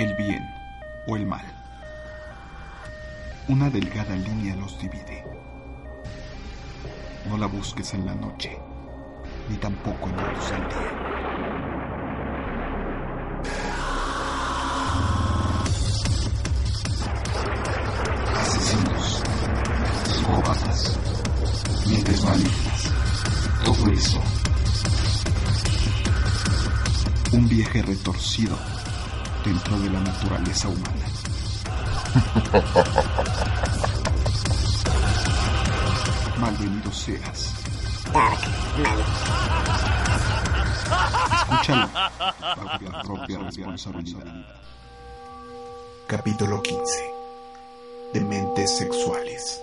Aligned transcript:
El 0.00 0.14
bien 0.14 0.42
o 1.06 1.14
el 1.14 1.26
mal. 1.26 1.44
Una 3.48 3.68
delgada 3.68 4.16
línea 4.16 4.56
los 4.56 4.78
divide. 4.78 5.24
No 7.28 7.36
la 7.36 7.46
busques 7.46 7.92
en 7.92 8.06
la 8.06 8.14
noche, 8.14 8.58
ni 9.50 9.56
tampoco 9.58 10.08
en 10.08 10.16
la 10.16 10.32
luz 10.32 10.50
del 10.50 10.68
día. 10.68 10.90
Asesinos, 18.40 19.22
psicópatas, 20.04 20.98
mentes 21.86 22.24
malignas, 22.24 22.92
todo 23.66 23.92
eso. 23.92 24.22
Un 27.32 27.48
viaje 27.48 27.82
retorcido 27.82 28.56
dentro 29.44 29.78
de 29.78 29.90
la 29.90 30.00
naturaleza 30.00 30.68
humana. 30.68 31.06
Malvenido 36.40 36.90
seas. 36.92 37.54
Escúchalo 41.32 41.88
propia 43.04 43.38
responsabilidad. 43.38 44.26
Capítulo 46.06 46.62
15. 46.62 47.14
Dementes 48.12 48.76
sexuales. 48.76 49.62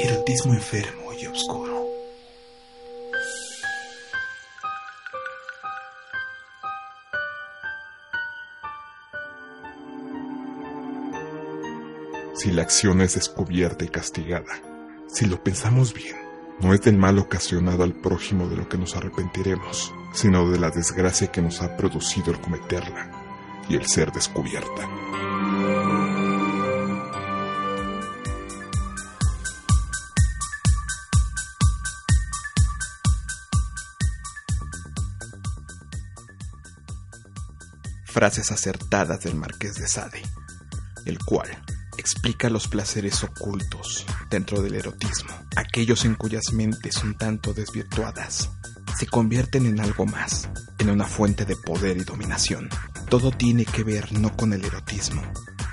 Erotismo 0.00 0.54
enfermo 0.54 1.12
y 1.20 1.26
oscuro. 1.26 1.71
Si 12.42 12.50
la 12.50 12.62
acción 12.62 13.00
es 13.02 13.14
descubierta 13.14 13.84
y 13.84 13.88
castigada, 13.88 14.60
si 15.06 15.26
lo 15.26 15.44
pensamos 15.44 15.94
bien, 15.94 16.16
no 16.60 16.74
es 16.74 16.82
del 16.82 16.98
mal 16.98 17.20
ocasionado 17.20 17.84
al 17.84 17.94
prójimo 17.94 18.48
de 18.48 18.56
lo 18.56 18.68
que 18.68 18.76
nos 18.76 18.96
arrepentiremos, 18.96 19.94
sino 20.12 20.50
de 20.50 20.58
la 20.58 20.70
desgracia 20.70 21.30
que 21.30 21.40
nos 21.40 21.62
ha 21.62 21.76
producido 21.76 22.32
el 22.32 22.40
cometerla 22.40 23.12
y 23.68 23.76
el 23.76 23.86
ser 23.86 24.10
descubierta. 24.10 24.88
Frases 38.06 38.50
acertadas 38.50 39.22
del 39.22 39.36
Marqués 39.36 39.76
de 39.76 39.86
Sade, 39.86 40.22
el 41.06 41.20
cual 41.20 41.48
explica 42.02 42.50
los 42.50 42.66
placeres 42.66 43.22
ocultos 43.22 44.04
dentro 44.28 44.60
del 44.60 44.74
erotismo, 44.74 45.30
aquellos 45.54 46.04
en 46.04 46.16
cuyas 46.16 46.52
mentes 46.52 47.00
un 47.04 47.14
tanto 47.14 47.54
desvirtuadas 47.54 48.50
se 48.98 49.06
convierten 49.06 49.66
en 49.66 49.78
algo 49.78 50.04
más, 50.04 50.48
en 50.80 50.90
una 50.90 51.06
fuente 51.06 51.44
de 51.44 51.54
poder 51.54 51.96
y 51.96 52.04
dominación. 52.04 52.68
Todo 53.08 53.30
tiene 53.30 53.64
que 53.64 53.84
ver 53.84 54.12
no 54.12 54.36
con 54.36 54.52
el 54.52 54.64
erotismo, 54.64 55.22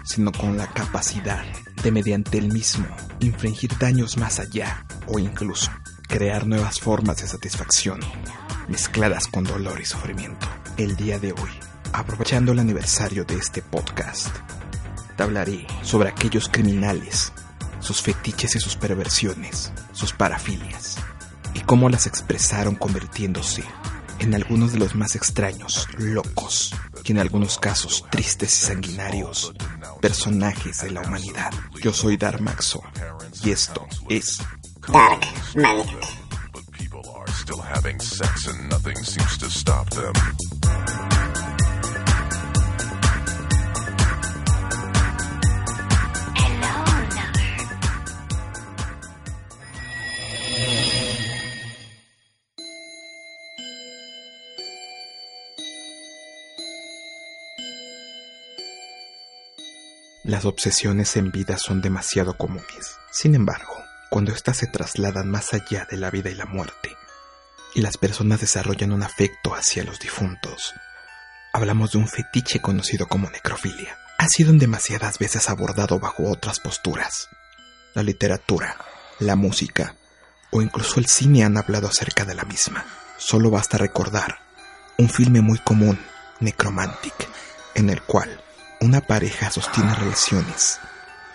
sino 0.05 0.31
con 0.31 0.55
la 0.55 0.67
capacidad 0.67 1.43
de 1.81 1.91
mediante 1.91 2.37
el 2.37 2.53
mismo 2.53 2.85
infringir 3.19 3.75
daños 3.79 4.17
más 4.17 4.39
allá 4.39 4.85
o 5.07 5.17
incluso 5.17 5.71
crear 6.07 6.45
nuevas 6.45 6.79
formas 6.79 7.17
de 7.17 7.27
satisfacción 7.27 7.99
mezcladas 8.67 9.27
con 9.27 9.43
dolor 9.43 9.81
y 9.81 9.85
sufrimiento. 9.85 10.47
El 10.77 10.95
día 10.95 11.17
de 11.17 11.31
hoy, 11.31 11.51
aprovechando 11.91 12.51
el 12.51 12.59
aniversario 12.59 13.25
de 13.25 13.35
este 13.35 13.63
podcast, 13.63 14.29
te 15.19 15.23
hablaré 15.23 15.67
sobre 15.81 16.07
aquellos 16.07 16.47
criminales, 16.47 17.33
sus 17.81 18.01
fetiches 18.01 18.55
y 18.55 18.59
sus 18.61 18.77
perversiones, 18.77 19.73
sus 19.91 20.13
parafilias, 20.13 20.95
y 21.53 21.59
cómo 21.59 21.89
las 21.89 22.07
expresaron 22.07 22.75
convirtiéndose 22.75 23.65
en 24.19 24.33
algunos 24.33 24.71
de 24.71 24.79
los 24.79 24.95
más 24.95 25.17
extraños, 25.17 25.89
locos 25.97 26.73
y 27.03 27.11
en 27.11 27.19
algunos 27.19 27.57
casos 27.57 28.05
tristes 28.09 28.63
y 28.63 28.67
sanguinarios 28.67 29.53
personajes 29.99 30.83
de 30.83 30.91
la 30.91 31.01
humanidad. 31.01 31.51
Yo 31.81 31.91
soy 31.91 32.15
Darmaxo 32.15 32.81
y 33.43 33.51
esto 33.51 33.85
es 34.07 34.37
Dark 34.87 35.19
Knight. 35.51 35.89
Las 60.29 60.45
obsesiones 60.45 61.17
en 61.17 61.31
vida 61.31 61.57
son 61.57 61.81
demasiado 61.81 62.37
comunes. 62.37 62.99
Sin 63.09 63.33
embargo, 63.33 63.83
cuando 64.11 64.31
éstas 64.31 64.57
se 64.57 64.67
trasladan 64.67 65.27
más 65.27 65.55
allá 65.55 65.87
de 65.89 65.97
la 65.97 66.11
vida 66.11 66.29
y 66.29 66.35
la 66.35 66.45
muerte, 66.45 66.95
y 67.73 67.81
las 67.81 67.97
personas 67.97 68.39
desarrollan 68.39 68.91
un 68.91 69.01
afecto 69.01 69.55
hacia 69.55 69.83
los 69.83 69.99
difuntos, 69.99 70.75
hablamos 71.51 71.93
de 71.93 71.97
un 71.97 72.07
fetiche 72.07 72.61
conocido 72.61 73.07
como 73.07 73.27
necrofilia. 73.31 73.97
Ha 74.19 74.27
sido 74.27 74.51
en 74.51 74.59
demasiadas 74.59 75.17
veces 75.17 75.49
abordado 75.49 75.99
bajo 75.99 76.29
otras 76.29 76.59
posturas. 76.59 77.27
La 77.95 78.03
literatura, 78.03 78.77
la 79.17 79.35
música 79.35 79.95
o 80.51 80.61
incluso 80.61 80.99
el 80.99 81.07
cine 81.07 81.43
han 81.43 81.57
hablado 81.57 81.87
acerca 81.87 82.23
de 82.23 82.35
la 82.35 82.43
misma. 82.43 82.85
Solo 83.17 83.49
basta 83.49 83.79
recordar 83.79 84.37
un 84.95 85.09
filme 85.09 85.41
muy 85.41 85.57
común, 85.57 85.99
Necromantic, 86.39 87.15
en 87.73 87.89
el 87.89 88.03
cual 88.03 88.43
una 88.81 89.01
pareja 89.01 89.51
sostiene 89.51 89.93
relaciones, 89.93 90.79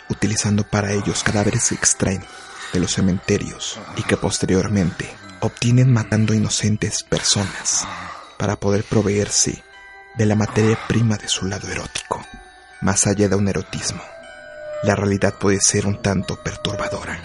utilizando 0.09 0.65
para 0.65 0.93
ellos 0.93 1.23
cadáveres 1.23 1.69
que 1.69 1.75
extraen 1.75 2.25
de 2.73 2.81
los 2.81 2.93
cementerios 2.93 3.79
y 3.97 4.03
que 4.03 4.17
posteriormente 4.17 5.09
obtienen 5.41 5.93
matando 5.93 6.35
inocentes 6.35 7.03
personas 7.03 7.87
para 8.39 8.57
poder 8.57 8.85
proveerse 8.85 9.63
de 10.17 10.27
la 10.27 10.37
materia 10.37 10.79
prima 10.89 11.17
de 11.17 11.29
su 11.29 11.47
lado 11.47 11.69
erótico. 11.69 12.25
Más 12.81 13.07
allá 13.07 13.29
de 13.29 13.37
un 13.37 13.49
erotismo, 13.49 14.03
la 14.83 14.97
realidad 14.97 15.35
puede 15.35 15.61
ser 15.61 15.87
un 15.87 16.01
tanto 16.01 16.43
perturbadora. 16.43 17.19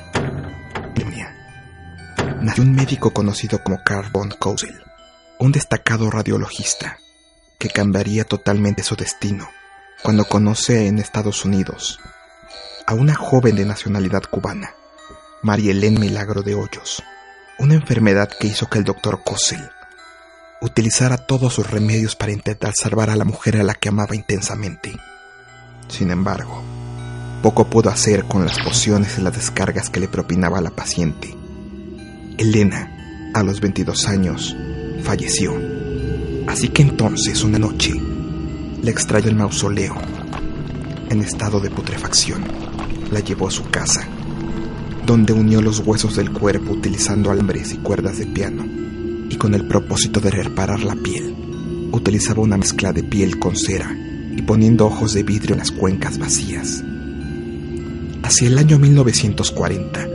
Nació 2.41 2.63
un 2.63 2.73
médico 2.73 3.11
conocido 3.11 3.61
como 3.63 3.83
Carl 3.83 4.09
von 4.11 4.29
Kozel, 4.29 4.81
un 5.39 5.51
destacado 5.51 6.09
radiologista 6.09 6.97
que 7.57 7.69
cambiaría 7.69 8.23
totalmente 8.23 8.81
su 8.81 8.95
destino 8.95 9.49
cuando 10.01 10.25
conoce 10.25 10.87
en 10.87 10.99
Estados 10.99 11.45
Unidos 11.45 11.99
a 12.87 12.93
una 12.93 13.15
joven 13.15 13.55
de 13.55 13.65
nacionalidad 13.65 14.23
cubana, 14.23 14.73
María 15.43 15.71
Elena 15.71 15.99
Milagro 15.99 16.41
de 16.41 16.55
Hoyos, 16.55 17.03
una 17.59 17.75
enfermedad 17.75 18.29
que 18.29 18.47
hizo 18.47 18.67
que 18.67 18.79
el 18.79 18.85
doctor 18.85 19.21
Kozel 19.23 19.69
utilizara 20.61 21.17
todos 21.17 21.53
sus 21.53 21.69
remedios 21.69 22.15
para 22.15 22.31
intentar 22.31 22.73
salvar 22.75 23.09
a 23.09 23.15
la 23.15 23.25
mujer 23.25 23.57
a 23.57 23.63
la 23.63 23.75
que 23.75 23.89
amaba 23.89 24.15
intensamente. 24.15 24.97
Sin 25.87 26.11
embargo, 26.11 26.63
poco 27.43 27.69
pudo 27.69 27.89
hacer 27.89 28.25
con 28.25 28.45
las 28.45 28.59
pociones 28.59 29.17
y 29.17 29.21
las 29.21 29.33
descargas 29.35 29.89
que 29.89 29.99
le 29.99 30.07
propinaba 30.07 30.61
la 30.61 30.71
paciente. 30.71 31.35
Elena, 32.37 33.31
a 33.33 33.43
los 33.43 33.61
22 33.61 34.07
años, 34.07 34.55
falleció. 35.03 35.53
Así 36.47 36.69
que 36.69 36.81
entonces, 36.81 37.43
una 37.43 37.59
noche, 37.59 37.93
le 38.81 38.91
extrayó 38.91 39.29
el 39.29 39.35
mausoleo. 39.35 39.95
En 41.09 41.21
estado 41.21 41.59
de 41.59 41.69
putrefacción, 41.69 42.43
la 43.11 43.19
llevó 43.19 43.47
a 43.47 43.51
su 43.51 43.69
casa, 43.69 44.07
donde 45.05 45.33
unió 45.33 45.61
los 45.61 45.79
huesos 45.79 46.15
del 46.15 46.31
cuerpo 46.31 46.73
utilizando 46.73 47.31
alambres 47.31 47.73
y 47.73 47.77
cuerdas 47.77 48.19
de 48.19 48.27
piano, 48.27 48.65
y 49.29 49.35
con 49.35 49.53
el 49.53 49.67
propósito 49.67 50.19
de 50.19 50.31
reparar 50.31 50.81
la 50.81 50.95
piel. 50.95 51.35
Utilizaba 51.91 52.41
una 52.41 52.57
mezcla 52.57 52.93
de 52.93 53.03
piel 53.03 53.39
con 53.39 53.55
cera 53.55 53.95
y 54.35 54.41
poniendo 54.43 54.85
ojos 54.85 55.13
de 55.13 55.23
vidrio 55.23 55.53
en 55.53 55.59
las 55.59 55.71
cuencas 55.71 56.19
vacías. 56.19 56.83
Hacia 58.21 58.47
el 58.47 58.57
año 58.57 58.77
1940, 58.77 60.07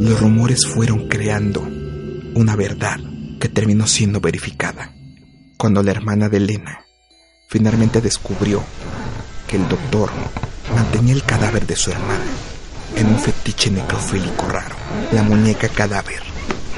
los 0.00 0.20
rumores 0.20 0.66
fueron 0.66 1.08
creando 1.08 1.68
una 2.34 2.54
verdad 2.54 3.00
que 3.40 3.48
terminó 3.48 3.86
siendo 3.86 4.20
verificada. 4.20 4.94
Cuando 5.56 5.82
la 5.82 5.90
hermana 5.90 6.28
de 6.28 6.36
Elena 6.36 6.84
finalmente 7.50 8.00
descubrió 8.00 8.62
que 9.48 9.56
el 9.56 9.68
doctor 9.68 10.08
mantenía 10.74 11.14
el 11.14 11.24
cadáver 11.24 11.66
de 11.66 11.74
su 11.74 11.90
hermana 11.90 12.24
en 12.96 13.06
un 13.06 13.18
fetiche 13.18 13.70
necrofílico 13.70 14.48
raro. 14.48 14.76
La 15.12 15.24
muñeca 15.24 15.68
cadáver, 15.68 16.22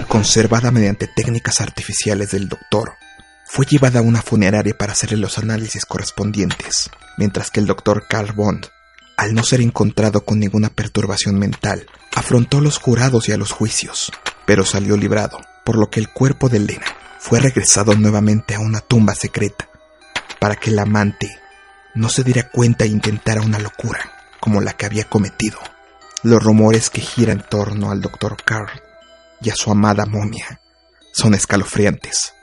conservada 0.08 0.70
mediante 0.70 1.08
técnicas 1.08 1.60
artificiales 1.60 2.30
del 2.30 2.48
doctor, 2.48 2.94
fue 3.44 3.66
llevada 3.66 4.00
a 4.00 4.02
una 4.02 4.22
funeraria 4.22 4.76
para 4.76 4.92
hacerle 4.92 5.18
los 5.18 5.36
análisis 5.36 5.84
correspondientes, 5.84 6.90
mientras 7.18 7.50
que 7.50 7.60
el 7.60 7.66
doctor 7.66 8.06
Carl 8.08 8.32
Bond, 8.32 8.66
al 9.18 9.34
no 9.34 9.44
ser 9.44 9.60
encontrado 9.60 10.24
con 10.24 10.40
ninguna 10.40 10.70
perturbación 10.70 11.38
mental, 11.38 11.86
afrontó 12.14 12.58
a 12.58 12.62
los 12.62 12.78
jurados 12.78 13.28
y 13.28 13.32
a 13.32 13.36
los 13.36 13.52
juicios, 13.52 14.10
pero 14.46 14.64
salió 14.64 14.96
librado, 14.96 15.38
por 15.66 15.76
lo 15.76 15.90
que 15.90 16.00
el 16.00 16.08
cuerpo 16.08 16.48
de 16.48 16.56
Elena 16.56 16.86
fue 17.18 17.40
regresado 17.40 17.94
nuevamente 17.94 18.54
a 18.54 18.60
una 18.60 18.80
tumba 18.80 19.14
secreta, 19.14 19.68
para 20.42 20.56
que 20.56 20.70
el 20.70 20.78
amante 20.80 21.40
no 21.94 22.08
se 22.08 22.24
diera 22.24 22.48
cuenta 22.48 22.84
e 22.84 22.88
intentara 22.88 23.42
una 23.42 23.60
locura 23.60 24.10
como 24.40 24.60
la 24.60 24.72
que 24.72 24.86
había 24.86 25.04
cometido. 25.04 25.60
Los 26.24 26.42
rumores 26.42 26.90
que 26.90 27.00
giran 27.00 27.38
en 27.38 27.46
torno 27.48 27.92
al 27.92 28.00
doctor 28.00 28.42
Carl 28.42 28.82
y 29.40 29.50
a 29.50 29.54
su 29.54 29.70
amada 29.70 30.04
momia 30.04 30.60
son 31.12 31.34
escalofriantes, 31.34 32.34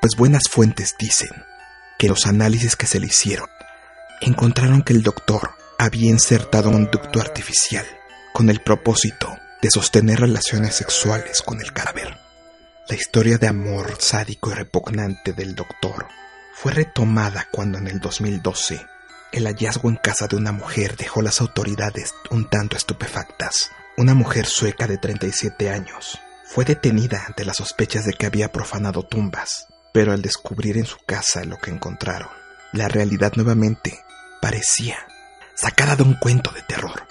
pues 0.00 0.14
buenas 0.14 0.44
fuentes 0.48 0.94
dicen 0.96 1.30
que 1.98 2.06
los 2.06 2.28
análisis 2.28 2.76
que 2.76 2.86
se 2.86 3.00
le 3.00 3.08
hicieron 3.08 3.48
encontraron 4.20 4.82
que 4.82 4.92
el 4.92 5.02
doctor 5.02 5.56
había 5.76 6.08
insertado 6.08 6.70
un 6.70 6.88
ducto 6.88 7.20
artificial 7.20 7.84
con 8.32 8.48
el 8.48 8.60
propósito 8.60 9.36
de 9.60 9.72
sostener 9.72 10.20
relaciones 10.20 10.76
sexuales 10.76 11.42
con 11.42 11.60
el 11.60 11.72
cadáver. 11.72 12.16
La 12.88 12.94
historia 12.94 13.38
de 13.38 13.48
amor 13.48 13.96
sádico 13.98 14.52
y 14.52 14.54
repugnante 14.54 15.32
del 15.32 15.56
doctor 15.56 16.06
fue 16.62 16.72
retomada 16.72 17.48
cuando 17.50 17.78
en 17.78 17.86
el 17.86 18.00
2012 18.00 18.86
el 19.32 19.46
hallazgo 19.46 19.88
en 19.88 19.96
casa 19.96 20.26
de 20.26 20.36
una 20.36 20.52
mujer 20.52 20.94
dejó 20.94 21.22
las 21.22 21.40
autoridades 21.40 22.12
un 22.28 22.50
tanto 22.50 22.76
estupefactas. 22.76 23.70
Una 23.96 24.12
mujer 24.12 24.44
sueca 24.44 24.86
de 24.86 24.98
37 24.98 25.70
años 25.70 26.20
fue 26.44 26.66
detenida 26.66 27.24
ante 27.26 27.46
las 27.46 27.56
sospechas 27.56 28.04
de 28.04 28.12
que 28.12 28.26
había 28.26 28.52
profanado 28.52 29.04
tumbas, 29.04 29.68
pero 29.94 30.12
al 30.12 30.20
descubrir 30.20 30.76
en 30.76 30.84
su 30.84 30.98
casa 31.06 31.44
lo 31.44 31.56
que 31.56 31.70
encontraron, 31.70 32.28
la 32.72 32.88
realidad 32.88 33.32
nuevamente 33.36 33.98
parecía 34.42 34.98
sacada 35.54 35.96
de 35.96 36.02
un 36.02 36.14
cuento 36.14 36.50
de 36.50 36.60
terror. 36.60 37.06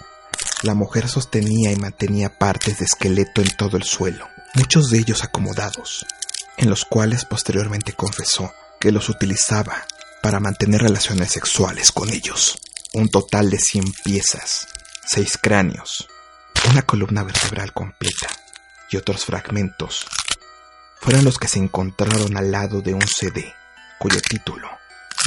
La 0.62 0.76
mujer 0.76 1.08
sostenía 1.08 1.72
y 1.72 1.76
mantenía 1.76 2.38
partes 2.38 2.78
de 2.78 2.86
esqueleto 2.86 3.42
en 3.42 3.50
todo 3.58 3.78
el 3.78 3.84
suelo, 3.84 4.28
muchos 4.54 4.92
de 4.92 5.00
ellos 5.00 5.24
acomodados, 5.24 6.06
en 6.58 6.70
los 6.70 6.86
cuales 6.86 7.26
posteriormente 7.26 7.94
confesó 7.94 8.54
que 8.80 8.92
los 8.92 9.10
utilizaba 9.10 9.86
para 10.22 10.40
mantener 10.40 10.82
relaciones 10.82 11.32
sexuales 11.32 11.92
con 11.92 12.10
ellos. 12.10 12.58
Un 12.94 13.10
total 13.10 13.50
de 13.50 13.60
100 13.60 13.94
piezas, 14.04 14.68
6 15.06 15.38
cráneos, 15.42 16.08
una 16.70 16.82
columna 16.82 17.24
vertebral 17.24 17.74
completa 17.74 18.28
y 18.92 18.98
otros 18.98 19.26
fragmentos 19.26 20.06
fueron 21.02 21.24
los 21.24 21.38
que 21.38 21.48
se 21.48 21.60
encontraron 21.60 22.36
al 22.36 22.52
lado 22.52 22.82
de 22.82 22.94
un 22.94 23.06
CD 23.08 23.54
cuyo 24.00 24.22
título, 24.22 24.70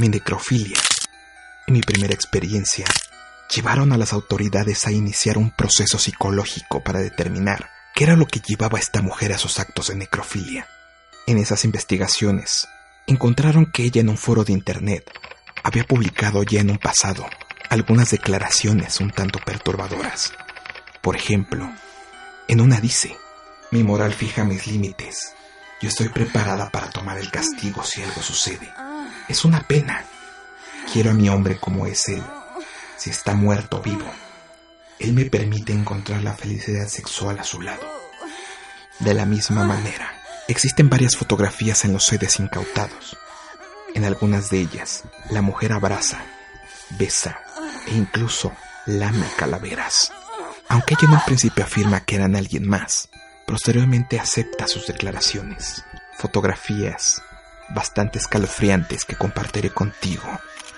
Mi 0.01 0.09
necrofilia 0.09 0.79
y 1.67 1.73
mi 1.73 1.83
primera 1.83 2.15
experiencia, 2.15 2.87
llevaron 3.55 3.93
a 3.93 3.99
las 3.99 4.13
autoridades 4.13 4.87
a 4.87 4.93
iniciar 4.93 5.39
un 5.39 5.51
proceso 5.51 5.99
psicológico 5.99 6.83
para 6.83 7.01
determinar 7.01 7.71
qué 7.95 8.05
era 8.05 8.17
lo 8.17 8.27
que 8.27 8.41
llevaba 8.41 8.79
a 8.79 8.81
esta 8.81 9.03
mujer 9.03 9.33
a 9.33 9.39
sus 9.39 9.59
actos 9.59 9.89
de 9.89 9.97
necrofilia. 9.97 10.67
En 11.27 11.39
esas 11.39 11.65
investigaciones, 11.65 12.67
encontraron 13.13 13.67
que 13.67 13.85
ella 13.85 14.01
en 14.01 14.09
un 14.09 14.19
foro 14.19 14.45
de 14.45 14.53
Internet 14.53 15.11
había 15.63 15.85
publicado 15.85 16.43
ya 16.43 16.61
en 16.61 16.71
un 16.71 16.79
pasado 16.79 17.27
algunas 17.69 18.11
declaraciones 18.11 19.01
un 19.01 19.11
tanto 19.11 19.39
perturbadoras. 19.39 20.33
Por 21.01 21.17
ejemplo, 21.17 21.71
en 22.49 22.61
una 22.61 22.81
dice, 22.81 23.17
mi 23.71 23.83
moral 23.83 24.13
fija 24.13 24.45
mis 24.45 24.67
límites. 24.67 25.35
Yo 25.81 25.89
estoy 25.89 26.09
preparada 26.09 26.71
para 26.71 26.91
tomar 26.91 27.19
el 27.19 27.31
castigo 27.31 27.83
si 27.83 28.03
algo 28.03 28.21
sucede. 28.21 28.69
Es 29.29 29.45
una 29.45 29.67
pena. 29.67 30.05
Quiero 30.93 31.11
a 31.11 31.15
mi 31.15 31.29
hombre 31.29 31.59
como 31.59 31.87
es 31.87 32.09
él, 32.09 32.23
si 32.97 33.11
está 33.11 33.35
muerto 33.35 33.79
o 33.79 33.83
vivo. 33.83 34.11
Él 34.99 35.13
me 35.15 35.25
permite 35.25 35.73
encontrar 35.73 36.23
la 36.23 36.35
felicidad 36.35 36.89
sexual 36.89 37.39
a 37.39 37.45
su 37.45 37.61
lado. 37.63 37.83
De 38.99 39.15
la 39.15 39.25
misma 39.25 39.65
manera, 39.65 40.22
Existen 40.49 40.91
varias 40.91 41.17
fotografías 41.17 41.85
en 41.85 41.93
los 41.93 42.05
sedes 42.05 42.41
incautados. 42.41 43.17
En 43.95 44.05
algunas 44.05 44.51
de 44.51 44.61
ellas, 44.61 45.05
la 45.31 45.41
mujer 45.41 45.73
abraza, 45.73 46.25
besa 46.91 47.41
e 47.87 47.95
incluso 47.95 48.53
lame 48.87 49.27
calaveras. 49.37 50.13
Aunque 50.69 50.95
ella 50.95 51.09
en 51.09 51.15
un 51.15 51.25
principio 51.25 51.65
afirma 51.65 52.01
que 52.01 52.17
eran 52.17 52.35
alguien 52.35 52.69
más, 52.69 53.09
posteriormente 53.47 54.19
acepta 54.19 54.67
sus 54.67 54.87
declaraciones. 54.87 55.85
Fotografías 56.19 57.23
bastante 57.69 58.19
escalofriantes 58.19 59.05
que 59.05 59.17
compartiré 59.17 59.71
contigo 59.71 60.29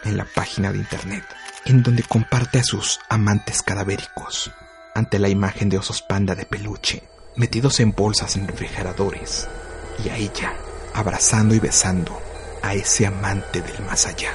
en 0.05 0.17
la 0.17 0.26
página 0.26 0.72
de 0.72 0.78
internet, 0.78 1.25
en 1.64 1.82
donde 1.82 2.02
comparte 2.02 2.58
a 2.58 2.64
sus 2.64 3.00
amantes 3.08 3.62
cadavéricos 3.62 4.52
ante 4.94 5.19
la 5.19 5.28
imagen 5.28 5.70
de 5.70 5.78
osos 5.78 6.02
panda 6.02 6.34
de 6.34 6.44
peluche 6.44 7.02
metidos 7.36 7.81
en 7.81 7.92
bolsas 7.92 8.36
en 8.36 8.46
refrigeradores, 8.46 9.48
y 10.04 10.08
a 10.08 10.16
ella 10.16 10.54
abrazando 10.94 11.54
y 11.54 11.58
besando 11.58 12.20
a 12.62 12.75
ese 12.75 13.06
amante 13.06 13.60
del 13.60 13.82
más 13.82 14.06
allá. 14.06 14.32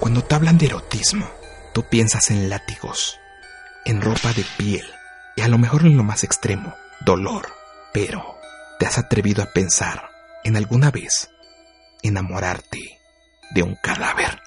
Cuando 0.00 0.22
te 0.22 0.34
hablan 0.34 0.58
de 0.58 0.66
erotismo, 0.66 1.30
tú 1.72 1.84
piensas 1.84 2.30
en 2.30 2.50
látigos, 2.50 3.18
en 3.84 4.02
ropa 4.02 4.32
de 4.32 4.44
piel 4.56 4.86
y 5.36 5.42
a 5.42 5.48
lo 5.48 5.58
mejor 5.58 5.82
en 5.82 5.96
lo 5.96 6.02
más 6.02 6.24
extremo, 6.24 6.74
dolor. 7.00 7.48
Pero, 7.92 8.38
¿te 8.78 8.86
has 8.86 8.98
atrevido 8.98 9.42
a 9.42 9.52
pensar 9.52 10.10
en 10.44 10.56
alguna 10.56 10.90
vez 10.90 11.30
enamorarte 12.02 12.98
de 13.54 13.62
un 13.62 13.76
cadáver? 13.76 14.42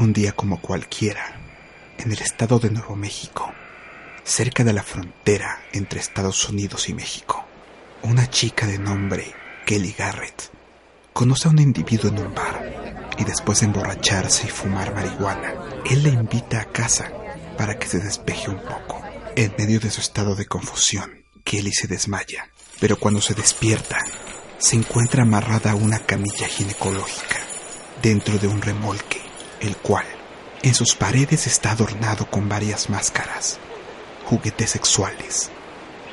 Un 0.00 0.12
día 0.12 0.30
como 0.30 0.60
cualquiera, 0.60 1.40
en 1.98 2.12
el 2.12 2.20
estado 2.20 2.60
de 2.60 2.70
Nuevo 2.70 2.94
México, 2.94 3.52
cerca 4.22 4.62
de 4.62 4.72
la 4.72 4.84
frontera 4.84 5.60
entre 5.72 5.98
Estados 5.98 6.48
Unidos 6.48 6.88
y 6.88 6.94
México, 6.94 7.44
una 8.02 8.30
chica 8.30 8.68
de 8.68 8.78
nombre 8.78 9.34
Kelly 9.66 9.92
Garrett 9.98 10.52
conoce 11.12 11.48
a 11.48 11.50
un 11.50 11.58
individuo 11.58 12.12
en 12.12 12.18
un 12.20 12.32
bar 12.32 13.10
y 13.18 13.24
después 13.24 13.58
de 13.58 13.66
emborracharse 13.66 14.46
y 14.46 14.50
fumar 14.50 14.94
marihuana, 14.94 15.52
él 15.90 16.04
la 16.04 16.10
invita 16.10 16.60
a 16.60 16.66
casa 16.66 17.10
para 17.56 17.76
que 17.76 17.88
se 17.88 17.98
despeje 17.98 18.50
un 18.50 18.60
poco. 18.60 19.02
En 19.34 19.52
medio 19.58 19.80
de 19.80 19.90
su 19.90 20.00
estado 20.00 20.36
de 20.36 20.46
confusión, 20.46 21.24
Kelly 21.42 21.72
se 21.72 21.88
desmaya, 21.88 22.48
pero 22.78 23.00
cuando 23.00 23.20
se 23.20 23.34
despierta, 23.34 23.98
se 24.58 24.76
encuentra 24.76 25.24
amarrada 25.24 25.72
a 25.72 25.74
una 25.74 25.98
camilla 25.98 26.46
ginecológica 26.46 27.38
dentro 28.00 28.38
de 28.38 28.46
un 28.46 28.62
remolque 28.62 29.27
el 29.60 29.76
cual 29.76 30.06
en 30.62 30.74
sus 30.74 30.94
paredes 30.94 31.46
está 31.46 31.72
adornado 31.72 32.28
con 32.30 32.48
varias 32.48 32.90
máscaras, 32.90 33.58
juguetes 34.24 34.70
sexuales 34.70 35.50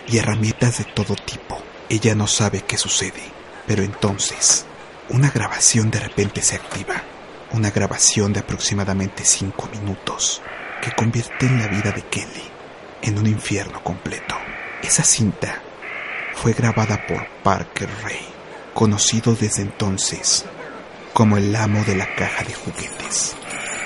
y 0.07 0.17
herramientas 0.17 0.77
de 0.77 0.85
todo 0.85 1.15
tipo. 1.15 1.61
Ella 1.89 2.15
no 2.15 2.27
sabe 2.27 2.61
qué 2.61 2.77
sucede, 2.77 3.21
pero 3.67 3.83
entonces 3.83 4.65
una 5.09 5.29
grabación 5.29 5.91
de 5.91 5.99
repente 5.99 6.41
se 6.41 6.55
activa, 6.55 7.03
una 7.51 7.71
grabación 7.71 8.33
de 8.33 8.39
aproximadamente 8.39 9.23
cinco 9.25 9.67
minutos 9.71 10.41
que 10.81 10.91
convierte 10.91 11.45
en 11.45 11.59
la 11.59 11.67
vida 11.67 11.91
de 11.91 12.03
Kelly 12.03 12.43
en 13.01 13.17
un 13.17 13.27
infierno 13.27 13.83
completo. 13.83 14.35
Esa 14.81 15.03
cinta 15.03 15.61
fue 16.33 16.53
grabada 16.53 17.05
por 17.07 17.27
Parker 17.43 17.89
Ray, 18.03 18.25
conocido 18.73 19.35
desde 19.35 19.61
entonces 19.61 20.45
como 21.15 21.37
el 21.37 21.55
amo 21.55 21.81
de 21.85 21.95
la 21.95 22.13
caja 22.13 22.43
de 22.43 22.53
juguetes. 22.53 23.37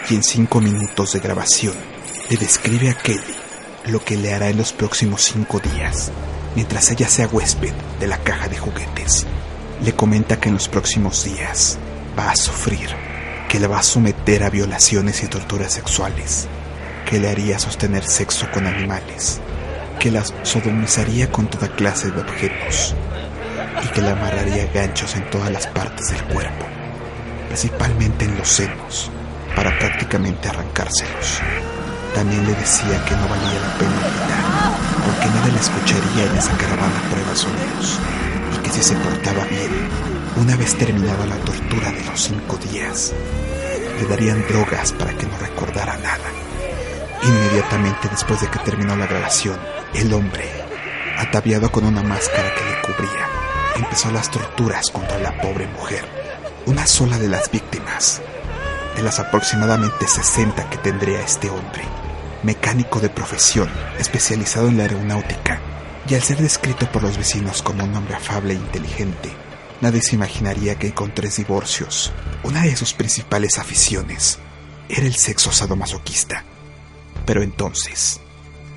y 0.10 0.16
en 0.16 0.24
cinco 0.24 0.62
minutos 0.62 1.14
de 1.14 1.20
grabación 1.20 1.76
le 2.28 2.38
describe 2.38 2.90
a 2.90 2.96
Kelly 2.96 3.36
lo 3.86 4.04
que 4.04 4.18
le 4.18 4.34
hará 4.34 4.50
en 4.50 4.58
los 4.58 4.74
próximos 4.74 5.22
cinco 5.26 5.60
días, 5.60 6.12
mientras 6.56 6.90
ella 6.90 7.08
sea 7.08 7.28
huésped 7.28 7.72
de 8.00 8.08
la 8.08 8.18
caja 8.18 8.48
de 8.48 8.58
juguetes. 8.58 9.28
Le 9.84 9.94
comenta 9.94 10.40
que 10.40 10.50
en 10.50 10.56
los 10.56 10.68
próximos 10.68 11.24
días 11.24 11.78
va 12.18 12.32
a 12.32 12.36
sufrir, 12.36 12.90
que 13.48 13.60
le 13.60 13.68
va 13.68 13.78
a 13.78 13.84
someter 13.84 14.44
a 14.44 14.50
violaciones 14.50 15.22
y 15.22 15.28
torturas 15.28 15.72
sexuales, 15.72 16.48
que 17.08 17.20
le 17.20 17.30
haría 17.30 17.60
sostener 17.60 18.08
sexo 18.08 18.50
con 18.52 18.66
animales, 18.66 19.40
que 20.00 20.10
la 20.10 20.24
sodomizaría 20.42 21.32
con 21.32 21.48
toda 21.48 21.76
clase 21.76 22.10
de 22.10 22.22
objetos 22.22 22.96
y 23.84 23.88
que 23.90 24.02
le 24.02 24.10
amarraría 24.10 24.66
ganchos 24.74 25.16
en 25.16 25.30
todas 25.30 25.52
las 25.52 25.68
partes 25.68 26.08
del 26.10 26.24
cuerpo, 26.24 26.79
principalmente 27.50 28.26
en 28.26 28.38
los 28.38 28.48
senos, 28.48 29.12
para 29.56 29.78
prácticamente 29.80 30.48
arrancárselos. 30.48 31.42
También 32.14 32.46
le 32.46 32.54
decía 32.54 33.04
que 33.06 33.16
no 33.16 33.28
valía 33.28 33.60
la 33.60 33.78
pena 33.78 34.00
gritar, 34.00 34.46
porque 35.04 35.26
nadie 35.36 35.52
le 35.52 35.60
escucharía 35.60 36.26
en 36.32 36.38
esa 36.38 36.56
caravana 36.58 37.02
prueba 37.10 37.36
sonidos, 37.36 38.00
y 38.56 38.58
que 38.64 38.70
si 38.70 38.84
se 38.84 38.96
portaba 38.96 39.44
bien, 39.46 39.72
una 40.38 40.56
vez 40.56 40.76
terminada 40.76 41.26
la 41.26 41.38
tortura 41.38 41.92
de 41.92 42.06
los 42.06 42.22
cinco 42.22 42.58
días, 42.72 43.14
le 44.00 44.08
darían 44.08 44.46
drogas 44.48 44.94
para 44.94 45.14
que 45.14 45.26
no 45.26 45.38
recordara 45.40 45.98
nada. 45.98 46.30
Inmediatamente 47.24 48.08
después 48.10 48.42
de 48.42 48.48
que 48.48 48.60
terminó 48.60 48.96
la 48.96 49.08
grabación, 49.08 49.60
el 49.96 50.14
hombre, 50.14 50.46
ataviado 51.18 51.72
con 51.72 51.84
una 51.84 52.04
máscara 52.04 52.54
que 52.56 52.64
le 52.64 52.82
cubría, 52.82 53.28
empezó 53.76 54.12
las 54.12 54.30
torturas 54.30 54.90
contra 54.92 55.18
la 55.18 55.36
pobre 55.42 55.68
mujer. 55.68 56.19
Una 56.70 56.86
sola 56.86 57.18
de 57.18 57.28
las 57.28 57.50
víctimas, 57.50 58.22
de 58.96 59.02
las 59.02 59.18
aproximadamente 59.18 60.08
60 60.08 60.70
que 60.70 60.78
tendría 60.78 61.20
este 61.20 61.50
hombre, 61.50 61.82
mecánico 62.44 63.00
de 63.00 63.10
profesión, 63.10 63.68
especializado 63.98 64.68
en 64.68 64.78
la 64.78 64.84
aeronáutica, 64.84 65.60
y 66.08 66.14
al 66.14 66.22
ser 66.22 66.38
descrito 66.38 66.86
por 66.92 67.02
los 67.02 67.18
vecinos 67.18 67.64
como 67.64 67.86
un 67.86 67.96
hombre 67.96 68.14
afable 68.14 68.54
e 68.54 68.58
inteligente, 68.58 69.32
nadie 69.82 70.04
se 70.04 70.14
imaginaría 70.14 70.78
que 70.78 70.94
con 70.94 71.12
tres 71.12 71.38
divorcios, 71.38 72.12
una 72.44 72.62
de 72.62 72.76
sus 72.76 72.94
principales 72.94 73.58
aficiones 73.58 74.38
era 74.90 75.08
el 75.08 75.16
sexo 75.16 75.52
sadomasoquista. 75.52 76.44
Pero 77.26 77.42
entonces, 77.42 78.20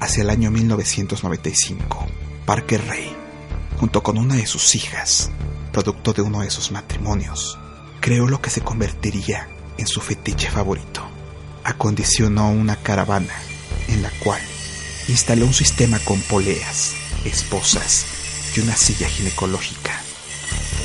hacia 0.00 0.22
el 0.22 0.30
año 0.30 0.50
1995, 0.50 2.06
Parker 2.46 2.86
Ray, 2.86 3.14
junto 3.78 4.02
con 4.02 4.16
una 4.16 4.36
de 4.36 4.46
sus 4.46 4.76
hijas, 4.76 5.30
producto 5.72 6.14
de 6.14 6.22
uno 6.22 6.40
de 6.40 6.48
sus 6.48 6.72
matrimonios, 6.72 7.58
creó 8.02 8.26
lo 8.26 8.42
que 8.42 8.50
se 8.50 8.60
convertiría 8.60 9.48
en 9.78 9.86
su 9.86 10.00
fetiche 10.00 10.50
favorito. 10.50 11.08
Acondicionó 11.62 12.50
una 12.50 12.74
caravana 12.76 13.32
en 13.86 14.02
la 14.02 14.10
cual 14.24 14.42
instaló 15.08 15.46
un 15.46 15.54
sistema 15.54 16.00
con 16.00 16.20
poleas, 16.22 16.94
esposas 17.24 18.04
y 18.56 18.60
una 18.60 18.76
silla 18.76 19.08
ginecológica. 19.08 19.92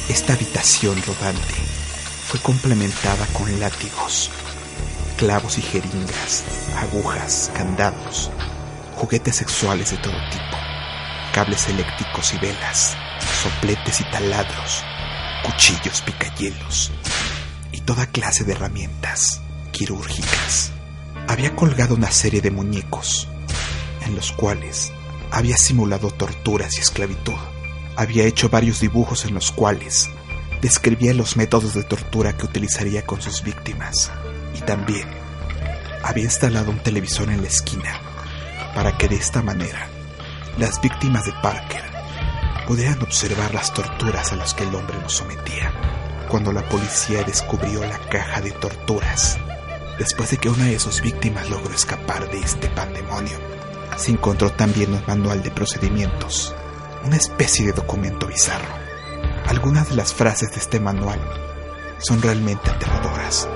Esta 0.07 0.33
habitación 0.33 1.01
rodante 1.01 1.55
fue 2.27 2.39
complementada 2.39 3.25
con 3.33 3.59
látigos, 3.59 4.29
clavos 5.17 5.57
y 5.57 5.63
jeringas, 5.63 6.43
agujas, 6.77 7.49
candados, 7.55 8.29
juguetes 8.95 9.37
sexuales 9.37 9.89
de 9.89 9.97
todo 9.97 10.17
tipo, 10.29 10.57
cables 11.33 11.67
eléctricos 11.67 12.31
y 12.35 12.37
velas, 12.37 12.95
sopletes 13.41 14.01
y 14.01 14.03
taladros, 14.11 14.83
cuchillos 15.43 16.01
picahielos 16.01 16.91
y 17.71 17.81
toda 17.81 18.07
clase 18.07 18.43
de 18.43 18.53
herramientas 18.53 19.41
quirúrgicas. 19.71 20.71
Había 21.27 21.55
colgado 21.55 21.95
una 21.95 22.11
serie 22.11 22.41
de 22.41 22.51
muñecos 22.51 23.27
en 24.05 24.15
los 24.15 24.31
cuales 24.31 24.91
había 25.31 25.57
simulado 25.57 26.11
torturas 26.11 26.77
y 26.77 26.81
esclavitud. 26.81 27.33
Había 27.95 28.25
hecho 28.25 28.49
varios 28.49 28.79
dibujos 28.79 29.25
en 29.25 29.33
los 29.33 29.51
cuales 29.51 30.09
describía 30.61 31.13
los 31.13 31.37
métodos 31.37 31.73
de 31.73 31.83
tortura 31.83 32.35
que 32.35 32.45
utilizaría 32.45 33.05
con 33.05 33.21
sus 33.21 33.43
víctimas 33.43 34.11
y 34.55 34.61
también 34.61 35.07
había 36.03 36.23
instalado 36.23 36.71
un 36.71 36.79
televisor 36.79 37.29
en 37.29 37.41
la 37.41 37.47
esquina 37.47 37.99
para 38.73 38.97
que 38.97 39.07
de 39.07 39.15
esta 39.15 39.41
manera 39.41 39.87
las 40.57 40.81
víctimas 40.81 41.25
de 41.25 41.33
Parker 41.41 41.86
pudieran 42.67 43.01
observar 43.01 43.53
las 43.53 43.73
torturas 43.73 44.33
a 44.33 44.35
las 44.35 44.53
que 44.53 44.65
el 44.65 44.75
hombre 44.75 44.99
los 45.01 45.13
sometía. 45.13 45.71
Cuando 46.27 46.51
la 46.51 46.67
policía 46.67 47.23
descubrió 47.23 47.79
la 47.79 47.97
caja 48.09 48.41
de 48.41 48.51
torturas, 48.51 49.37
después 49.97 50.31
de 50.31 50.37
que 50.37 50.49
una 50.49 50.65
de 50.65 50.77
sus 50.77 51.01
víctimas 51.01 51.49
logró 51.49 51.73
escapar 51.73 52.29
de 52.29 52.39
este 52.39 52.67
pandemonio, 52.67 53.37
se 53.95 54.11
encontró 54.11 54.51
también 54.51 54.93
un 54.93 55.01
manual 55.07 55.41
de 55.41 55.49
procedimientos, 55.49 56.53
una 57.05 57.15
especie 57.15 57.67
de 57.67 57.71
documento 57.71 58.27
bizarro. 58.27 58.67
Algunas 59.47 59.89
de 59.89 59.95
las 59.95 60.13
frases 60.13 60.51
de 60.51 60.57
este 60.57 60.81
manual 60.81 61.21
son 61.99 62.21
realmente 62.21 62.69
aterradoras. 62.69 63.47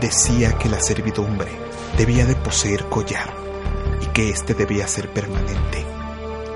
Decía 0.00 0.56
que 0.56 0.70
la 0.70 0.80
servidumbre 0.80 1.52
debía 1.98 2.24
de 2.24 2.36
poseer 2.36 2.88
collar 2.88 3.34
y 4.00 4.06
que 4.06 4.30
éste 4.30 4.54
debía 4.54 4.88
ser 4.88 5.12
permanente. 5.12 5.84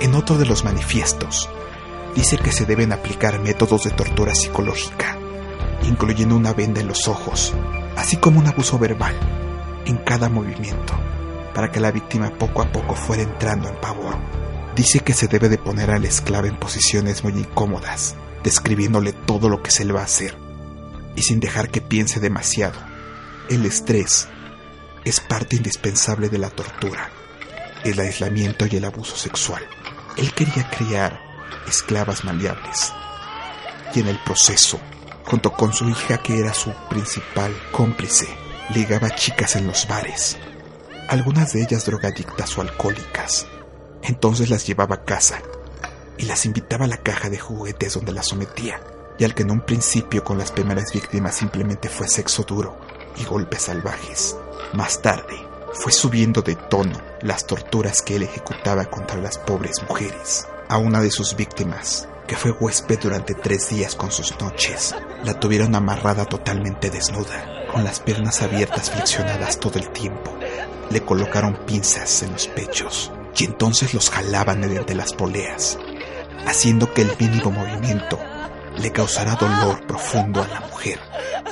En 0.01 0.15
otro 0.15 0.39
de 0.39 0.47
los 0.47 0.65
manifiestos, 0.65 1.51
dice 2.15 2.39
que 2.39 2.53
se 2.53 2.67
deben 2.67 2.93
aplicar 2.93 3.41
métodos 3.41 3.85
de 3.85 3.91
tortura 3.91 4.35
psicológica, 4.35 5.17
incluyendo 5.83 6.37
una 6.37 6.53
venda 6.53 6.81
en 6.81 6.89
los 6.89 7.09
ojos, 7.09 7.55
así 7.97 8.17
como 8.17 8.41
un 8.41 8.47
abuso 8.47 8.79
verbal 8.79 9.15
en 9.87 9.97
cada 9.99 10.29
movimiento, 10.29 10.95
para 11.55 11.71
que 11.71 11.81
la 11.81 11.91
víctima 11.91 12.31
poco 12.31 12.63
a 12.63 12.71
poco 12.71 12.95
fuera 12.95 13.23
entrando 13.23 13.69
en 13.69 13.77
pavor. 13.77 14.17
Dice 14.75 15.01
que 15.01 15.15
se 15.15 15.27
debe 15.27 15.49
de 15.49 15.59
poner 15.59 15.91
al 15.91 16.05
esclavo 16.05 16.47
en 16.47 16.57
posiciones 16.57 17.25
muy 17.25 17.33
incómodas, 17.33 18.15
describiéndole 18.43 19.13
todo 19.13 19.49
lo 19.49 19.63
que 19.63 19.71
se 19.71 19.85
le 19.85 19.93
va 19.93 20.01
a 20.01 20.05
hacer, 20.05 20.37
y 21.17 21.23
sin 21.23 21.41
dejar 21.41 21.71
que 21.71 21.81
piense 21.81 22.21
demasiado. 22.21 22.79
El 23.49 23.67
estrés 23.67 24.29
es 25.05 25.21
parte 25.21 25.57
indispensable 25.57 26.29
de 26.29 26.39
la 26.39 26.51
tortura, 26.51 27.11
el 27.85 27.99
aislamiento 27.99 28.67
y 28.67 28.77
el 28.77 28.85
abuso 28.85 29.17
sexual. 29.17 29.63
Él 30.17 30.33
quería 30.35 30.69
criar 30.71 31.30
esclavas 31.67 32.25
maleables, 32.25 32.93
y 33.95 34.01
en 34.01 34.09
el 34.09 34.19
proceso, 34.19 34.81
junto 35.25 35.53
con 35.53 35.73
su 35.73 35.89
hija 35.89 36.19
que 36.19 36.39
era 36.39 36.55
su 36.55 36.73
principal 36.89 37.55
cómplice, 37.73 38.29
ligaba 38.75 39.11
chicas 39.11 39.57
en 39.57 39.67
los 39.67 39.87
bares, 39.89 40.39
algunas 41.09 41.53
de 41.53 41.63
ellas 41.63 41.85
drogadictas 41.87 42.57
o 42.57 42.61
alcohólicas. 42.61 43.47
Entonces 44.03 44.49
las 44.49 44.67
llevaba 44.67 44.97
a 44.97 45.05
casa 45.05 45.43
y 46.17 46.25
las 46.25 46.47
invitaba 46.47 46.85
a 46.85 46.89
la 46.89 46.99
caja 46.99 47.31
de 47.31 47.39
juguetes 47.39 47.95
donde 47.95 48.13
las 48.13 48.29
sometía, 48.29 48.81
y 49.19 49.25
al 49.25 49.35
que 49.35 49.43
en 49.43 49.51
un 49.51 49.61
principio 49.61 50.25
con 50.25 50.39
las 50.39 50.53
primeras 50.53 50.93
víctimas 50.93 51.35
simplemente 51.35 51.89
fue 51.89 52.09
sexo 52.09 52.45
duro 52.45 52.79
y 53.17 53.25
golpes 53.25 53.63
salvajes. 53.63 54.37
Más 54.73 55.03
tarde, 55.03 55.37
fue 55.73 55.93
subiendo 55.93 56.43
de 56.43 56.57
tono 56.57 57.01
las 57.23 57.47
torturas 57.47 58.03
que 58.03 58.17
él 58.17 58.23
ejecutaba 58.23 58.87
contra 58.87 59.19
las 59.19 59.39
pobres 59.39 59.83
mujeres. 59.89 60.47
A 60.71 60.79
una 60.79 61.01
de 61.01 61.11
sus 61.11 61.35
víctimas, 61.35 62.07
que 62.29 62.37
fue 62.37 62.53
huésped 62.53 63.01
durante 63.01 63.35
tres 63.35 63.71
días 63.71 63.97
con 63.97 64.13
sus 64.13 64.41
noches, 64.41 64.95
la 65.25 65.35
tuvieron 65.35 65.75
amarrada 65.75 66.27
totalmente 66.27 66.91
desnuda, 66.91 67.67
con 67.73 67.83
las 67.83 67.99
piernas 67.99 68.41
abiertas 68.41 68.93
flexionadas 68.93 69.59
todo 69.59 69.81
el 69.81 69.91
tiempo. 69.91 70.33
Le 70.91 71.01
colocaron 71.01 71.59
pinzas 71.67 72.23
en 72.23 72.31
los 72.35 72.47
pechos 72.47 73.11
y 73.37 73.47
entonces 73.47 73.95
los 73.95 74.11
jalaban 74.11 74.61
mediante 74.61 74.95
las 74.95 75.13
poleas, 75.13 75.77
haciendo 76.47 76.95
que 76.95 77.03
el 77.03 77.17
mínimo 77.19 77.51
movimiento 77.51 78.21
le 78.79 78.93
causara 78.93 79.35
dolor 79.35 79.85
profundo 79.89 80.41
a 80.41 80.47
la 80.47 80.61
mujer. 80.61 81.01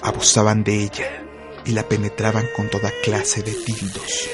Abusaban 0.01 0.63
de 0.63 0.85
ella 0.85 1.25
y 1.65 1.73
la 1.73 1.83
penetraban 1.83 2.47
con 2.55 2.71
toda 2.71 2.93
clase 3.03 3.43
de 3.43 3.53
tildos. 3.53 4.29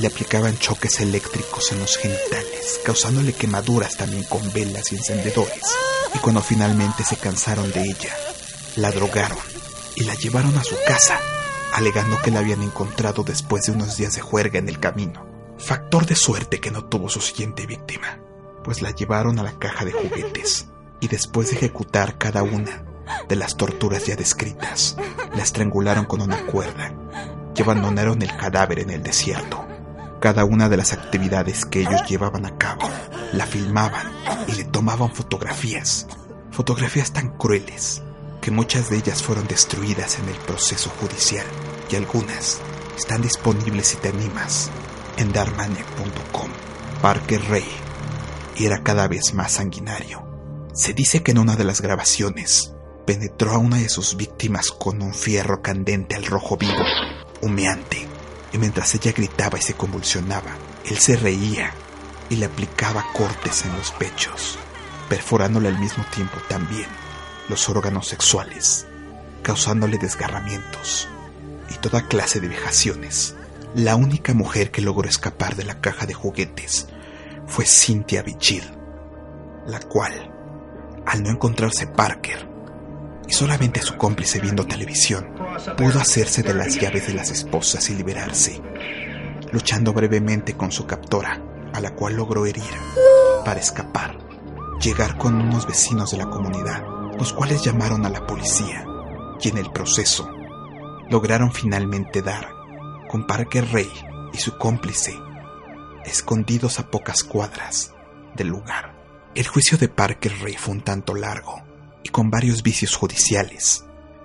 Le 0.00 0.08
aplicaban 0.08 0.58
choques 0.58 1.00
eléctricos 1.00 1.70
en 1.72 1.78
los 1.78 1.96
genitales, 1.96 2.80
causándole 2.84 3.32
quemaduras 3.32 3.96
también 3.96 4.24
con 4.24 4.52
velas 4.52 4.92
y 4.92 4.96
encendedores. 4.96 5.62
Y 6.14 6.18
cuando 6.18 6.42
finalmente 6.42 7.04
se 7.04 7.16
cansaron 7.16 7.70
de 7.70 7.82
ella, 7.82 8.14
la 8.76 8.90
drogaron 8.90 9.38
y 9.94 10.04
la 10.04 10.14
llevaron 10.14 10.56
a 10.58 10.64
su 10.64 10.76
casa, 10.86 11.18
alegando 11.72 12.20
que 12.22 12.32
la 12.32 12.40
habían 12.40 12.62
encontrado 12.62 13.22
después 13.22 13.66
de 13.66 13.72
unos 13.72 13.96
días 13.96 14.16
de 14.16 14.20
juerga 14.20 14.58
en 14.58 14.68
el 14.68 14.80
camino. 14.80 15.26
Factor 15.58 16.06
de 16.06 16.16
suerte 16.16 16.60
que 16.60 16.72
no 16.72 16.86
tuvo 16.86 17.08
su 17.08 17.20
siguiente 17.20 17.66
víctima, 17.66 18.20
pues 18.64 18.82
la 18.82 18.90
llevaron 18.90 19.38
a 19.38 19.44
la 19.44 19.58
caja 19.58 19.84
de 19.84 19.92
juguetes 19.92 20.66
y 21.00 21.06
después 21.06 21.50
de 21.50 21.56
ejecutar 21.56 22.18
cada 22.18 22.42
una 22.42 22.84
de 23.28 23.36
las 23.36 23.56
torturas 23.56 24.06
ya 24.06 24.16
descritas, 24.16 24.96
la 25.34 25.42
estrangularon 25.42 26.06
con 26.06 26.20
una 26.20 26.44
cuerda 26.46 26.92
y 27.54 27.62
abandonaron 27.62 28.20
el 28.22 28.36
cadáver 28.36 28.80
en 28.80 28.90
el 28.90 29.02
desierto. 29.02 29.64
Cada 30.24 30.46
una 30.46 30.70
de 30.70 30.78
las 30.78 30.94
actividades 30.94 31.66
que 31.66 31.80
ellos 31.80 32.00
llevaban 32.08 32.46
a 32.46 32.56
cabo, 32.56 32.88
la 33.34 33.44
filmaban 33.44 34.10
y 34.48 34.52
le 34.52 34.64
tomaban 34.64 35.14
fotografías. 35.14 36.06
Fotografías 36.50 37.12
tan 37.12 37.36
crueles 37.36 38.00
que 38.40 38.50
muchas 38.50 38.88
de 38.88 38.96
ellas 38.96 39.22
fueron 39.22 39.46
destruidas 39.46 40.18
en 40.18 40.26
el 40.30 40.36
proceso 40.36 40.88
judicial 40.98 41.44
y 41.90 41.96
algunas 41.96 42.58
están 42.96 43.20
disponibles 43.20 43.88
si 43.88 43.96
te 43.98 44.08
animas 44.08 44.70
en 45.18 45.30
darmaniac.com. 45.30 46.48
Parker 47.02 47.42
Ray 47.50 47.68
era 48.56 48.82
cada 48.82 49.08
vez 49.08 49.34
más 49.34 49.52
sanguinario. 49.52 50.26
Se 50.72 50.94
dice 50.94 51.22
que 51.22 51.32
en 51.32 51.38
una 51.38 51.54
de 51.54 51.64
las 51.64 51.82
grabaciones 51.82 52.72
penetró 53.06 53.52
a 53.52 53.58
una 53.58 53.76
de 53.76 53.90
sus 53.90 54.16
víctimas 54.16 54.70
con 54.70 55.02
un 55.02 55.12
fierro 55.12 55.60
candente 55.60 56.14
al 56.14 56.24
rojo 56.24 56.56
vivo, 56.56 56.82
humeante, 57.42 58.13
y 58.54 58.58
mientras 58.58 58.94
ella 58.94 59.10
gritaba 59.10 59.58
y 59.58 59.62
se 59.62 59.74
convulsionaba, 59.74 60.56
él 60.86 60.98
se 60.98 61.16
reía 61.16 61.72
y 62.30 62.36
le 62.36 62.46
aplicaba 62.46 63.04
cortes 63.12 63.64
en 63.64 63.76
los 63.76 63.90
pechos, 63.90 64.58
perforándole 65.08 65.68
al 65.68 65.78
mismo 65.80 66.04
tiempo 66.14 66.36
también 66.48 66.86
los 67.48 67.68
órganos 67.68 68.06
sexuales, 68.06 68.86
causándole 69.42 69.98
desgarramientos 69.98 71.08
y 71.68 71.74
toda 71.78 72.06
clase 72.06 72.38
de 72.38 72.46
vejaciones. 72.46 73.34
La 73.74 73.96
única 73.96 74.34
mujer 74.34 74.70
que 74.70 74.82
logró 74.82 75.08
escapar 75.08 75.56
de 75.56 75.64
la 75.64 75.80
caja 75.80 76.06
de 76.06 76.14
juguetes 76.14 76.86
fue 77.48 77.66
Cynthia 77.66 78.22
Bichir, 78.22 78.62
la 79.66 79.80
cual, 79.80 80.32
al 81.04 81.24
no 81.24 81.30
encontrarse 81.30 81.88
Parker 81.88 82.48
y 83.26 83.32
solamente 83.32 83.82
su 83.82 83.96
cómplice 83.96 84.38
viendo 84.38 84.64
televisión, 84.64 85.33
pudo 85.76 86.00
hacerse 86.00 86.42
de 86.42 86.54
las 86.54 86.78
llaves 86.78 87.06
de 87.06 87.14
las 87.14 87.30
esposas 87.30 87.88
y 87.90 87.94
liberarse, 87.94 88.60
luchando 89.52 89.92
brevemente 89.92 90.56
con 90.56 90.72
su 90.72 90.86
captora, 90.86 91.42
a 91.72 91.80
la 91.80 91.94
cual 91.94 92.14
logró 92.14 92.46
herir 92.46 92.64
para 93.44 93.60
escapar, 93.60 94.18
llegar 94.80 95.16
con 95.18 95.34
unos 95.34 95.66
vecinos 95.66 96.10
de 96.10 96.18
la 96.18 96.30
comunidad, 96.30 96.84
los 97.18 97.32
cuales 97.32 97.62
llamaron 97.62 98.04
a 98.06 98.10
la 98.10 98.26
policía 98.26 98.86
y 99.40 99.48
en 99.48 99.58
el 99.58 99.70
proceso 99.70 100.28
lograron 101.10 101.52
finalmente 101.52 102.22
dar 102.22 102.48
con 103.08 103.26
Parker 103.26 103.70
Ray 103.72 103.90
y 104.32 104.38
su 104.38 104.56
cómplice 104.56 105.14
escondidos 106.04 106.78
a 106.78 106.90
pocas 106.90 107.24
cuadras 107.24 107.92
del 108.34 108.48
lugar. 108.48 108.94
El 109.34 109.46
juicio 109.46 109.78
de 109.78 109.88
Parker 109.88 110.32
Ray 110.40 110.56
fue 110.56 110.74
un 110.74 110.82
tanto 110.82 111.14
largo 111.14 111.62
y 112.02 112.10
con 112.10 112.30
varios 112.30 112.62
vicios 112.62 112.94
judiciales. 112.96 113.84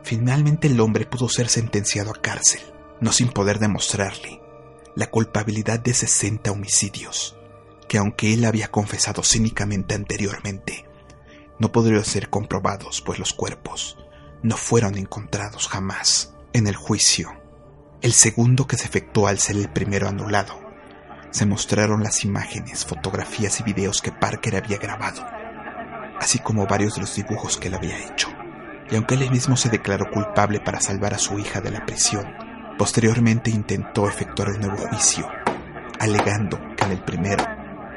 Finalmente 0.09 0.65
el 0.65 0.79
hombre 0.79 1.05
pudo 1.05 1.29
ser 1.29 1.49
sentenciado 1.49 2.09
a 2.09 2.15
cárcel, 2.19 2.61
no 2.99 3.11
sin 3.11 3.29
poder 3.29 3.59
demostrarle 3.59 4.41
la 4.95 5.11
culpabilidad 5.11 5.79
de 5.79 5.93
60 5.93 6.51
homicidios, 6.51 7.37
que 7.87 7.99
aunque 7.99 8.33
él 8.33 8.45
había 8.45 8.71
confesado 8.71 9.21
cínicamente 9.21 9.93
anteriormente, 9.93 10.87
no 11.59 11.71
podrían 11.71 12.03
ser 12.03 12.31
comprobados, 12.31 13.03
pues 13.03 13.19
los 13.19 13.33
cuerpos 13.33 13.99
no 14.41 14.57
fueron 14.57 14.97
encontrados 14.97 15.67
jamás 15.67 16.33
en 16.53 16.65
el 16.65 16.75
juicio. 16.75 17.29
El 18.01 18.13
segundo 18.13 18.65
que 18.65 18.77
se 18.77 18.85
efectuó 18.85 19.27
al 19.27 19.37
ser 19.37 19.57
el 19.57 19.69
primero 19.69 20.07
anulado, 20.07 20.59
se 21.29 21.45
mostraron 21.45 22.01
las 22.01 22.25
imágenes, 22.25 22.83
fotografías 22.83 23.59
y 23.59 23.63
videos 23.63 24.01
que 24.01 24.11
Parker 24.11 24.55
había 24.55 24.79
grabado, 24.79 25.23
así 26.19 26.39
como 26.39 26.65
varios 26.65 26.95
de 26.95 27.01
los 27.01 27.15
dibujos 27.15 27.57
que 27.57 27.67
él 27.67 27.75
había 27.75 28.11
hecho. 28.11 28.38
Y 28.91 28.95
aunque 28.95 29.15
él 29.15 29.29
mismo 29.29 29.55
se 29.55 29.69
declaró 29.69 30.09
culpable 30.11 30.59
para 30.59 30.81
salvar 30.81 31.13
a 31.13 31.19
su 31.19 31.37
hija 31.37 31.61
de 31.61 31.71
la 31.71 31.85
prisión, 31.85 32.25
posteriormente 32.77 33.51
intentó 33.51 34.07
efectuar 34.07 34.49
un 34.49 34.61
nuevo 34.61 34.77
juicio, 34.87 35.27
alegando 35.99 36.59
que 36.75 36.85
en 36.85 36.91
el 36.91 37.03
primero 37.03 37.43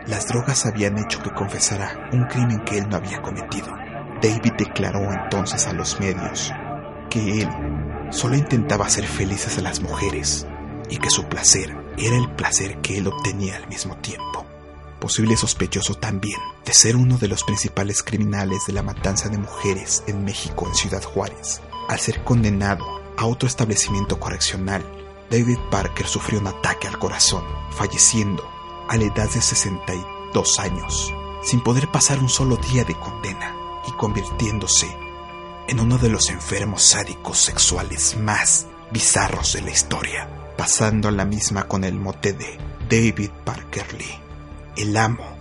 las 0.06 0.28
drogas 0.28 0.66
habían 0.66 0.98
hecho 0.98 1.22
que 1.22 1.30
confesara 1.30 2.10
un 2.12 2.24
crimen 2.24 2.64
que 2.64 2.78
él 2.78 2.88
no 2.88 2.96
había 2.96 3.22
cometido. 3.22 3.68
David 4.20 4.52
declaró 4.58 5.12
entonces 5.12 5.66
a 5.66 5.72
los 5.72 5.98
medios 6.00 6.52
que 7.08 7.42
él 7.42 7.48
solo 8.10 8.36
intentaba 8.36 8.86
hacer 8.86 9.06
felices 9.06 9.58
a 9.58 9.62
las 9.62 9.80
mujeres 9.80 10.46
y 10.90 10.98
que 10.98 11.10
su 11.10 11.24
placer 11.26 11.74
era 11.96 12.16
el 12.16 12.30
placer 12.34 12.78
que 12.78 12.98
él 12.98 13.06
obtenía 13.06 13.56
al 13.56 13.68
mismo 13.68 13.96
tiempo. 13.98 14.46
Posible 15.02 15.36
sospechoso 15.36 15.94
también 15.94 16.38
de 16.64 16.72
ser 16.72 16.94
uno 16.94 17.18
de 17.18 17.26
los 17.26 17.42
principales 17.42 18.04
criminales 18.04 18.66
de 18.68 18.72
la 18.72 18.84
matanza 18.84 19.28
de 19.28 19.36
mujeres 19.36 20.04
en 20.06 20.24
México 20.24 20.68
en 20.68 20.76
Ciudad 20.76 21.02
Juárez. 21.02 21.60
Al 21.88 21.98
ser 21.98 22.22
condenado 22.22 22.84
a 23.16 23.26
otro 23.26 23.48
establecimiento 23.48 24.20
correccional, 24.20 24.84
David 25.28 25.58
Parker 25.72 26.06
sufrió 26.06 26.38
un 26.38 26.46
ataque 26.46 26.86
al 26.86 27.00
corazón, 27.00 27.42
falleciendo 27.72 28.48
a 28.88 28.96
la 28.96 29.02
edad 29.02 29.28
de 29.28 29.42
62 29.42 30.60
años, 30.60 31.12
sin 31.42 31.64
poder 31.64 31.88
pasar 31.88 32.20
un 32.20 32.28
solo 32.28 32.56
día 32.56 32.84
de 32.84 32.94
condena 32.94 33.56
y 33.88 33.92
convirtiéndose 33.96 34.86
en 35.66 35.80
uno 35.80 35.98
de 35.98 36.10
los 36.10 36.30
enfermos 36.30 36.80
sádicos 36.80 37.38
sexuales 37.38 38.16
más 38.18 38.68
bizarros 38.92 39.54
de 39.54 39.62
la 39.62 39.72
historia, 39.72 40.54
pasando 40.56 41.10
la 41.10 41.24
misma 41.24 41.66
con 41.66 41.82
el 41.82 41.94
mote 41.96 42.34
de 42.34 42.56
David 42.88 43.30
Parker 43.44 43.94
Lee, 43.94 44.21
el 44.76 44.96
amo 44.96 45.36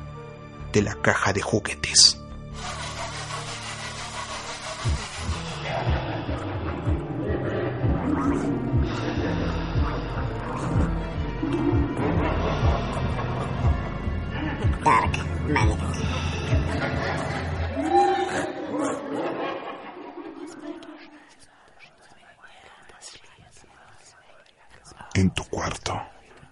de 0.71 0.81
la 0.81 0.95
caja 0.95 1.33
de 1.33 1.41
juguetes. 1.41 2.17
Dark 14.83 15.21
en 25.13 25.29
tu 25.31 25.43
cuarto, 25.43 26.01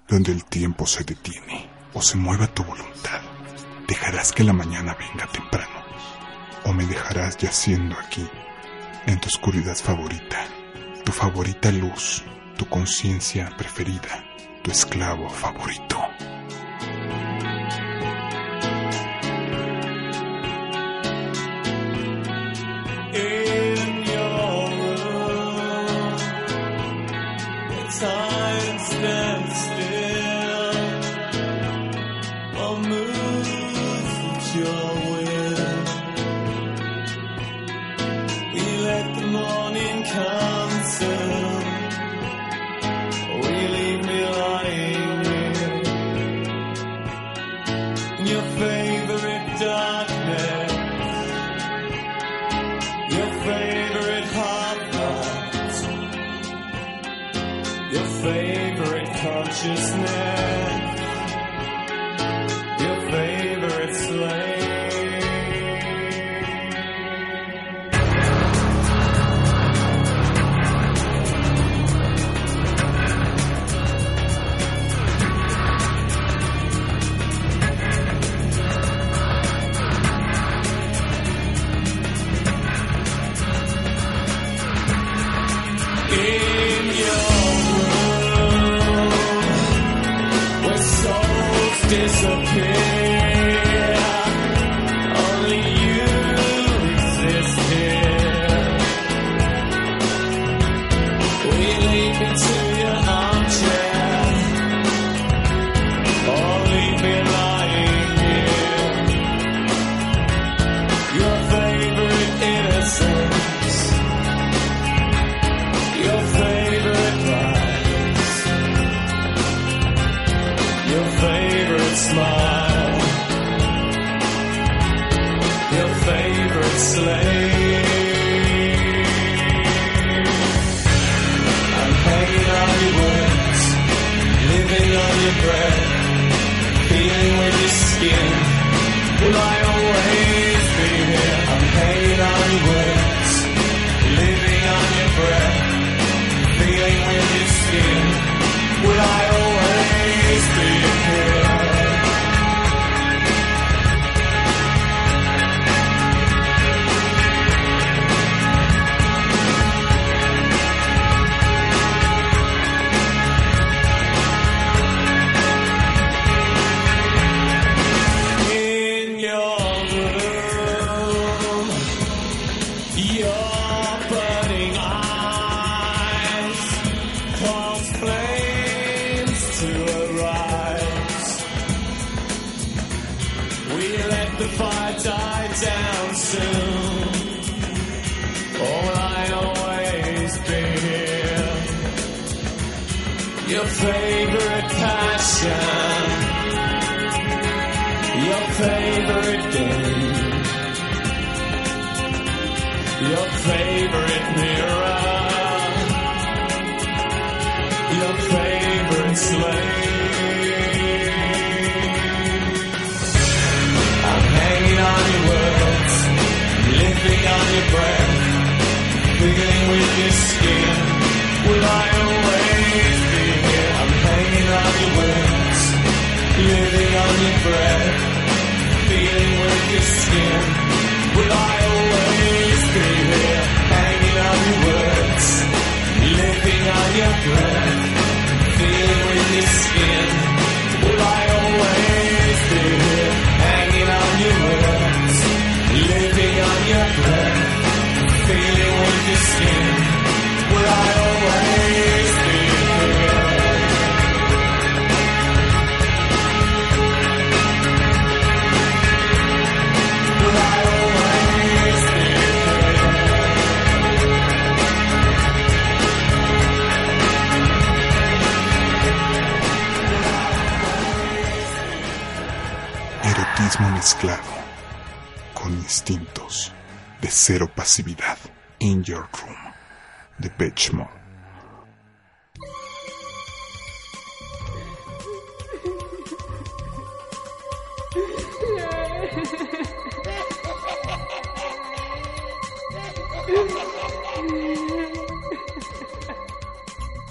donde 0.08 0.32
el 0.32 0.44
tiempo 0.46 0.86
se 0.86 1.04
detiene 1.04 1.79
o 1.93 2.02
se 2.02 2.17
mueva 2.17 2.47
tu 2.47 2.63
voluntad. 2.63 3.21
Dejarás 3.88 4.32
que 4.32 4.43
la 4.43 4.54
mañana 4.54 4.95
venga 4.99 5.25
temprano 5.28 5.80
o 6.65 6.73
me 6.73 6.86
dejarás 6.86 7.38
yaciendo 7.38 7.95
aquí, 7.97 8.28
en 9.08 9.19
tu 9.19 9.28
oscuridad 9.28 9.75
favorita, 9.75 10.45
tu 11.04 11.12
favorita 11.12 11.71
luz, 11.71 12.23
tu 12.58 12.67
conciencia 12.67 13.49
preferida, 13.58 14.23
tu 14.63 14.71
esclavo 14.71 15.30
favorito. 15.30 15.97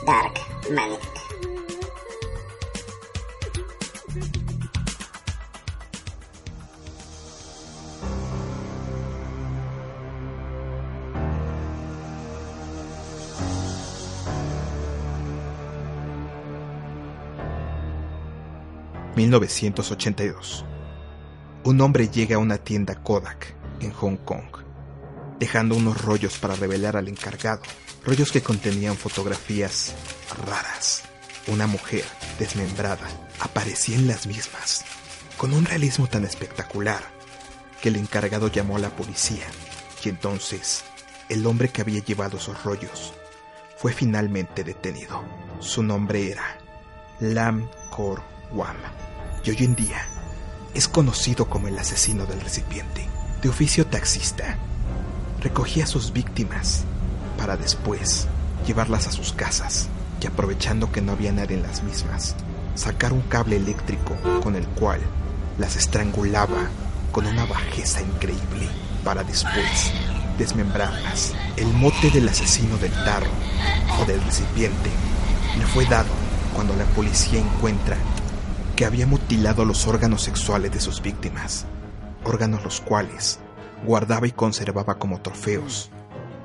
Dark 0.08 0.40
Magnetic. 0.70 1.18
...1982... 19.14 20.64
Un 21.64 21.80
hombre 21.82 22.08
llega 22.08 22.36
a 22.36 22.38
una 22.38 22.56
tienda 22.56 22.94
Kodak... 23.02 23.54
...en 23.80 23.92
Hong 23.92 24.16
Kong... 24.16 24.46
...dejando 25.38 25.76
unos 25.76 26.00
rollos 26.02 26.38
para 26.38 26.54
revelar 26.54 26.96
al 26.96 27.08
encargado... 27.08 27.60
...rollos 28.04 28.32
que 28.32 28.42
contenían 28.42 28.96
fotografías... 28.96 29.94
...raras... 30.46 31.02
Una 31.46 31.66
mujer 31.66 32.04
desmembrada... 32.38 33.08
...aparecía 33.40 33.96
en 33.96 34.06
las 34.06 34.26
mismas... 34.26 34.84
...con 35.36 35.52
un 35.52 35.64
realismo 35.64 36.06
tan 36.06 36.24
espectacular... 36.24 37.02
...que 37.82 37.88
el 37.90 37.96
encargado 37.96 38.48
llamó 38.48 38.76
a 38.76 38.80
la 38.80 38.90
policía... 38.90 39.46
...y 40.04 40.08
entonces... 40.08 40.84
...el 41.28 41.46
hombre 41.46 41.68
que 41.68 41.82
había 41.82 42.02
llevado 42.02 42.38
esos 42.38 42.62
rollos... 42.64 43.12
...fue 43.76 43.92
finalmente 43.92 44.64
detenido... 44.64 45.22
...su 45.60 45.82
nombre 45.82 46.30
era... 46.30 46.58
Lam 47.20 47.68
Kor 47.90 48.22
Wam 48.52 48.76
y 49.44 49.50
hoy 49.50 49.56
en 49.60 49.74
día 49.74 50.06
es 50.74 50.88
conocido 50.88 51.48
como 51.48 51.68
el 51.68 51.78
asesino 51.78 52.26
del 52.26 52.40
recipiente. 52.40 53.08
De 53.42 53.48
oficio 53.48 53.86
taxista, 53.86 54.56
recogía 55.40 55.84
a 55.84 55.86
sus 55.86 56.12
víctimas 56.12 56.84
para 57.48 57.62
después 57.62 58.26
llevarlas 58.66 59.06
a 59.06 59.10
sus 59.10 59.32
casas 59.32 59.88
y 60.20 60.26
aprovechando 60.26 60.92
que 60.92 61.00
no 61.00 61.12
había 61.12 61.32
nadie 61.32 61.56
en 61.56 61.62
las 61.62 61.82
mismas, 61.82 62.36
sacar 62.74 63.14
un 63.14 63.22
cable 63.22 63.56
eléctrico 63.56 64.14
con 64.42 64.54
el 64.54 64.66
cual 64.66 65.00
las 65.56 65.74
estrangulaba 65.74 66.68
con 67.10 67.24
una 67.24 67.46
bajeza 67.46 68.02
increíble 68.02 68.68
para 69.02 69.24
después 69.24 69.94
desmembrarlas. 70.36 71.32
El 71.56 71.68
mote 71.68 72.10
del 72.10 72.28
asesino 72.28 72.76
del 72.76 72.92
tarro 72.92 73.30
o 73.98 74.04
del 74.04 74.22
recipiente 74.24 74.90
le 75.58 75.64
fue 75.64 75.86
dado 75.86 76.10
cuando 76.54 76.76
la 76.76 76.84
policía 76.84 77.40
encuentra 77.40 77.96
que 78.76 78.84
había 78.84 79.06
mutilado 79.06 79.64
los 79.64 79.86
órganos 79.86 80.20
sexuales 80.20 80.70
de 80.70 80.80
sus 80.80 81.00
víctimas, 81.00 81.64
órganos 82.24 82.62
los 82.62 82.82
cuales 82.82 83.38
guardaba 83.86 84.26
y 84.26 84.32
conservaba 84.32 84.98
como 84.98 85.22
trofeos 85.22 85.90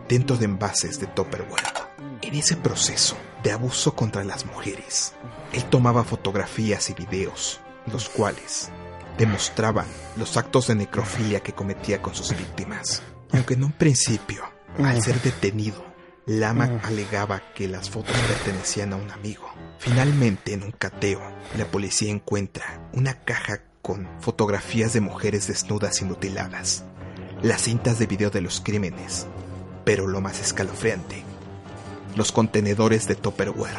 dentro 0.07 0.37
de 0.37 0.45
envases 0.45 0.99
de 0.99 1.07
Tupperware. 1.07 1.83
En 2.21 2.35
ese 2.35 2.55
proceso 2.55 3.17
de 3.43 3.51
abuso 3.51 3.95
contra 3.95 4.23
las 4.23 4.45
mujeres, 4.45 5.13
él 5.51 5.63
tomaba 5.65 6.03
fotografías 6.03 6.89
y 6.89 6.93
videos, 6.93 7.59
los 7.91 8.09
cuales 8.09 8.69
demostraban 9.17 9.85
los 10.17 10.37
actos 10.37 10.67
de 10.67 10.75
necrofilia 10.75 11.41
que 11.41 11.53
cometía 11.53 12.01
con 12.01 12.15
sus 12.15 12.29
víctimas. 12.35 13.03
Aunque 13.31 13.55
en 13.55 13.63
un 13.63 13.71
principio, 13.71 14.43
al 14.77 15.01
ser 15.01 15.21
detenido, 15.21 15.83
Lama 16.25 16.79
alegaba 16.83 17.41
que 17.53 17.67
las 17.67 17.89
fotos 17.89 18.15
pertenecían 18.27 18.93
a 18.93 18.95
un 18.95 19.11
amigo. 19.11 19.51
Finalmente, 19.77 20.53
en 20.53 20.63
un 20.63 20.71
cateo, 20.71 21.21
la 21.57 21.65
policía 21.65 22.11
encuentra 22.11 22.89
una 22.93 23.23
caja 23.25 23.63
con 23.81 24.07
fotografías 24.21 24.93
de 24.93 25.01
mujeres 25.01 25.47
desnudas 25.47 26.01
y 26.01 26.05
mutiladas, 26.05 26.85
las 27.41 27.63
cintas 27.63 27.99
de 27.99 28.05
video 28.05 28.29
de 28.29 28.39
los 28.39 28.61
crímenes, 28.61 29.27
pero 29.83 30.07
lo 30.07 30.21
más 30.21 30.39
escalofriante, 30.39 31.23
los 32.15 32.31
contenedores 32.31 33.07
de 33.07 33.15
Tupperware, 33.15 33.77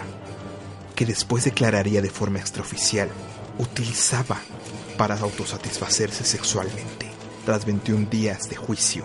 que 0.95 1.07
después 1.07 1.45
declararía 1.45 2.03
de 2.03 2.11
forma 2.11 2.39
extraoficial 2.39 3.09
utilizaba 3.59 4.41
para 4.97 5.19
autosatisfacerse 5.19 6.25
sexualmente. 6.25 7.11
Tras 7.45 7.67
21 7.67 8.09
días 8.09 8.49
de 8.49 8.57
juicio, 8.57 9.05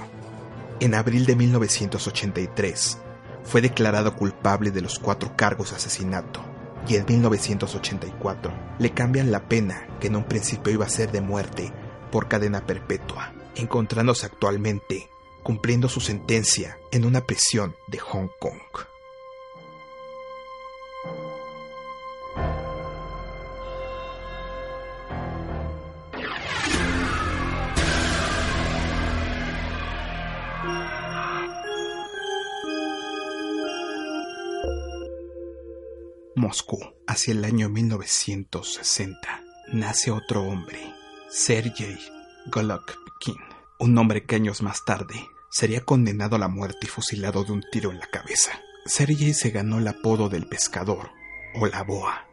en 0.79 0.95
abril 0.95 1.25
de 1.25 1.35
1983, 1.35 2.97
fue 3.43 3.61
declarado 3.61 4.15
culpable 4.15 4.71
de 4.71 4.81
los 4.81 4.97
cuatro 4.99 5.35
cargos 5.35 5.71
de 5.71 5.75
asesinato 5.75 6.41
y 6.87 6.95
en 6.95 7.05
1984 7.05 8.53
le 8.79 8.91
cambian 8.91 9.31
la 9.31 9.47
pena 9.49 9.87
que 9.99 10.07
en 10.07 10.15
un 10.15 10.23
principio 10.23 10.71
iba 10.71 10.85
a 10.85 10.89
ser 10.89 11.11
de 11.11 11.21
muerte 11.21 11.73
por 12.11 12.27
cadena 12.27 12.65
perpetua, 12.65 13.33
encontrándose 13.55 14.25
actualmente 14.25 15.09
cumpliendo 15.43 15.89
su 15.89 15.99
sentencia 15.99 16.77
en 16.91 17.05
una 17.05 17.25
prisión 17.25 17.75
de 17.87 17.99
Hong 17.99 18.29
Kong. 18.39 18.59
Moscú, 36.35 36.79
hacia 37.05 37.33
el 37.33 37.43
año 37.43 37.69
1960, 37.69 39.43
nace 39.73 40.09
otro 40.09 40.43
hombre, 40.43 40.79
Sergei 41.29 41.99
Golokhin, 42.47 43.48
un 43.79 43.97
hombre 43.97 44.25
que 44.25 44.35
años 44.35 44.61
más 44.61 44.83
tarde 44.83 45.29
sería 45.49 45.81
condenado 45.81 46.35
a 46.35 46.39
la 46.39 46.49
muerte 46.49 46.79
y 46.81 46.87
fusilado 46.87 47.45
de 47.45 47.53
un 47.53 47.63
tiro 47.71 47.91
en 47.91 47.99
la 47.99 48.07
cabeza. 48.07 48.59
Sergei 48.85 49.33
se 49.33 49.51
ganó 49.51 49.79
el 49.79 49.87
apodo 49.87 50.27
del 50.27 50.47
pescador 50.47 51.11
o 51.55 51.65
la 51.65 51.83
boa, 51.83 52.27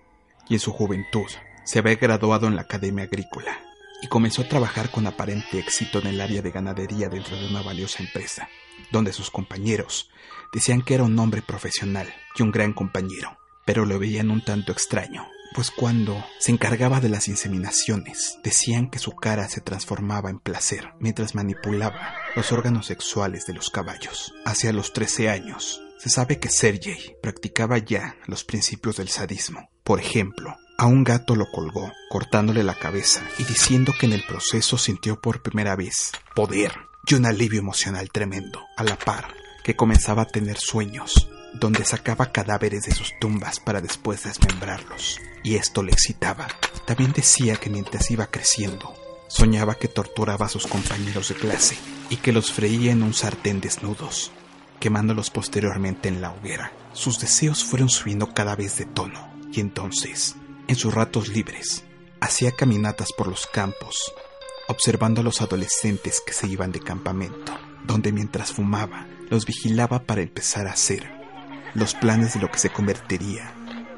y 0.49 0.55
en 0.55 0.61
su 0.61 0.73
juventud 0.73 1.31
se 1.65 1.79
había 1.79 1.95
graduado 1.95 2.49
en 2.49 2.57
la 2.57 2.63
Academia 2.63 3.05
Agrícola 3.05 3.61
y 4.03 4.09
comenzó 4.09 4.43
a 4.43 4.49
trabajar 4.49 4.91
con 4.91 5.07
aparente 5.07 5.59
éxito 5.59 6.01
en 6.01 6.09
el 6.09 6.21
área 6.21 6.43
de 6.43 6.51
ganadería 6.51 7.09
dentro 7.09 7.37
de 7.37 7.47
una 7.47 7.63
valiosa 7.63 8.03
empresa, 8.03 8.49
donde 8.91 9.13
sus 9.13 9.31
compañeros 9.31 10.11
decían 10.53 10.83
que 10.83 10.95
era 10.95 11.05
un 11.05 11.19
hombre 11.19 11.43
profesional 11.43 12.13
y 12.37 12.43
un 12.43 12.51
gran 12.51 12.73
compañero, 12.73 13.39
pero 13.65 13.87
lo 13.87 13.99
veían 14.01 14.31
un 14.31 14.45
tanto 14.45 14.73
extraño, 14.73 15.29
pues 15.57 15.71
cuando 15.71 16.23
se 16.39 16.53
encargaba 16.53 17.01
de 17.01 17.09
las 17.09 17.29
inseminaciones, 17.29 18.39
decían 18.45 18.91
que 18.91 18.99
su 18.99 19.13
cara 19.13 19.49
se 19.49 19.63
transformaba 19.63 20.29
en 20.29 20.39
placer 20.39 20.91
mientras 21.01 21.35
manipulaba 21.35 22.15
los 22.37 22.53
órganos 22.53 22.85
sexuales 22.85 23.47
de 23.47 23.55
los 23.55 23.71
caballos. 23.71 24.35
Hacia 24.45 24.75
los 24.75 24.93
13 24.93 25.31
años, 25.31 25.81
se 25.99 26.11
sabe 26.11 26.39
que 26.39 26.51
Sergei 26.51 27.17
practicaba 27.23 27.79
ya 27.79 28.17
los 28.27 28.45
principios 28.45 28.99
del 28.99 29.09
sadismo. 29.09 29.71
Por 29.83 29.99
ejemplo, 29.99 30.55
a 30.77 30.85
un 30.85 31.05
gato 31.05 31.35
lo 31.35 31.51
colgó, 31.51 31.91
cortándole 32.11 32.63
la 32.63 32.75
cabeza 32.75 33.23
y 33.39 33.45
diciendo 33.45 33.95
que 33.99 34.05
en 34.05 34.13
el 34.13 34.25
proceso 34.27 34.77
sintió 34.77 35.23
por 35.23 35.41
primera 35.41 35.75
vez 35.75 36.13
poder 36.35 36.73
y 37.09 37.15
un 37.15 37.25
alivio 37.25 37.61
emocional 37.61 38.11
tremendo, 38.11 38.61
a 38.77 38.85
la 38.85 38.99
par 38.99 39.33
que 39.65 39.75
comenzaba 39.75 40.23
a 40.23 40.29
tener 40.29 40.59
sueños 40.59 41.31
donde 41.59 41.85
sacaba 41.85 42.33
cadáveres 42.33 42.85
de 42.85 42.93
sus 42.93 43.19
tumbas 43.19 43.61
para 43.61 43.81
después 43.81 44.25
desmembrarlos, 44.25 45.19
y 45.47 45.55
esto 45.55 45.85
le 45.85 45.93
excitaba. 45.93 46.49
También 46.87 47.13
decía 47.13 47.55
que 47.55 47.71
mientras 47.71 48.11
iba 48.11 48.27
creciendo, 48.27 48.93
soñaba 49.29 49.77
que 49.77 49.87
torturaba 49.87 50.47
a 50.47 50.49
sus 50.49 50.67
compañeros 50.67 51.29
de 51.29 51.37
clase 51.37 51.79
y 52.11 52.17
que 52.17 52.33
los 52.33 52.51
freía 52.51 52.91
en 52.91 53.05
un 53.05 53.15
sartén 53.15 53.61
desnudos, 53.61 54.33
quemándolos 54.81 55.31
posteriormente 55.31 56.09
en 56.09 56.21
la 56.21 56.33
hoguera. 56.33 56.73
Sus 56.95 57.21
deseos 57.21 57.63
fueron 57.63 57.89
subiendo 57.89 58.35
cada 58.35 58.57
vez 58.57 58.77
de 58.79 58.87
tono, 58.87 59.33
y 59.53 59.61
entonces, 59.61 60.35
en 60.67 60.75
sus 60.75 60.93
ratos 60.93 61.29
libres, 61.29 61.85
hacía 62.21 62.51
caminatas 62.51 63.13
por 63.13 63.29
los 63.29 63.47
campos, 63.47 64.13
observando 64.67 65.21
a 65.21 65.25
los 65.25 65.43
adolescentes 65.43 66.21
que 66.27 66.33
se 66.33 66.49
iban 66.49 66.73
de 66.73 66.81
campamento, 66.81 67.57
donde 67.85 68.11
mientras 68.11 68.53
fumaba, 68.53 69.07
los 69.31 69.47
vigilaba 69.47 70.03
para 70.03 70.23
empezar 70.23 70.67
a 70.67 70.73
hacer 70.73 71.09
los 71.75 71.95
planes 71.95 72.35
de 72.35 72.41
lo 72.41 72.51
que 72.51 72.59
se 72.59 72.71
convertiría 72.71 73.55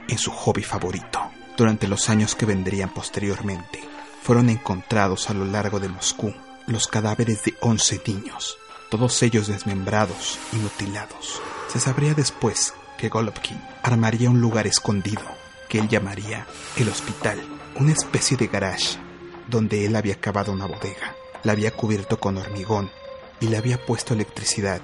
en 0.09 0.19
su 0.19 0.31
hobby 0.31 0.63
favorito. 0.63 1.31
Durante 1.59 1.89
los 1.89 2.09
años 2.09 2.37
que 2.37 2.47
vendrían 2.47 2.89
posteriormente, 2.95 3.81
fueron 4.23 4.49
encontrados 4.49 5.29
a 5.29 5.35
lo 5.35 5.45
largo 5.45 5.81
de 5.81 5.89
Moscú 5.89 6.33
los 6.69 6.87
cadáveres 6.87 7.43
de 7.43 7.55
11 7.61 8.01
niños, 8.07 8.57
todos 8.91 9.21
ellos 9.25 9.49
desmembrados 9.49 10.39
y 10.53 10.57
mutilados. 10.57 11.43
Se 11.67 11.81
sabría 11.81 12.15
después 12.15 12.75
que 12.97 13.09
Golovkin 13.09 13.61
armaría 13.83 14.31
un 14.31 14.41
lugar 14.41 14.69
escondido 14.69 15.23
que 15.69 15.81
él 15.81 15.89
llamaría 15.89 16.47
el 16.77 16.89
hospital, 16.89 17.41
una 17.75 17.91
especie 17.91 18.37
de 18.37 18.47
garage 18.47 18.97
donde 19.49 19.85
él 19.85 19.97
había 19.97 20.21
cavado 20.21 20.53
una 20.53 20.67
bodega, 20.67 21.17
la 21.43 21.53
había 21.53 21.73
cubierto 21.73 22.21
con 22.21 22.37
hormigón 22.37 22.89
y 23.41 23.49
le 23.49 23.57
había 23.57 23.85
puesto 23.85 24.15
electricidad 24.15 24.81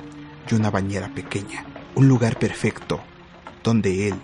y 0.50 0.54
una 0.56 0.72
bañera 0.72 1.14
pequeña 1.14 1.64
un 1.94 2.08
lugar 2.08 2.36
perfecto 2.36 3.00
donde 3.62 4.08
él 4.08 4.20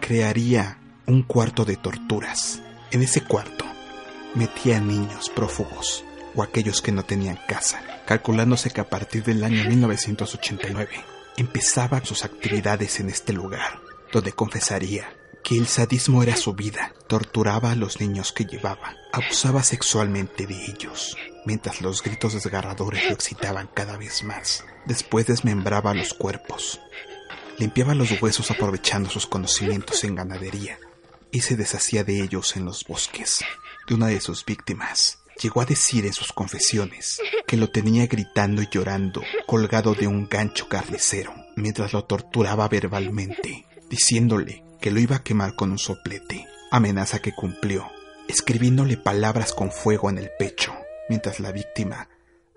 crearía 0.00 0.78
un 1.06 1.22
cuarto 1.22 1.64
de 1.64 1.76
torturas. 1.76 2.62
En 2.90 3.02
ese 3.02 3.22
cuarto 3.22 3.64
metía 4.34 4.78
a 4.78 4.80
niños 4.80 5.30
prófugos 5.30 6.04
o 6.34 6.42
aquellos 6.42 6.80
que 6.80 6.92
no 6.92 7.04
tenían 7.04 7.38
casa, 7.46 7.82
calculándose 8.06 8.70
que 8.70 8.80
a 8.80 8.88
partir 8.88 9.22
del 9.22 9.44
año 9.44 9.64
1989 9.68 10.90
empezaba 11.36 12.04
sus 12.04 12.24
actividades 12.24 13.00
en 13.00 13.08
este 13.08 13.32
lugar, 13.32 13.80
donde 14.12 14.32
confesaría 14.32 15.14
que 15.42 15.58
el 15.58 15.66
sadismo 15.66 16.22
era 16.22 16.36
su 16.36 16.54
vida, 16.54 16.94
torturaba 17.06 17.72
a 17.72 17.76
los 17.76 18.00
niños 18.00 18.32
que 18.32 18.46
llevaba, 18.46 18.96
abusaba 19.12 19.62
sexualmente 19.62 20.46
de 20.46 20.64
ellos, 20.64 21.16
mientras 21.44 21.82
los 21.82 22.02
gritos 22.02 22.32
desgarradores 22.32 23.04
lo 23.06 23.12
excitaban 23.12 23.68
cada 23.74 23.98
vez 23.98 24.22
más. 24.22 24.64
Después 24.86 25.26
desmembraba 25.26 25.92
los 25.92 26.14
cuerpos, 26.14 26.80
limpiaba 27.58 27.94
los 27.94 28.22
huesos 28.22 28.50
aprovechando 28.50 29.10
sus 29.10 29.26
conocimientos 29.26 30.02
en 30.04 30.14
ganadería 30.14 30.78
y 31.34 31.40
se 31.40 31.56
deshacía 31.56 32.04
de 32.04 32.22
ellos 32.22 32.56
en 32.56 32.64
los 32.64 32.84
bosques. 32.84 33.44
De 33.88 33.94
una 33.94 34.06
de 34.06 34.20
sus 34.20 34.44
víctimas, 34.44 35.18
llegó 35.42 35.60
a 35.60 35.66
decir 35.66 36.06
en 36.06 36.12
sus 36.12 36.32
confesiones 36.32 37.20
que 37.46 37.56
lo 37.56 37.70
tenía 37.70 38.06
gritando 38.06 38.62
y 38.62 38.68
llorando 38.70 39.20
colgado 39.46 39.94
de 39.94 40.06
un 40.06 40.28
gancho 40.28 40.68
carnicero 40.68 41.34
mientras 41.56 41.92
lo 41.92 42.04
torturaba 42.04 42.68
verbalmente, 42.68 43.66
diciéndole 43.90 44.62
que 44.80 44.92
lo 44.92 45.00
iba 45.00 45.16
a 45.16 45.22
quemar 45.24 45.56
con 45.56 45.72
un 45.72 45.78
soplete, 45.78 46.46
amenaza 46.70 47.20
que 47.20 47.32
cumplió, 47.32 47.90
escribiéndole 48.28 48.96
palabras 48.96 49.52
con 49.52 49.72
fuego 49.72 50.10
en 50.10 50.18
el 50.18 50.30
pecho, 50.38 50.72
mientras 51.08 51.40
la 51.40 51.50
víctima 51.50 52.08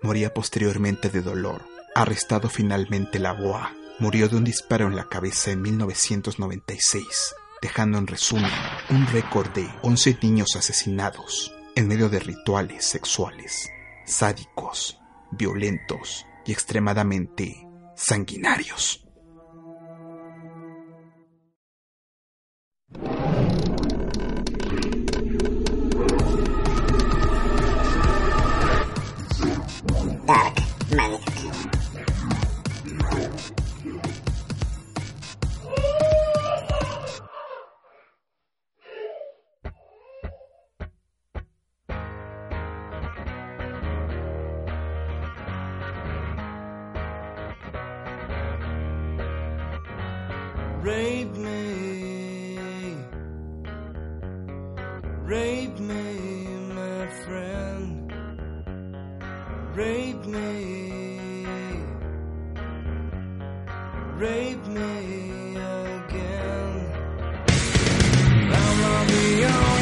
moría 0.02 0.32
posteriormente 0.32 1.10
de 1.10 1.22
dolor. 1.22 1.62
Arrestado 1.96 2.48
finalmente 2.48 3.18
la 3.18 3.32
boa, 3.32 3.74
murió 3.98 4.28
de 4.28 4.36
un 4.36 4.44
disparo 4.44 4.86
en 4.86 4.94
la 4.94 5.08
cabeza 5.08 5.50
en 5.50 5.62
1996, 5.62 7.34
dejando 7.60 7.98
en 7.98 8.06
resumen 8.06 8.50
un 8.90 9.06
récord 9.08 9.50
de 9.52 9.68
11 9.82 10.18
niños 10.22 10.56
asesinados 10.56 11.52
en 11.74 11.88
medio 11.88 12.08
de 12.08 12.18
rituales 12.18 12.84
sexuales, 12.84 13.70
sádicos, 14.04 14.98
violentos 15.30 16.26
y 16.46 16.52
extremadamente 16.52 17.66
sanguinarios. 17.94 19.04
Dark. 30.26 31.27
Rape 50.88 51.36
me. 51.36 52.96
Rape 55.22 55.78
me, 55.78 56.04
my 56.78 57.06
friend. 57.24 58.10
Rape 59.74 60.24
me. 60.24 61.44
Rape 64.16 64.66
me 64.66 65.56
again. 65.98 66.78
I'm 68.56 68.80
not 68.80 69.06
the 69.08 69.44
only 69.44 69.77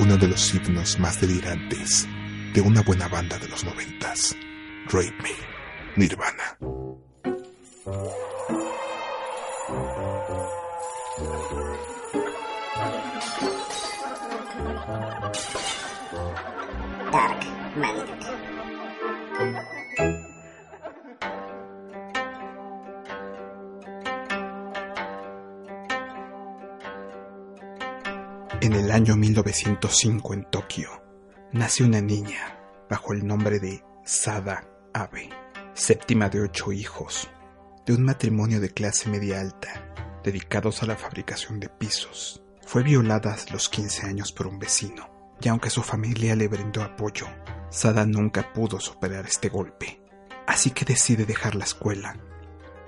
Uno 0.00 0.16
de 0.16 0.28
los 0.28 0.54
himnos 0.54 0.98
más 0.98 1.20
delirantes 1.20 2.08
de 2.54 2.60
una 2.62 2.80
buena 2.80 3.06
banda 3.06 3.38
de 3.38 3.48
los 3.48 3.62
noventas. 3.64 4.34
Rape 4.86 5.12
Me, 5.22 5.28
Nirvana. 5.94 6.56
Dark. 17.12 18.29
En 28.70 28.76
el 28.76 28.92
año 28.92 29.16
1905 29.16 30.32
en 30.32 30.44
Tokio, 30.44 31.02
nace 31.50 31.82
una 31.82 32.00
niña 32.00 32.56
bajo 32.88 33.12
el 33.12 33.26
nombre 33.26 33.58
de 33.58 33.82
Sada 34.04 34.62
Abe, 34.94 35.28
séptima 35.74 36.28
de 36.28 36.42
ocho 36.42 36.70
hijos, 36.70 37.28
de 37.84 37.94
un 37.94 38.04
matrimonio 38.04 38.60
de 38.60 38.70
clase 38.70 39.08
media 39.08 39.40
alta, 39.40 39.92
dedicados 40.22 40.84
a 40.84 40.86
la 40.86 40.94
fabricación 40.94 41.58
de 41.58 41.68
pisos. 41.68 42.44
Fue 42.64 42.84
violada 42.84 43.34
a 43.34 43.52
los 43.52 43.68
15 43.68 44.06
años 44.06 44.30
por 44.30 44.46
un 44.46 44.60
vecino, 44.60 45.10
y 45.40 45.48
aunque 45.48 45.68
su 45.68 45.82
familia 45.82 46.36
le 46.36 46.46
brindó 46.46 46.84
apoyo, 46.84 47.26
Sada 47.70 48.06
nunca 48.06 48.52
pudo 48.52 48.78
superar 48.78 49.26
este 49.26 49.48
golpe. 49.48 50.00
Así 50.46 50.70
que 50.70 50.84
decide 50.84 51.26
dejar 51.26 51.56
la 51.56 51.64
escuela, 51.64 52.20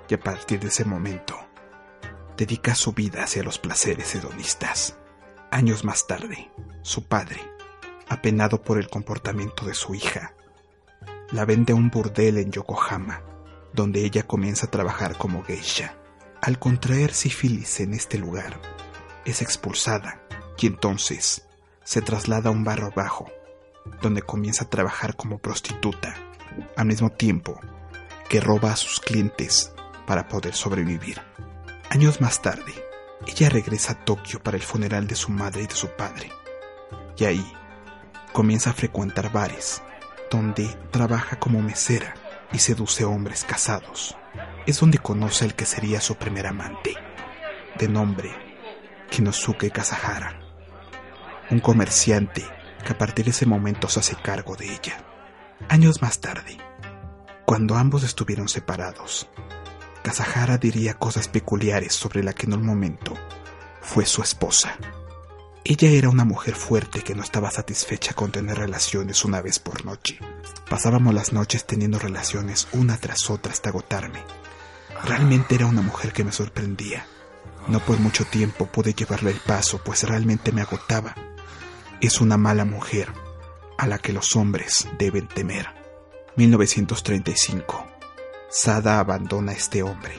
y 0.07 0.13
a 0.13 0.19
partir 0.21 0.61
de 0.61 0.69
ese 0.69 0.85
momento, 0.85 1.35
dedica 2.37 2.73
su 2.73 2.93
vida 2.93 3.25
hacia 3.25 3.43
los 3.43 3.59
placeres 3.59 4.15
hedonistas. 4.15 4.97
Años 5.53 5.83
más 5.83 6.07
tarde, 6.07 6.49
su 6.81 7.03
padre, 7.03 7.39
apenado 8.09 8.63
por 8.63 8.79
el 8.79 8.89
comportamiento 8.89 9.67
de 9.67 9.75
su 9.75 9.93
hija, 9.93 10.33
la 11.29 11.45
vende 11.45 11.73
a 11.73 11.75
un 11.75 11.91
burdel 11.91 12.39
en 12.39 12.51
Yokohama, 12.51 13.21
donde 13.71 14.03
ella 14.03 14.23
comienza 14.23 14.65
a 14.65 14.71
trabajar 14.71 15.15
como 15.15 15.43
geisha. 15.43 15.95
Al 16.41 16.57
contraer 16.57 17.13
sífilis 17.13 17.81
en 17.81 17.93
este 17.93 18.17
lugar, 18.17 18.59
es 19.25 19.43
expulsada 19.43 20.23
y 20.57 20.65
entonces 20.65 21.47
se 21.83 22.01
traslada 22.01 22.49
a 22.49 22.51
un 22.51 22.63
barrio 22.63 22.91
bajo, 22.95 23.29
donde 24.01 24.23
comienza 24.23 24.63
a 24.63 24.69
trabajar 24.71 25.15
como 25.15 25.37
prostituta, 25.37 26.15
al 26.75 26.87
mismo 26.87 27.11
tiempo 27.11 27.59
que 28.27 28.39
roba 28.39 28.71
a 28.71 28.75
sus 28.75 28.99
clientes 28.99 29.71
para 30.07 30.27
poder 30.27 30.55
sobrevivir. 30.55 31.21
Años 31.91 32.21
más 32.21 32.41
tarde, 32.41 32.73
ella 33.27 33.49
regresa 33.49 33.93
a 33.93 34.05
Tokio 34.05 34.41
para 34.41 34.57
el 34.57 34.63
funeral 34.63 35.07
de 35.07 35.15
su 35.15 35.31
madre 35.31 35.63
y 35.63 35.67
de 35.67 35.75
su 35.75 35.89
padre. 35.89 36.31
Y 37.17 37.25
ahí 37.25 37.53
comienza 38.31 38.71
a 38.71 38.73
frecuentar 38.73 39.31
bares, 39.31 39.81
donde 40.29 40.67
trabaja 40.91 41.39
como 41.39 41.61
mesera 41.61 42.15
y 42.51 42.59
seduce 42.59 43.05
hombres 43.05 43.43
casados. 43.43 44.17
Es 44.65 44.79
donde 44.79 44.97
conoce 44.97 45.45
al 45.45 45.55
que 45.55 45.65
sería 45.65 46.01
su 46.01 46.15
primer 46.15 46.47
amante, 46.47 46.95
de 47.77 47.87
nombre 47.87 48.31
Kinosuke 49.09 49.71
Kasahara, 49.71 50.39
un 51.51 51.59
comerciante 51.59 52.43
que 52.83 52.93
a 52.93 52.97
partir 52.97 53.25
de 53.25 53.31
ese 53.31 53.45
momento 53.45 53.87
se 53.87 53.99
hace 53.99 54.15
cargo 54.15 54.55
de 54.55 54.73
ella. 54.73 54.97
Años 55.69 56.01
más 56.01 56.19
tarde, 56.19 56.57
cuando 57.45 57.75
ambos 57.75 58.03
estuvieron 58.03 58.49
separados, 58.49 59.29
Kasahara 60.03 60.57
diría 60.57 60.95
cosas 60.95 61.29
peculiares 61.29 61.93
sobre 61.93 62.23
la 62.23 62.33
que 62.33 62.45
en 62.45 62.53
un 62.53 62.65
momento 62.65 63.13
fue 63.81 64.05
su 64.05 64.21
esposa. 64.21 64.77
Ella 65.63 65.89
era 65.89 66.09
una 66.09 66.25
mujer 66.25 66.55
fuerte 66.55 67.01
que 67.01 67.15
no 67.15 67.23
estaba 67.23 67.49
satisfecha 67.49 68.13
con 68.13 68.29
tener 68.29 68.57
relaciones 68.57 69.23
una 69.23 69.41
vez 69.41 69.59
por 69.59 69.85
noche. 69.85 70.19
Pasábamos 70.69 71.13
las 71.13 71.31
noches 71.31 71.65
teniendo 71.65 71.99
relaciones 71.99 72.67
una 72.73 72.97
tras 72.97 73.29
otra 73.29 73.53
hasta 73.53 73.69
agotarme. 73.69 74.19
Realmente 75.05 75.55
era 75.55 75.67
una 75.67 75.81
mujer 75.81 76.11
que 76.11 76.25
me 76.25 76.33
sorprendía. 76.33 77.05
No 77.69 77.79
por 77.79 77.97
mucho 77.99 78.25
tiempo 78.25 78.65
pude 78.65 78.93
llevarle 78.93 79.31
el 79.31 79.39
paso, 79.39 79.81
pues 79.81 80.03
realmente 80.03 80.51
me 80.51 80.61
agotaba. 80.61 81.15
Es 82.01 82.19
una 82.19 82.35
mala 82.35 82.65
mujer 82.65 83.13
a 83.77 83.87
la 83.87 83.99
que 83.99 84.11
los 84.11 84.35
hombres 84.35 84.85
deben 84.99 85.29
temer. 85.29 85.67
1935. 86.35 87.92
Sada 88.55 88.99
abandona 88.99 89.51
a 89.51 89.55
este 89.55 89.81
hombre 89.81 90.13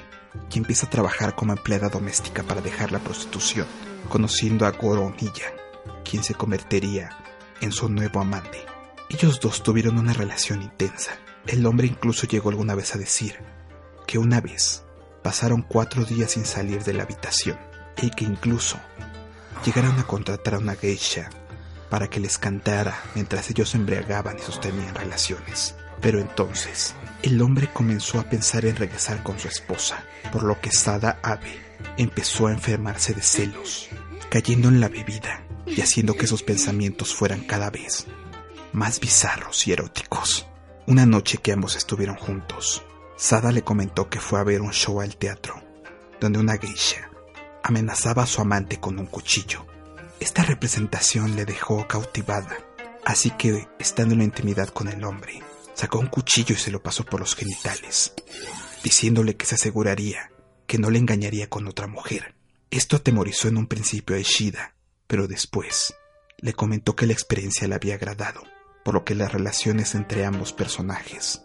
y 0.52 0.58
empieza 0.58 0.86
a 0.86 0.90
trabajar 0.90 1.36
como 1.36 1.52
empleada 1.52 1.88
doméstica 1.88 2.42
para 2.42 2.60
dejar 2.60 2.90
la 2.90 2.98
prostitución, 2.98 3.64
conociendo 4.08 4.66
a 4.66 4.72
Goro 4.72 5.04
Oniya, 5.04 5.54
quien 6.04 6.24
se 6.24 6.34
convertiría 6.34 7.16
en 7.60 7.70
su 7.70 7.88
nuevo 7.88 8.18
amante. 8.18 8.58
Ellos 9.08 9.38
dos 9.38 9.62
tuvieron 9.62 9.98
una 9.98 10.14
relación 10.14 10.62
intensa. 10.62 11.12
El 11.46 11.64
hombre 11.64 11.86
incluso 11.86 12.26
llegó 12.26 12.50
alguna 12.50 12.74
vez 12.74 12.96
a 12.96 12.98
decir 12.98 13.38
que 14.04 14.18
una 14.18 14.40
vez 14.40 14.82
pasaron 15.22 15.62
cuatro 15.62 16.04
días 16.04 16.32
sin 16.32 16.44
salir 16.44 16.82
de 16.82 16.92
la 16.92 17.04
habitación 17.04 17.56
y 18.02 18.10
que 18.10 18.24
incluso 18.24 18.80
llegaron 19.64 19.96
a 20.00 20.08
contratar 20.08 20.54
a 20.54 20.58
una 20.58 20.74
geisha 20.74 21.30
para 21.88 22.08
que 22.10 22.18
les 22.18 22.38
cantara 22.38 23.00
mientras 23.14 23.48
ellos 23.48 23.76
embriagaban 23.76 24.38
y 24.38 24.42
sostenían 24.42 24.96
relaciones. 24.96 25.76
Pero 26.00 26.18
entonces, 26.18 26.96
el 27.24 27.40
hombre 27.40 27.70
comenzó 27.72 28.20
a 28.20 28.24
pensar 28.24 28.66
en 28.66 28.76
regresar 28.76 29.22
con 29.22 29.38
su 29.38 29.48
esposa, 29.48 30.04
por 30.30 30.42
lo 30.42 30.60
que 30.60 30.70
Sada 30.70 31.20
Abe 31.22 31.58
empezó 31.96 32.48
a 32.48 32.52
enfermarse 32.52 33.14
de 33.14 33.22
celos, 33.22 33.88
cayendo 34.28 34.68
en 34.68 34.78
la 34.78 34.88
bebida 34.88 35.42
y 35.64 35.80
haciendo 35.80 36.16
que 36.16 36.26
sus 36.26 36.42
pensamientos 36.42 37.14
fueran 37.14 37.40
cada 37.40 37.70
vez 37.70 38.06
más 38.74 39.00
bizarros 39.00 39.66
y 39.66 39.72
eróticos. 39.72 40.46
Una 40.86 41.06
noche 41.06 41.38
que 41.38 41.52
ambos 41.52 41.76
estuvieron 41.76 42.16
juntos, 42.16 42.82
Sada 43.16 43.52
le 43.52 43.62
comentó 43.62 44.10
que 44.10 44.20
fue 44.20 44.38
a 44.38 44.44
ver 44.44 44.60
un 44.60 44.72
show 44.72 45.00
al 45.00 45.16
teatro, 45.16 45.62
donde 46.20 46.38
una 46.38 46.58
geisha 46.58 47.08
amenazaba 47.62 48.24
a 48.24 48.26
su 48.26 48.42
amante 48.42 48.80
con 48.80 48.98
un 48.98 49.06
cuchillo. 49.06 49.64
Esta 50.20 50.42
representación 50.42 51.36
le 51.36 51.46
dejó 51.46 51.88
cautivada, 51.88 52.58
así 53.06 53.30
que, 53.30 53.66
estando 53.78 54.12
en 54.12 54.18
la 54.18 54.24
intimidad 54.24 54.68
con 54.68 54.88
el 54.88 55.02
hombre, 55.04 55.42
sacó 55.74 55.98
un 55.98 56.06
cuchillo 56.06 56.54
y 56.54 56.58
se 56.58 56.70
lo 56.70 56.82
pasó 56.82 57.04
por 57.04 57.20
los 57.20 57.34
genitales, 57.34 58.14
diciéndole 58.82 59.36
que 59.36 59.46
se 59.46 59.56
aseguraría 59.56 60.30
que 60.66 60.78
no 60.78 60.90
le 60.90 60.98
engañaría 60.98 61.48
con 61.48 61.66
otra 61.66 61.86
mujer. 61.86 62.34
Esto 62.70 62.96
atemorizó 62.96 63.48
en 63.48 63.58
un 63.58 63.66
principio 63.66 64.16
a 64.16 64.18
Ishida, 64.18 64.74
pero 65.06 65.28
después 65.28 65.94
le 66.38 66.54
comentó 66.54 66.96
que 66.96 67.06
la 67.06 67.12
experiencia 67.12 67.68
le 67.68 67.74
había 67.74 67.94
agradado, 67.94 68.42
por 68.84 68.94
lo 68.94 69.04
que 69.04 69.14
las 69.14 69.32
relaciones 69.32 69.94
entre 69.94 70.24
ambos 70.24 70.52
personajes 70.52 71.42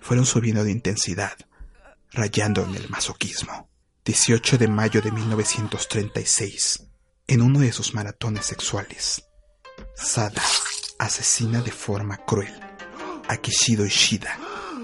fueron 0.00 0.26
subiendo 0.26 0.62
de 0.64 0.70
intensidad, 0.70 1.36
rayando 2.12 2.64
en 2.64 2.76
el 2.76 2.88
masoquismo. 2.88 3.68
18 4.04 4.58
de 4.58 4.68
mayo 4.68 5.02
de 5.02 5.10
1936, 5.10 6.84
en 7.26 7.42
uno 7.42 7.58
de 7.58 7.72
sus 7.72 7.92
maratones 7.92 8.46
sexuales, 8.46 9.24
Sada 9.96 10.42
asesina 10.98 11.60
de 11.60 11.72
forma 11.72 12.18
cruel 12.18 12.65
a 13.28 13.36
Kishido 13.38 13.84
Ishida. 13.84 14.38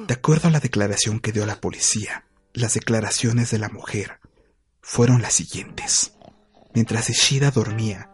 De 0.07 0.15
acuerdo 0.15 0.49
a 0.49 0.51
la 0.51 0.61
declaración 0.61 1.21
que 1.21 1.33
dio 1.33 1.47
la 1.47 1.61
policía, 1.61 2.25
las 2.53 2.75
declaraciones 2.75 3.51
de 3.51 3.59
la 3.59 3.69
mujer 3.69 4.21
fueron 4.81 5.23
las 5.23 5.35
siguientes. 5.35 6.13
Mientras 6.75 7.11
Ishida 7.11 7.51
dormía, 7.51 8.11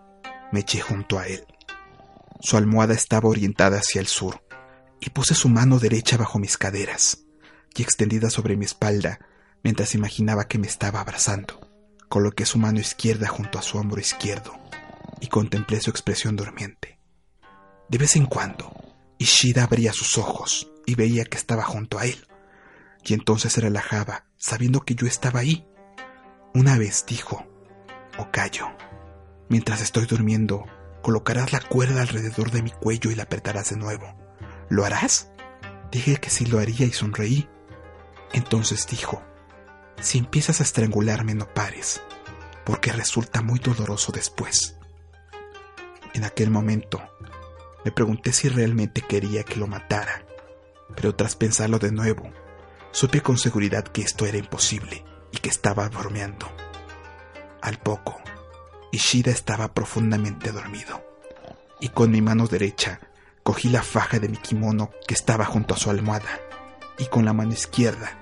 me 0.52 0.60
eché 0.60 0.80
junto 0.80 1.18
a 1.18 1.26
él. 1.26 1.46
Su 2.40 2.56
almohada 2.56 2.94
estaba 2.94 3.28
orientada 3.28 3.78
hacia 3.78 4.00
el 4.00 4.06
sur, 4.06 4.42
y 5.00 5.10
puse 5.10 5.34
su 5.34 5.48
mano 5.48 5.78
derecha 5.78 6.16
bajo 6.16 6.38
mis 6.38 6.56
caderas, 6.56 7.24
y 7.74 7.82
extendida 7.82 8.30
sobre 8.30 8.56
mi 8.56 8.64
espalda, 8.64 9.20
mientras 9.62 9.94
imaginaba 9.94 10.46
que 10.46 10.58
me 10.58 10.66
estaba 10.66 11.00
abrazando. 11.00 11.60
Coloqué 12.08 12.46
su 12.46 12.58
mano 12.58 12.80
izquierda 12.80 13.28
junto 13.28 13.58
a 13.58 13.62
su 13.62 13.78
hombro 13.78 14.00
izquierdo 14.00 14.58
y 15.20 15.28
contemplé 15.28 15.80
su 15.80 15.90
expresión 15.90 16.36
durmiente. 16.36 16.98
De 17.88 17.98
vez 17.98 18.16
en 18.16 18.26
cuando, 18.26 18.72
Ishida 19.18 19.64
abría 19.64 19.92
sus 19.92 20.16
ojos 20.16 20.70
y 20.86 20.94
veía 20.94 21.24
que 21.24 21.36
estaba 21.36 21.64
junto 21.64 21.98
a 21.98 22.06
él, 22.06 22.26
y 23.04 23.14
entonces 23.14 23.52
se 23.52 23.60
relajaba, 23.60 24.26
sabiendo 24.36 24.80
que 24.80 24.94
yo 24.94 25.06
estaba 25.06 25.40
ahí. 25.40 25.66
Una 26.54 26.78
vez 26.78 27.04
dijo, 27.06 27.46
Okayo, 28.16 28.68
mientras 29.48 29.80
estoy 29.80 30.06
durmiendo, 30.06 30.64
colocarás 31.02 31.52
la 31.52 31.60
cuerda 31.60 32.02
alrededor 32.02 32.50
de 32.50 32.62
mi 32.62 32.70
cuello 32.70 33.10
y 33.10 33.16
la 33.16 33.24
apretarás 33.24 33.70
de 33.70 33.76
nuevo. 33.76 34.14
¿Lo 34.68 34.84
harás? 34.84 35.30
Dije 35.90 36.16
que 36.16 36.30
sí 36.30 36.46
lo 36.46 36.58
haría 36.58 36.86
y 36.86 36.92
sonreí. 36.92 37.48
Entonces 38.32 38.86
dijo, 38.86 39.22
si 40.00 40.18
empiezas 40.18 40.60
a 40.60 40.62
estrangularme 40.62 41.34
no 41.34 41.52
pares, 41.52 42.02
porque 42.64 42.92
resulta 42.92 43.42
muy 43.42 43.58
doloroso 43.58 44.12
después. 44.12 44.76
En 46.14 46.24
aquel 46.24 46.50
momento, 46.50 47.02
me 47.88 47.92
pregunté 47.92 48.34
si 48.34 48.50
realmente 48.50 49.00
quería 49.00 49.44
que 49.44 49.56
lo 49.56 49.66
matara, 49.66 50.22
pero 50.94 51.14
tras 51.14 51.36
pensarlo 51.36 51.78
de 51.78 51.90
nuevo, 51.90 52.30
supe 52.90 53.22
con 53.22 53.38
seguridad 53.38 53.82
que 53.82 54.02
esto 54.02 54.26
era 54.26 54.36
imposible 54.36 55.06
y 55.32 55.38
que 55.38 55.48
estaba 55.48 55.88
bromeando. 55.88 56.46
Al 57.62 57.78
poco, 57.78 58.20
Ishida 58.92 59.30
estaba 59.30 59.72
profundamente 59.72 60.52
dormido, 60.52 61.02
y 61.80 61.88
con 61.88 62.10
mi 62.10 62.20
mano 62.20 62.46
derecha 62.46 63.00
cogí 63.42 63.70
la 63.70 63.82
faja 63.82 64.18
de 64.18 64.28
mi 64.28 64.36
kimono 64.36 64.90
que 65.06 65.14
estaba 65.14 65.46
junto 65.46 65.72
a 65.72 65.78
su 65.78 65.88
almohada, 65.88 66.42
y 66.98 67.06
con 67.06 67.24
la 67.24 67.32
mano 67.32 67.54
izquierda 67.54 68.18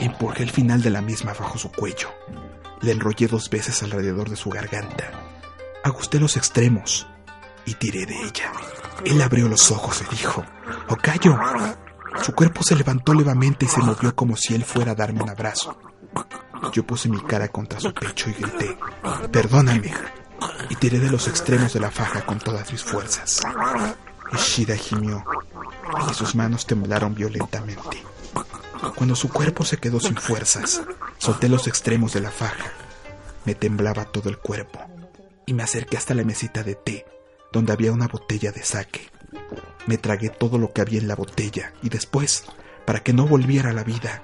empujé 0.00 0.42
el 0.42 0.50
final 0.50 0.82
de 0.82 0.90
la 0.90 1.00
misma 1.00 1.32
bajo 1.32 1.58
su 1.58 1.70
cuello. 1.70 2.12
Le 2.80 2.90
enrollé 2.90 3.28
dos 3.28 3.50
veces 3.50 3.84
alrededor 3.84 4.30
de 4.30 4.36
su 4.36 4.50
garganta. 4.50 5.12
Ajusté 5.84 6.18
los 6.18 6.36
extremos 6.36 7.06
y 7.66 7.74
tiré 7.74 8.06
de 8.06 8.14
ella. 8.22 8.52
Él 9.04 9.20
abrió 9.20 9.48
los 9.48 9.70
ojos 9.70 10.02
y 10.02 10.14
dijo, 10.14 10.44
Okayo. 10.88 11.38
Su 12.22 12.34
cuerpo 12.34 12.62
se 12.62 12.74
levantó 12.74 13.12
levemente 13.12 13.66
y 13.66 13.68
se 13.68 13.82
movió 13.82 14.14
como 14.16 14.36
si 14.36 14.54
él 14.54 14.64
fuera 14.64 14.92
a 14.92 14.94
darme 14.94 15.22
un 15.22 15.28
abrazo. 15.28 15.76
Yo 16.72 16.86
puse 16.86 17.08
mi 17.08 17.20
cara 17.20 17.48
contra 17.48 17.78
su 17.78 17.92
pecho 17.92 18.30
y 18.30 18.32
grité, 18.32 18.78
perdóname, 19.30 19.92
y 20.70 20.74
tiré 20.76 20.98
de 20.98 21.10
los 21.10 21.28
extremos 21.28 21.74
de 21.74 21.80
la 21.80 21.90
faja 21.90 22.24
con 22.24 22.38
todas 22.38 22.72
mis 22.72 22.82
fuerzas. 22.82 23.42
Ishida 24.32 24.76
gimió 24.76 25.24
y 26.10 26.14
sus 26.14 26.34
manos 26.34 26.66
temblaron 26.66 27.14
violentamente. 27.14 28.02
Cuando 28.94 29.14
su 29.14 29.28
cuerpo 29.28 29.64
se 29.64 29.78
quedó 29.78 30.00
sin 30.00 30.16
fuerzas, 30.16 30.82
solté 31.18 31.48
los 31.48 31.66
extremos 31.66 32.12
de 32.12 32.20
la 32.20 32.30
faja. 32.30 32.72
Me 33.44 33.54
temblaba 33.54 34.04
todo 34.06 34.28
el 34.28 34.38
cuerpo 34.38 34.80
y 35.44 35.54
me 35.54 35.62
acerqué 35.62 35.96
hasta 35.96 36.14
la 36.14 36.24
mesita 36.24 36.62
de 36.62 36.74
té, 36.74 37.06
donde 37.56 37.72
había 37.72 37.90
una 37.90 38.06
botella 38.06 38.52
de 38.52 38.62
sake. 38.62 39.10
Me 39.86 39.96
tragué 39.96 40.28
todo 40.28 40.58
lo 40.58 40.74
que 40.74 40.82
había 40.82 41.00
en 41.00 41.08
la 41.08 41.16
botella 41.16 41.72
y 41.82 41.88
después, 41.88 42.44
para 42.84 43.00
que 43.00 43.14
no 43.14 43.26
volviera 43.26 43.70
a 43.70 43.72
la 43.72 43.82
vida, 43.82 44.22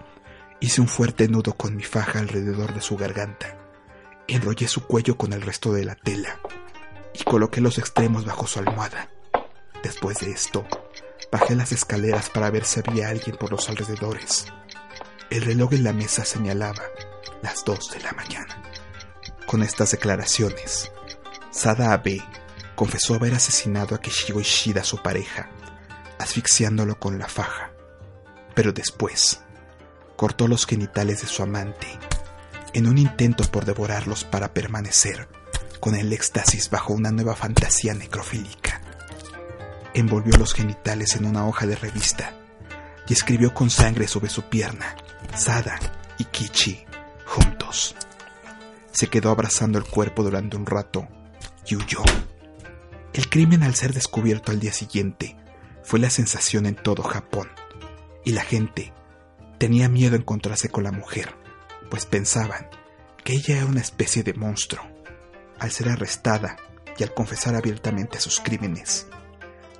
hice 0.60 0.82
un 0.82 0.86
fuerte 0.86 1.28
nudo 1.28 1.54
con 1.54 1.74
mi 1.74 1.82
faja 1.82 2.18
alrededor 2.18 2.74
de 2.74 2.82
su 2.82 2.98
garganta. 2.98 3.56
Enrollé 4.28 4.68
su 4.68 4.86
cuello 4.86 5.16
con 5.16 5.32
el 5.32 5.40
resto 5.40 5.72
de 5.72 5.86
la 5.86 5.94
tela 5.94 6.40
y 7.14 7.24
coloqué 7.24 7.62
los 7.62 7.78
extremos 7.78 8.26
bajo 8.26 8.46
su 8.46 8.58
almohada. 8.58 9.08
Después 9.82 10.18
de 10.18 10.30
esto, 10.30 10.66
bajé 11.32 11.56
las 11.56 11.72
escaleras 11.72 12.28
para 12.28 12.50
ver 12.50 12.66
si 12.66 12.80
había 12.80 13.08
alguien 13.08 13.36
por 13.36 13.50
los 13.50 13.66
alrededores. 13.70 14.44
El 15.30 15.42
reloj 15.42 15.72
en 15.72 15.84
la 15.84 15.94
mesa 15.94 16.26
señalaba 16.26 16.82
las 17.42 17.64
dos 17.64 17.90
de 17.92 18.00
la 18.00 18.12
mañana. 18.12 18.62
Con 19.46 19.62
estas 19.62 19.92
declaraciones, 19.92 20.92
Sada 21.50 21.94
Abe 21.94 22.22
confesó 22.82 23.14
haber 23.14 23.32
asesinado 23.32 23.94
a 23.94 24.00
Kishigo 24.00 24.40
Ishida, 24.40 24.82
su 24.82 25.00
pareja, 25.00 25.48
asfixiándolo 26.18 26.98
con 26.98 27.16
la 27.16 27.28
faja. 27.28 27.70
Pero 28.56 28.72
después, 28.72 29.40
cortó 30.16 30.48
los 30.48 30.66
genitales 30.66 31.20
de 31.20 31.28
su 31.28 31.44
amante 31.44 31.86
en 32.72 32.88
un 32.88 32.98
intento 32.98 33.44
por 33.44 33.66
devorarlos 33.66 34.24
para 34.24 34.52
permanecer 34.52 35.28
con 35.78 35.94
el 35.94 36.12
éxtasis 36.12 36.70
bajo 36.70 36.92
una 36.92 37.12
nueva 37.12 37.36
fantasía 37.36 37.94
necrofílica. 37.94 38.80
Envolvió 39.94 40.36
los 40.36 40.52
genitales 40.52 41.14
en 41.14 41.26
una 41.26 41.46
hoja 41.46 41.66
de 41.66 41.76
revista 41.76 42.34
y 43.06 43.12
escribió 43.12 43.54
con 43.54 43.70
sangre 43.70 44.08
sobre 44.08 44.28
su 44.28 44.42
pierna, 44.42 44.96
Sada 45.36 45.78
y 46.18 46.24
Kichi, 46.24 46.84
juntos. 47.26 47.94
Se 48.90 49.06
quedó 49.06 49.30
abrazando 49.30 49.78
el 49.78 49.84
cuerpo 49.84 50.24
durante 50.24 50.56
un 50.56 50.66
rato 50.66 51.06
y 51.64 51.76
huyó. 51.76 52.02
El 53.14 53.28
crimen 53.28 53.62
al 53.62 53.74
ser 53.74 53.92
descubierto 53.92 54.52
al 54.52 54.60
día 54.60 54.72
siguiente 54.72 55.36
fue 55.82 55.98
la 55.98 56.08
sensación 56.08 56.64
en 56.64 56.76
todo 56.76 57.02
Japón, 57.02 57.50
y 58.24 58.32
la 58.32 58.42
gente 58.42 58.94
tenía 59.58 59.90
miedo 59.90 60.14
a 60.14 60.18
encontrarse 60.18 60.70
con 60.70 60.84
la 60.84 60.92
mujer, 60.92 61.34
pues 61.90 62.06
pensaban 62.06 62.70
que 63.22 63.34
ella 63.34 63.58
era 63.58 63.66
una 63.66 63.82
especie 63.82 64.22
de 64.22 64.32
monstruo. 64.32 64.82
Al 65.58 65.70
ser 65.70 65.90
arrestada 65.90 66.56
y 66.98 67.02
al 67.02 67.12
confesar 67.12 67.54
abiertamente 67.54 68.18
sus 68.18 68.40
crímenes, 68.40 69.06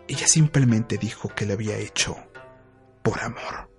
ella 0.09 0.29
simplemente 0.29 0.99
dijo 0.99 1.31
que 1.31 1.47
lo 1.47 1.55
había 1.55 1.79
hecho 1.79 2.17
por 3.03 3.21
amor. 3.21 3.71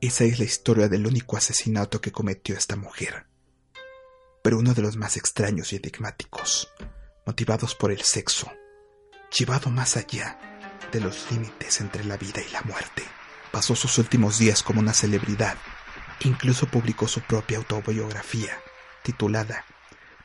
Esa 0.00 0.24
es 0.24 0.38
la 0.38 0.46
historia 0.46 0.88
del 0.88 1.06
único 1.06 1.36
asesinato 1.36 2.00
que 2.00 2.10
cometió 2.10 2.56
esta 2.56 2.76
mujer, 2.76 3.26
pero 4.42 4.58
uno 4.58 4.72
de 4.72 4.82
los 4.82 4.96
más 4.96 5.18
extraños 5.18 5.72
y 5.72 5.76
enigmáticos, 5.76 6.72
motivados 7.26 7.74
por 7.74 7.92
el 7.92 8.00
sexo, 8.00 8.50
llevado 9.36 9.70
más 9.70 9.96
allá 9.96 10.38
de 10.92 11.00
los 11.00 11.30
límites 11.30 11.80
entre 11.80 12.04
la 12.04 12.16
vida 12.16 12.40
y 12.46 12.52
la 12.52 12.62
muerte. 12.62 13.02
Pasó 13.50 13.74
sus 13.74 13.98
últimos 13.98 14.38
días 14.38 14.62
como 14.62 14.80
una 14.80 14.92
celebridad. 14.92 15.56
Incluso 16.20 16.66
publicó 16.66 17.08
su 17.08 17.20
propia 17.20 17.58
autobiografía, 17.58 18.52
titulada 19.02 19.64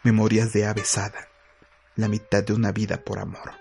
Memorias 0.03 0.53
de 0.53 0.65
Avesada, 0.65 1.27
la 1.95 2.07
mitad 2.07 2.43
de 2.43 2.53
una 2.53 2.71
vida 2.71 3.03
por 3.03 3.19
amor, 3.19 3.51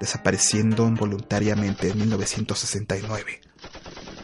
desapareciendo 0.00 0.86
involuntariamente 0.86 1.90
en 1.90 1.98
1969, 1.98 3.40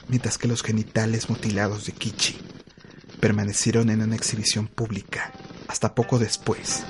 mientras 0.08 0.38
que 0.38 0.48
los 0.48 0.62
genitales 0.62 1.28
mutilados 1.28 1.86
de 1.86 1.92
Kichi 1.92 2.40
permanecieron 3.20 3.90
en 3.90 4.02
una 4.02 4.16
exhibición 4.16 4.66
pública 4.66 5.32
hasta 5.68 5.94
poco 5.94 6.18
después 6.18 6.84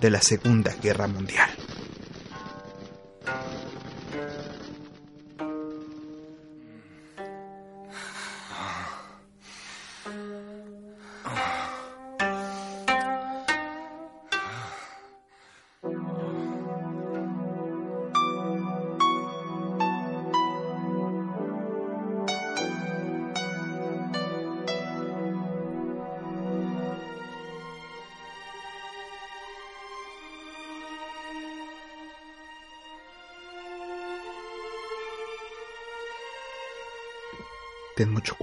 de 0.00 0.10
la 0.10 0.20
Segunda 0.20 0.74
Guerra 0.74 1.06
Mundial. 1.06 1.63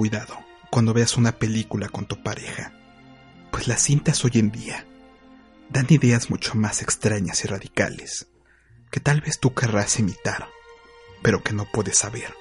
Cuidado 0.02 0.44
cuando 0.72 0.96
veas 0.96 1.16
una 1.16 1.34
película 1.34 1.88
con 1.88 2.08
tu 2.08 2.24
pareja, 2.24 2.74
pues 3.52 3.68
las 3.68 3.84
cintas 3.84 4.26
hoy 4.26 4.32
en 4.34 4.50
día 4.50 4.88
dan 5.70 5.86
ideas 5.90 6.32
mucho 6.32 6.56
más 6.56 6.82
extrañas 6.82 7.46
y 7.46 7.48
radicales 7.48 8.26
que 8.90 9.00
tal 9.00 9.22
vez 9.22 9.40
tú 9.40 9.54
querrás 9.54 10.00
imitar, 10.00 10.50
pero 11.22 11.44
que 11.44 11.54
no 11.54 11.66
puedes 11.72 12.00
saber 12.00 12.34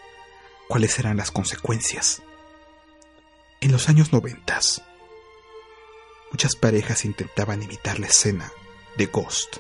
cuáles 0.71 0.93
serán 0.93 1.19
las 1.19 1.31
consecuencias. 1.31 2.23
En 3.61 3.73
los 3.73 3.91
años 3.91 4.11
noventas, 4.11 4.81
muchas 6.31 6.57
parejas 6.57 7.05
intentaban 7.05 7.63
imitar 7.63 7.99
la 7.99 8.07
escena 8.07 8.51
de 8.97 9.05
Ghost, 9.05 9.59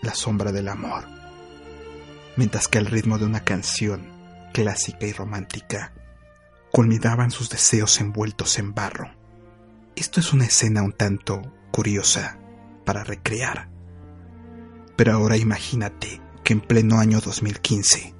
la 0.00 0.14
sombra 0.14 0.52
del 0.52 0.68
amor, 0.68 1.08
mientras 2.36 2.68
que 2.68 2.78
al 2.78 2.86
ritmo 2.86 3.18
de 3.18 3.24
una 3.24 3.42
canción 3.42 4.12
clásica 4.52 5.06
y 5.06 5.12
romántica 5.12 5.92
culminaban 6.78 7.32
sus 7.32 7.50
deseos 7.50 8.00
envueltos 8.00 8.56
en 8.60 8.72
barro. 8.72 9.10
Esto 9.96 10.20
es 10.20 10.32
una 10.32 10.44
escena 10.44 10.84
un 10.84 10.92
tanto 10.92 11.42
curiosa 11.72 12.38
para 12.84 13.02
recrear. 13.02 13.68
Pero 14.94 15.12
ahora 15.12 15.36
imagínate 15.36 16.20
que 16.44 16.52
en 16.52 16.60
pleno 16.60 17.00
año 17.00 17.18
2015 17.18 18.14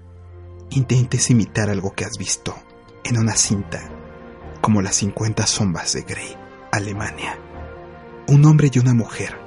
intentes 0.70 1.30
imitar 1.30 1.70
algo 1.70 1.92
que 1.92 2.04
has 2.04 2.18
visto 2.18 2.52
en 3.04 3.18
una 3.18 3.36
cinta 3.36 3.88
como 4.61 4.82
las 4.82 4.96
50 4.96 5.46
sombras 5.46 5.92
de 5.92 6.02
Grey, 6.02 6.36
Alemania. 6.72 7.38
Un 8.26 8.44
hombre 8.44 8.72
y 8.72 8.80
una 8.80 8.92
mujer 8.92 9.38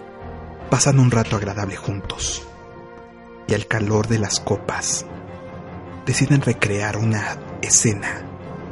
pasan 0.69 0.99
un 0.99 1.11
rato 1.11 1.35
agradable 1.35 1.75
juntos 1.75 2.47
y 3.45 3.55
al 3.55 3.67
calor 3.67 4.07
de 4.07 4.19
las 4.19 4.39
copas 4.39 5.05
deciden 6.05 6.39
recrear 6.39 6.95
una 6.95 7.37
escena 7.61 8.30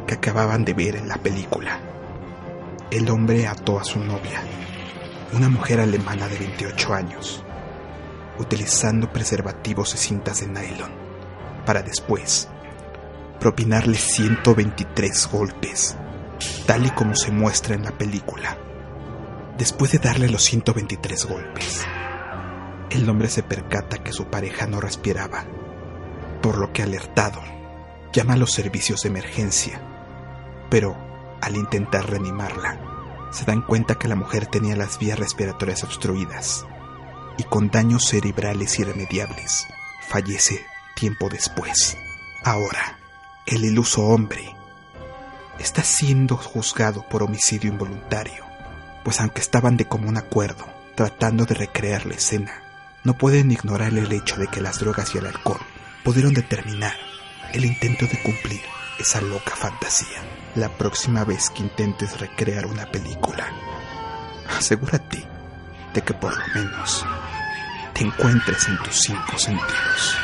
que 0.10 0.16
acababan 0.16 0.66
de 0.66 0.74
ver 0.74 0.96
en 0.96 1.08
la 1.08 1.18
película. 1.18 1.80
El 2.90 3.12
hombre 3.12 3.46
ató 3.46 3.80
a 3.80 3.84
su 3.84 4.00
novia, 4.00 4.42
una 5.34 5.50
mujer 5.50 5.80
alemana 5.80 6.28
de 6.28 6.40
28 6.40 6.94
años, 6.96 7.44
utilizando 8.40 9.14
preservativos 9.14 9.94
y 9.94 10.00
cintas 10.00 10.40
de 10.40 10.48
nylon, 10.48 10.90
para 11.64 11.84
después 11.84 12.50
propinarle 13.40 14.00
123 14.00 15.30
golpes, 15.32 15.96
tal 16.66 16.88
y 16.88 16.90
como 16.90 17.14
se 17.14 17.30
muestra 17.30 17.76
en 17.76 17.84
la 17.84 17.92
película. 17.92 18.58
Después 19.60 19.92
de 19.92 20.00
darle 20.00 20.28
los 20.28 20.42
123 20.42 21.26
golpes, 21.28 21.86
el 22.90 23.08
hombre 23.08 23.30
se 23.30 23.44
percata 23.44 24.00
que 24.00 24.12
su 24.12 24.26
pareja 24.26 24.66
no 24.66 24.82
respiraba, 24.82 25.46
por 26.42 26.58
lo 26.58 26.74
que 26.74 26.82
alertado, 26.82 27.44
llama 28.12 28.34
a 28.34 28.38
los 28.38 28.52
servicios 28.52 29.04
de 29.04 29.10
emergencia, 29.10 29.80
pero 30.70 30.96
al 31.42 31.56
intentar 31.56 32.10
reanimarla, 32.10 32.80
se 33.32 33.46
dan 33.46 33.62
cuenta 33.62 33.96
que 33.96 34.08
la 34.08 34.16
mujer 34.16 34.48
tenía 34.48 34.76
las 34.76 34.98
vías 35.00 35.20
respiratorias 35.20 35.84
obstruidas 35.84 36.66
y 37.38 37.44
con 37.44 37.70
daños 37.70 38.06
cerebrales 38.06 38.78
irremediables, 38.80 39.66
fallece 40.08 40.66
tiempo 40.96 41.30
después. 41.30 41.98
Ahora, 42.44 42.98
el 43.46 43.64
iluso 43.64 44.04
hombre 44.06 44.56
está 45.58 45.84
siendo 45.84 46.36
juzgado 46.38 47.08
por 47.08 47.24
homicidio 47.24 47.72
involuntario, 47.72 48.46
pues 49.04 49.20
aunque 49.22 49.42
estaban 49.42 49.78
de 49.78 49.86
común 49.86 50.18
acuerdo 50.18 50.66
tratando 50.96 51.46
de 51.46 51.56
recrear 51.56 52.06
la 52.06 52.16
escena, 52.16 52.62
no 53.04 53.18
pueden 53.18 53.52
ignorar 53.52 53.94
el 53.94 54.12
hecho 54.12 54.36
de 54.36 54.48
que 54.48 54.62
las 54.62 54.80
drogas 54.80 55.16
y 55.16 55.20
el 55.20 55.28
alcohol 55.28 55.62
pudieron 56.04 56.34
determinar 56.34 56.96
el 57.54 57.64
intento 57.64 58.06
de 58.06 58.22
cumplir 58.22 58.62
esa 59.00 59.22
loca 59.22 59.56
fantasía. 59.56 60.39
La 60.56 60.70
próxima 60.70 61.24
vez 61.24 61.52
que 61.52 61.62
intentes 61.62 62.20
recrear 62.20 62.66
una 62.66 62.86
película, 62.88 63.48
asegúrate 64.58 65.24
de 65.94 66.02
que 66.02 66.14
por 66.14 66.36
lo 66.36 66.44
menos 66.56 67.06
te 67.94 68.04
encuentres 68.04 68.68
en 68.68 68.78
tus 68.80 68.96
cinco 68.96 69.38
sentidos. 69.38 70.18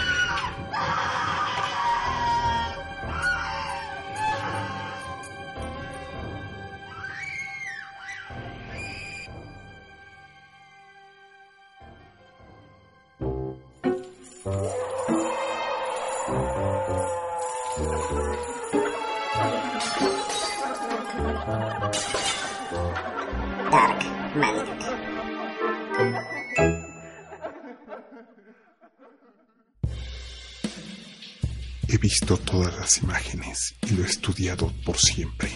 Visto 32.05 32.37
todas 32.37 32.77
las 32.77 32.99
imágenes 32.99 33.73
y 33.81 33.95
lo 33.95 34.03
he 34.03 34.07
estudiado 34.07 34.71
por 34.85 34.95
siempre. 34.99 35.49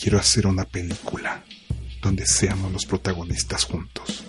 Quiero 0.00 0.18
hacer 0.18 0.46
una 0.46 0.64
película 0.64 1.44
donde 2.00 2.24
seamos 2.24 2.72
los 2.72 2.86
protagonistas 2.86 3.64
juntos. 3.64 4.24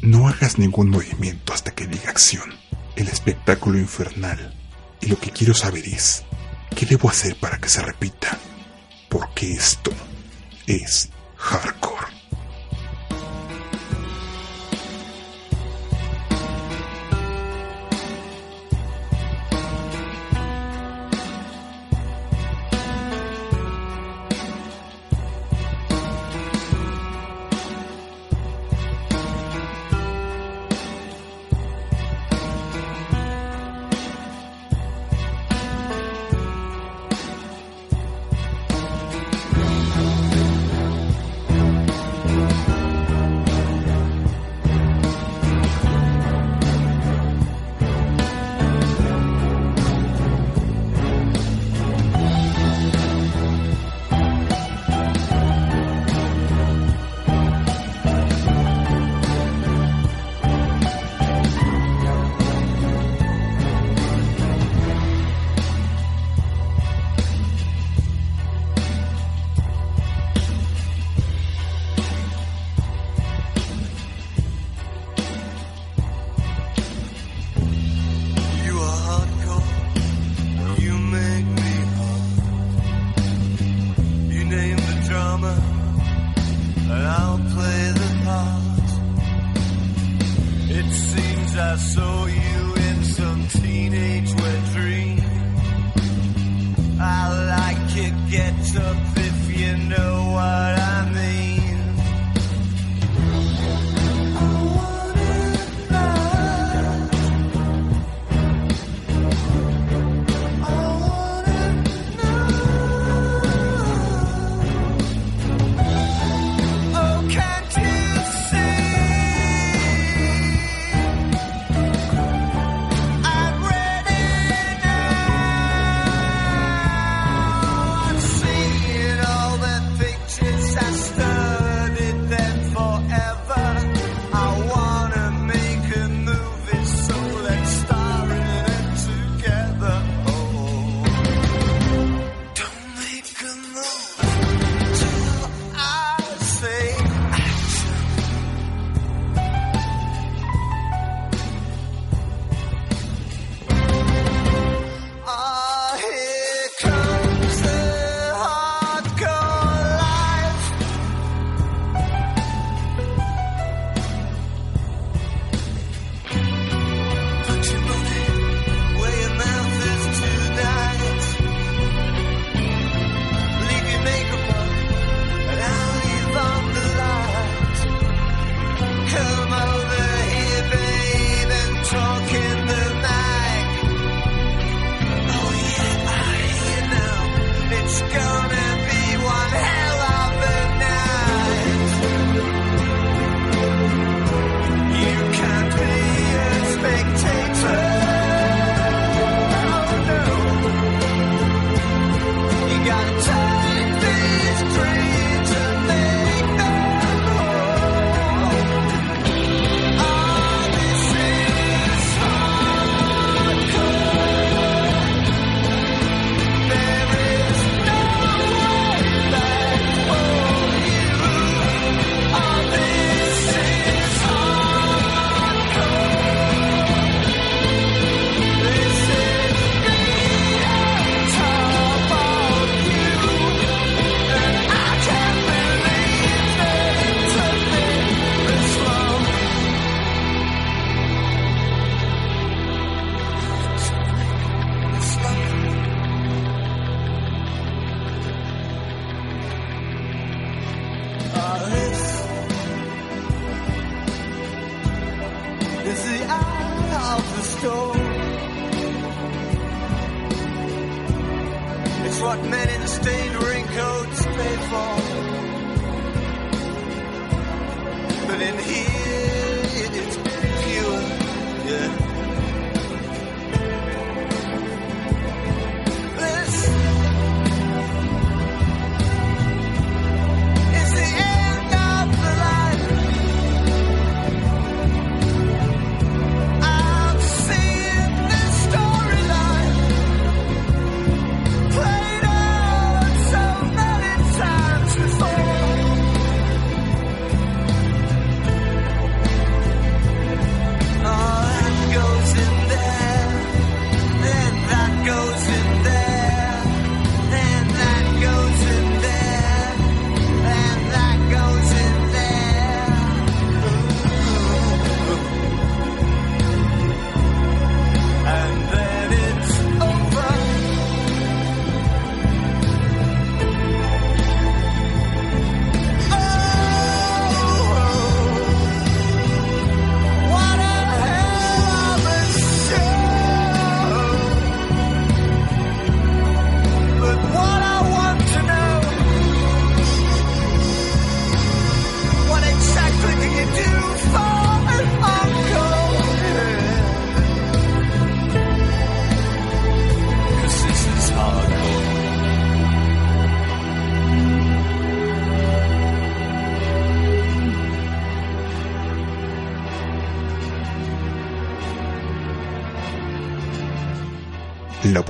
No 0.00 0.28
hagas 0.28 0.56
ningún 0.56 0.90
movimiento 0.90 1.52
hasta 1.52 1.72
que 1.72 1.88
diga 1.88 2.10
acción. 2.10 2.54
El 2.94 3.08
espectáculo 3.08 3.80
infernal. 3.80 4.54
Y 5.00 5.06
lo 5.06 5.18
que 5.18 5.32
quiero 5.32 5.54
saber 5.54 5.88
es, 5.88 6.22
¿qué 6.76 6.86
debo 6.86 7.10
hacer 7.10 7.34
para 7.34 7.58
que 7.58 7.68
se 7.68 7.82
repita? 7.82 8.38
Porque 9.08 9.54
esto 9.54 9.90
es 10.68 11.08
hardcore. 11.36 11.83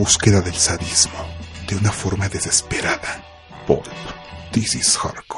Búsqueda 0.05 0.43
del 0.43 0.55
sadismo 0.55 1.19
de 1.67 1.77
una 1.77 1.91
forma 1.91 2.29
desesperada. 2.29 3.25
Pulp. 3.67 3.87
This 4.53 4.75
is 4.75 4.99
hardcore. 4.99 5.34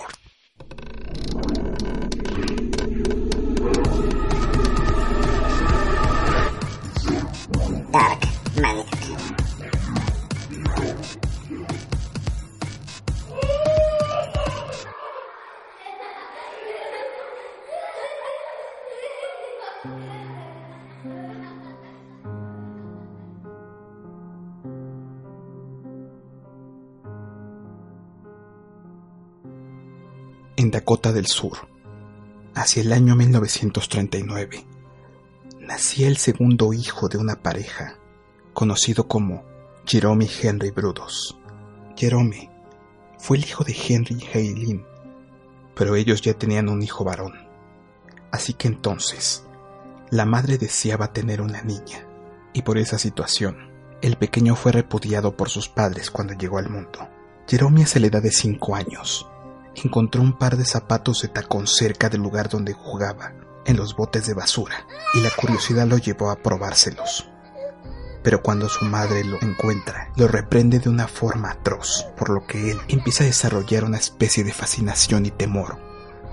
Del 31.13 31.27
Sur, 31.27 31.69
hacia 32.55 32.83
el 32.83 32.93
año 32.93 33.15
1939, 33.17 34.67
nacía 35.61 36.09
el 36.09 36.17
segundo 36.17 36.73
hijo 36.73 37.09
de 37.09 37.19
una 37.19 37.43
pareja, 37.43 37.99
conocido 38.53 39.07
como 39.07 39.45
Jerome 39.85 40.29
Henry 40.43 40.71
Brudos. 40.71 41.39
Jerome 41.97 42.51
fue 43.19 43.37
el 43.37 43.45
hijo 43.45 43.63
de 43.65 43.77
Henry 43.77 44.19
y 44.21 44.39
Eileen, 44.39 44.87
pero 45.75 45.97
ellos 45.97 46.23
ya 46.23 46.35
tenían 46.35 46.69
un 46.69 46.83
hijo 46.83 47.05
varón. 47.05 47.35
Así 48.31 48.55
que 48.55 48.69
entonces, 48.69 49.45
la 50.11 50.25
madre 50.25 50.59
deseaba 50.59 51.13
tener 51.13 51.41
una 51.41 51.63
niña, 51.63 52.07
y 52.53 52.63
por 52.63 52.79
esa 52.79 52.99
situación, 52.99 53.71
el 54.03 54.17
pequeño 54.17 54.57
fue 54.57 54.73
repudiado 54.73 55.37
por 55.37 55.51
sus 55.51 55.69
padres 55.69 56.11
cuando 56.11 56.35
llegó 56.35 56.59
al 56.59 56.69
mundo. 56.69 57.09
Jerome 57.47 57.85
a 57.85 57.99
la 57.99 58.07
edad 58.07 58.23
de 58.23 58.33
5 58.33 58.75
años 58.75 59.27
encontró 59.85 60.23
un 60.23 60.39
par 60.39 60.57
de 60.57 60.65
zapatos 60.65 61.23
de 61.23 61.29
tacón 61.29 61.67
cerca 61.67 62.09
del 62.09 62.23
lugar 62.23 62.49
donde 62.49 62.73
jugaba, 62.73 63.33
en 63.65 63.77
los 63.77 63.97
botes 63.97 64.27
de 64.27 64.35
basura, 64.35 64.87
y 65.15 65.21
la 65.21 65.31
curiosidad 65.31 65.87
lo 65.87 65.99
llevó 65.99 66.31
a 66.31 66.37
probárselos. 66.37 67.29
Pero 68.23 68.43
cuando 68.43 68.69
su 68.69 68.85
madre 68.85 69.23
lo 69.25 69.41
encuentra, 69.41 70.11
lo 70.17 70.27
reprende 70.29 70.79
de 70.79 70.89
una 70.89 71.09
forma 71.09 71.51
atroz, 71.51 72.07
por 72.17 72.31
lo 72.31 72.47
que 72.47 72.73
él 72.73 72.81
empieza 72.89 73.25
a 73.25 73.27
desarrollar 73.27 73.85
una 73.85 73.99
especie 73.99 74.45
de 74.45 74.53
fascinación 74.53 75.27
y 75.27 75.31
temor, 75.31 75.79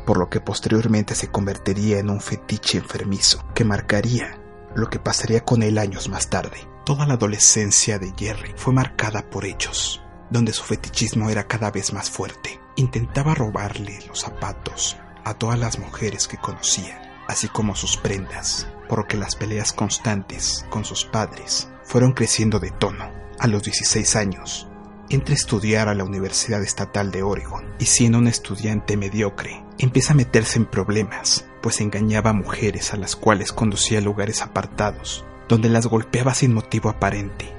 por 0.05 0.17
lo 0.17 0.29
que 0.29 0.41
posteriormente 0.41 1.15
se 1.15 1.29
convertiría 1.29 1.99
en 1.99 2.09
un 2.09 2.19
fetiche 2.19 2.77
enfermizo 2.77 3.45
que 3.53 3.63
marcaría 3.63 4.39
lo 4.75 4.89
que 4.89 4.99
pasaría 4.99 5.43
con 5.43 5.61
él 5.61 5.77
años 5.77 6.09
más 6.09 6.29
tarde. 6.29 6.67
Toda 6.85 7.05
la 7.05 7.13
adolescencia 7.13 7.99
de 7.99 8.13
Jerry 8.17 8.53
fue 8.55 8.73
marcada 8.73 9.29
por 9.29 9.45
hechos, 9.45 10.01
donde 10.29 10.51
su 10.51 10.63
fetichismo 10.63 11.29
era 11.29 11.47
cada 11.47 11.71
vez 11.71 11.93
más 11.93 12.09
fuerte. 12.09 12.59
Intentaba 12.75 13.35
robarle 13.35 13.99
los 14.07 14.21
zapatos 14.21 14.97
a 15.23 15.35
todas 15.35 15.59
las 15.59 15.77
mujeres 15.77 16.27
que 16.27 16.37
conocía, 16.37 17.23
así 17.27 17.47
como 17.47 17.75
sus 17.75 17.97
prendas, 17.97 18.67
por 18.89 18.99
lo 18.99 19.07
que 19.07 19.15
las 19.15 19.35
peleas 19.35 19.73
constantes 19.73 20.65
con 20.71 20.83
sus 20.83 21.05
padres 21.05 21.69
fueron 21.83 22.13
creciendo 22.13 22.59
de 22.59 22.71
tono. 22.71 23.11
A 23.39 23.47
los 23.47 23.61
16 23.61 24.15
años, 24.15 24.67
entra 25.09 25.33
a 25.33 25.37
estudiar 25.37 25.87
a 25.87 25.93
la 25.93 26.03
Universidad 26.03 26.63
Estatal 26.63 27.11
de 27.11 27.21
Oregon 27.21 27.75
y 27.77 27.85
siendo 27.85 28.17
un 28.17 28.27
estudiante 28.27 28.97
mediocre, 28.97 29.63
empieza 29.77 30.13
a 30.13 30.15
meterse 30.15 30.57
en 30.57 30.65
problemas, 30.65 31.45
pues 31.61 31.79
engañaba 31.79 32.31
a 32.31 32.33
mujeres 32.33 32.91
a 32.91 32.97
las 32.97 33.15
cuales 33.15 33.51
conducía 33.51 33.99
a 33.99 34.01
lugares 34.01 34.41
apartados, 34.41 35.25
donde 35.47 35.69
las 35.69 35.85
golpeaba 35.85 36.33
sin 36.33 36.55
motivo 36.55 36.89
aparente, 36.89 37.53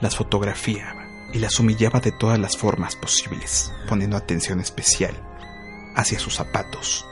las 0.00 0.16
fotografiaba 0.16 0.99
y 1.32 1.38
las 1.38 1.58
humillaba 1.60 2.00
de 2.00 2.12
todas 2.12 2.38
las 2.38 2.56
formas 2.56 2.96
posibles, 2.96 3.72
poniendo 3.88 4.16
atención 4.16 4.60
especial 4.60 5.14
hacia 5.94 6.18
sus 6.18 6.34
zapatos. 6.34 7.06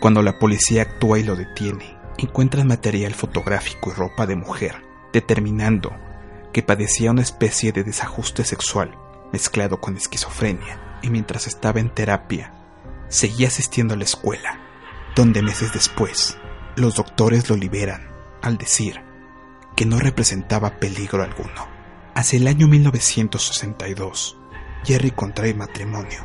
Cuando 0.00 0.22
la 0.22 0.38
policía 0.38 0.82
actúa 0.82 1.18
y 1.18 1.22
lo 1.22 1.36
detiene, 1.36 1.96
encuentran 2.18 2.68
material 2.68 3.14
fotográfico 3.14 3.90
y 3.90 3.94
ropa 3.94 4.26
de 4.26 4.36
mujer, 4.36 4.82
determinando 5.12 5.92
que 6.52 6.62
padecía 6.62 7.10
una 7.10 7.22
especie 7.22 7.72
de 7.72 7.84
desajuste 7.84 8.44
sexual 8.44 8.96
mezclado 9.32 9.80
con 9.80 9.96
esquizofrenia, 9.96 10.98
y 11.02 11.10
mientras 11.10 11.46
estaba 11.46 11.80
en 11.80 11.90
terapia, 11.90 12.52
seguía 13.08 13.48
asistiendo 13.48 13.94
a 13.94 13.96
la 13.96 14.04
escuela, 14.04 14.60
donde 15.14 15.42
meses 15.42 15.72
después 15.72 16.38
los 16.76 16.96
doctores 16.96 17.48
lo 17.50 17.56
liberan 17.56 18.08
al 18.42 18.58
decir 18.58 19.00
que 19.74 19.86
no 19.86 19.98
representaba 19.98 20.78
peligro 20.78 21.22
alguno. 21.22 21.75
Hacia 22.16 22.38
el 22.38 22.48
año 22.48 22.66
1962, 22.66 24.38
Jerry 24.86 25.10
contrae 25.10 25.52
matrimonio, 25.52 26.24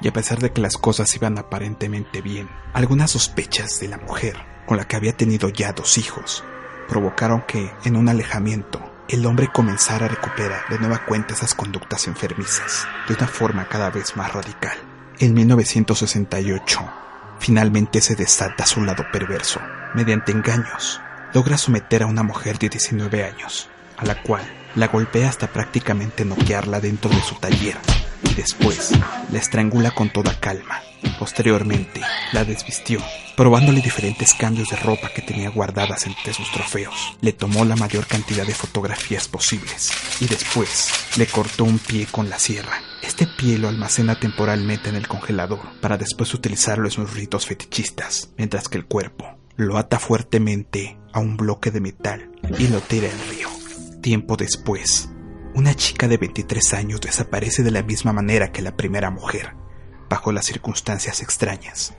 y 0.00 0.06
a 0.06 0.12
pesar 0.12 0.38
de 0.38 0.52
que 0.52 0.60
las 0.60 0.76
cosas 0.76 1.12
iban 1.16 1.38
aparentemente 1.38 2.22
bien, 2.22 2.48
algunas 2.72 3.10
sospechas 3.10 3.80
de 3.80 3.88
la 3.88 3.98
mujer, 3.98 4.36
con 4.64 4.76
la 4.76 4.84
que 4.84 4.94
había 4.94 5.16
tenido 5.16 5.48
ya 5.48 5.72
dos 5.72 5.98
hijos, 5.98 6.44
provocaron 6.86 7.42
que, 7.48 7.68
en 7.84 7.96
un 7.96 8.08
alejamiento, 8.08 8.80
el 9.08 9.26
hombre 9.26 9.48
comenzara 9.52 10.06
a 10.06 10.08
recuperar 10.08 10.68
de 10.70 10.78
nueva 10.78 11.04
cuenta 11.04 11.34
esas 11.34 11.56
conductas 11.56 12.06
enfermizas, 12.06 12.86
de 13.08 13.14
una 13.14 13.26
forma 13.26 13.68
cada 13.68 13.90
vez 13.90 14.16
más 14.16 14.32
radical. 14.32 14.78
En 15.18 15.34
1968, 15.34 16.92
finalmente 17.40 18.00
se 18.02 18.14
desata 18.14 18.66
su 18.66 18.82
lado 18.82 19.04
perverso. 19.12 19.60
Mediante 19.94 20.30
engaños, 20.30 21.00
logra 21.32 21.58
someter 21.58 22.04
a 22.04 22.06
una 22.06 22.22
mujer 22.22 22.56
de 22.60 22.68
19 22.68 23.24
años, 23.24 23.68
a 23.96 24.04
la 24.04 24.22
cual 24.22 24.44
la 24.74 24.88
golpea 24.88 25.28
hasta 25.28 25.48
prácticamente 25.48 26.24
noquearla 26.24 26.80
dentro 26.80 27.10
de 27.10 27.20
su 27.22 27.34
taller 27.36 27.76
y 28.30 28.34
después 28.34 28.92
la 29.30 29.38
estrangula 29.38 29.90
con 29.92 30.10
toda 30.10 30.38
calma. 30.40 30.80
Posteriormente, 31.18 32.00
la 32.32 32.44
desvistió, 32.44 33.00
probándole 33.36 33.80
diferentes 33.80 34.34
cambios 34.34 34.70
de 34.70 34.76
ropa 34.76 35.10
que 35.14 35.22
tenía 35.22 35.50
guardadas 35.50 36.06
entre 36.06 36.32
sus 36.32 36.50
trofeos. 36.50 37.16
Le 37.20 37.32
tomó 37.32 37.64
la 37.64 37.76
mayor 37.76 38.06
cantidad 38.06 38.46
de 38.46 38.54
fotografías 38.54 39.28
posibles 39.28 39.92
y 40.20 40.26
después 40.26 40.90
le 41.16 41.26
cortó 41.26 41.64
un 41.64 41.78
pie 41.78 42.06
con 42.10 42.30
la 42.30 42.38
sierra. 42.38 42.80
Este 43.02 43.26
pie 43.26 43.58
lo 43.58 43.68
almacena 43.68 44.18
temporalmente 44.18 44.88
en 44.88 44.96
el 44.96 45.06
congelador 45.06 45.60
para 45.80 45.98
después 45.98 46.32
utilizarlo 46.34 46.86
en 46.86 46.90
sus 46.90 47.12
ritos 47.14 47.46
fetichistas, 47.46 48.30
mientras 48.36 48.68
que 48.68 48.78
el 48.78 48.86
cuerpo 48.86 49.38
lo 49.56 49.78
ata 49.78 49.98
fuertemente 49.98 50.96
a 51.12 51.20
un 51.20 51.36
bloque 51.36 51.70
de 51.70 51.80
metal 51.80 52.30
y 52.58 52.68
lo 52.68 52.80
tira 52.80 53.08
al 53.08 53.28
río. 53.28 53.43
Tiempo 54.04 54.36
después, 54.36 55.08
una 55.54 55.72
chica 55.72 56.08
de 56.08 56.18
23 56.18 56.74
años 56.74 57.00
desaparece 57.00 57.62
de 57.62 57.70
la 57.70 57.82
misma 57.82 58.12
manera 58.12 58.52
que 58.52 58.60
la 58.60 58.76
primera 58.76 59.10
mujer, 59.10 59.54
bajo 60.10 60.30
las 60.30 60.44
circunstancias 60.44 61.22
extrañas. 61.22 61.94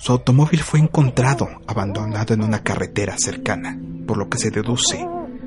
Su 0.00 0.10
automóvil 0.10 0.64
fue 0.64 0.80
encontrado 0.80 1.48
abandonado 1.68 2.34
en 2.34 2.42
una 2.42 2.64
carretera 2.64 3.14
cercana, 3.18 3.78
por 4.04 4.16
lo 4.16 4.28
que 4.28 4.38
se 4.38 4.50
deduce 4.50 5.06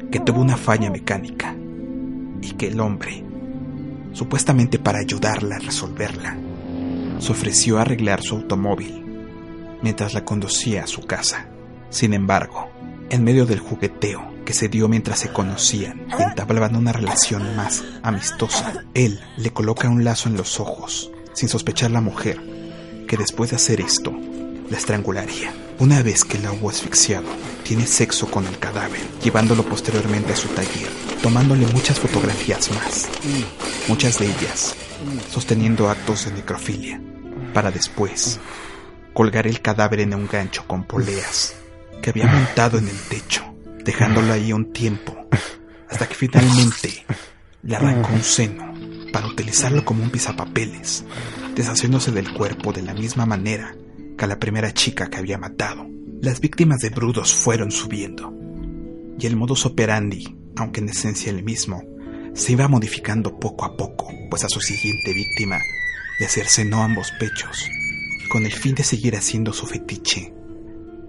que 0.09 0.21
tuvo 0.21 0.39
una 0.39 0.55
falla 0.55 0.89
mecánica 0.89 1.53
y 2.41 2.51
que 2.51 2.67
el 2.67 2.79
hombre, 2.79 3.25
supuestamente 4.13 4.79
para 4.79 4.99
ayudarla 4.99 5.57
a 5.57 5.59
resolverla, 5.59 6.37
se 7.19 7.33
ofreció 7.33 7.79
a 7.79 7.81
arreglar 7.81 8.21
su 8.21 8.35
automóvil 8.35 9.03
mientras 9.81 10.13
la 10.13 10.23
conducía 10.23 10.85
a 10.85 10.87
su 10.87 11.01
casa. 11.01 11.49
Sin 11.89 12.13
embargo, 12.13 12.69
en 13.09 13.25
medio 13.25 13.45
del 13.45 13.59
jugueteo 13.59 14.38
que 14.49 14.53
se 14.55 14.67
dio 14.67 14.87
mientras 14.87 15.19
se 15.19 15.29
conocían. 15.29 16.07
Y 16.17 16.23
entablaban 16.23 16.75
una 16.75 16.91
relación 16.91 17.55
más 17.55 17.83
amistosa, 18.01 18.83
él 18.95 19.21
le 19.37 19.53
coloca 19.53 19.87
un 19.87 20.03
lazo 20.03 20.27
en 20.27 20.37
los 20.37 20.59
ojos, 20.59 21.11
sin 21.33 21.47
sospechar 21.47 21.91
la 21.91 22.01
mujer, 22.01 22.41
que 23.07 23.15
después 23.15 23.51
de 23.51 23.57
hacer 23.57 23.79
esto, 23.79 24.11
la 24.71 24.75
estrangularía. 24.75 25.53
Una 25.77 26.01
vez 26.01 26.25
que 26.25 26.39
la 26.39 26.51
hubo 26.51 26.71
asfixiado, 26.71 27.27
tiene 27.61 27.85
sexo 27.85 28.25
con 28.31 28.47
el 28.47 28.57
cadáver, 28.57 29.01
llevándolo 29.23 29.61
posteriormente 29.61 30.33
a 30.33 30.35
su 30.35 30.47
taller, 30.47 30.89
tomándole 31.21 31.67
muchas 31.67 31.99
fotografías 31.99 32.71
más, 32.71 33.07
muchas 33.87 34.17
de 34.17 34.31
ellas 34.31 34.75
sosteniendo 35.29 35.91
actos 35.91 36.25
de 36.25 36.31
necrofilia, 36.31 36.99
para 37.53 37.69
después 37.69 38.39
colgar 39.13 39.45
el 39.45 39.61
cadáver 39.61 39.99
en 39.99 40.15
un 40.15 40.27
gancho 40.27 40.65
con 40.65 40.85
poleas 40.85 41.53
que 42.01 42.09
había 42.09 42.25
montado 42.25 42.79
en 42.79 42.87
el 42.87 42.99
techo, 43.09 43.48
dejándolo 43.89 44.33
ahí 44.33 44.53
un 44.53 44.71
tiempo, 44.71 45.17
hasta 45.89 46.07
que 46.07 46.13
finalmente 46.13 47.07
le 47.63 47.75
arrancó 47.75 48.13
un 48.13 48.21
seno 48.21 48.71
para 49.11 49.25
utilizarlo 49.25 49.83
como 49.83 50.03
un 50.03 50.11
pisapapeles, 50.11 51.05
deshaciéndose 51.55 52.11
del 52.11 52.31
cuerpo 52.31 52.71
de 52.71 52.83
la 52.83 52.93
misma 52.93 53.25
manera 53.25 53.75
que 54.15 54.25
a 54.25 54.27
la 54.27 54.37
primera 54.37 54.71
chica 54.75 55.09
que 55.09 55.17
había 55.17 55.39
matado. 55.39 55.87
Las 56.21 56.39
víctimas 56.39 56.81
de 56.81 56.91
Brudos 56.91 57.33
fueron 57.33 57.71
subiendo, 57.71 58.31
y 59.17 59.25
el 59.25 59.35
modus 59.35 59.65
operandi, 59.65 60.37
aunque 60.55 60.81
en 60.81 60.89
esencia 60.89 61.31
el 61.31 61.41
mismo, 61.41 61.83
se 62.35 62.51
iba 62.51 62.67
modificando 62.67 63.39
poco 63.39 63.65
a 63.65 63.75
poco, 63.75 64.13
pues 64.29 64.43
a 64.43 64.49
su 64.49 64.61
siguiente 64.61 65.13
víctima 65.13 65.57
le 66.19 66.27
cercenó 66.27 66.83
ambos 66.83 67.11
pechos, 67.19 67.67
con 68.29 68.45
el 68.45 68.53
fin 68.53 68.75
de 68.75 68.83
seguir 68.83 69.15
haciendo 69.15 69.51
su 69.51 69.65
fetiche, 69.65 70.31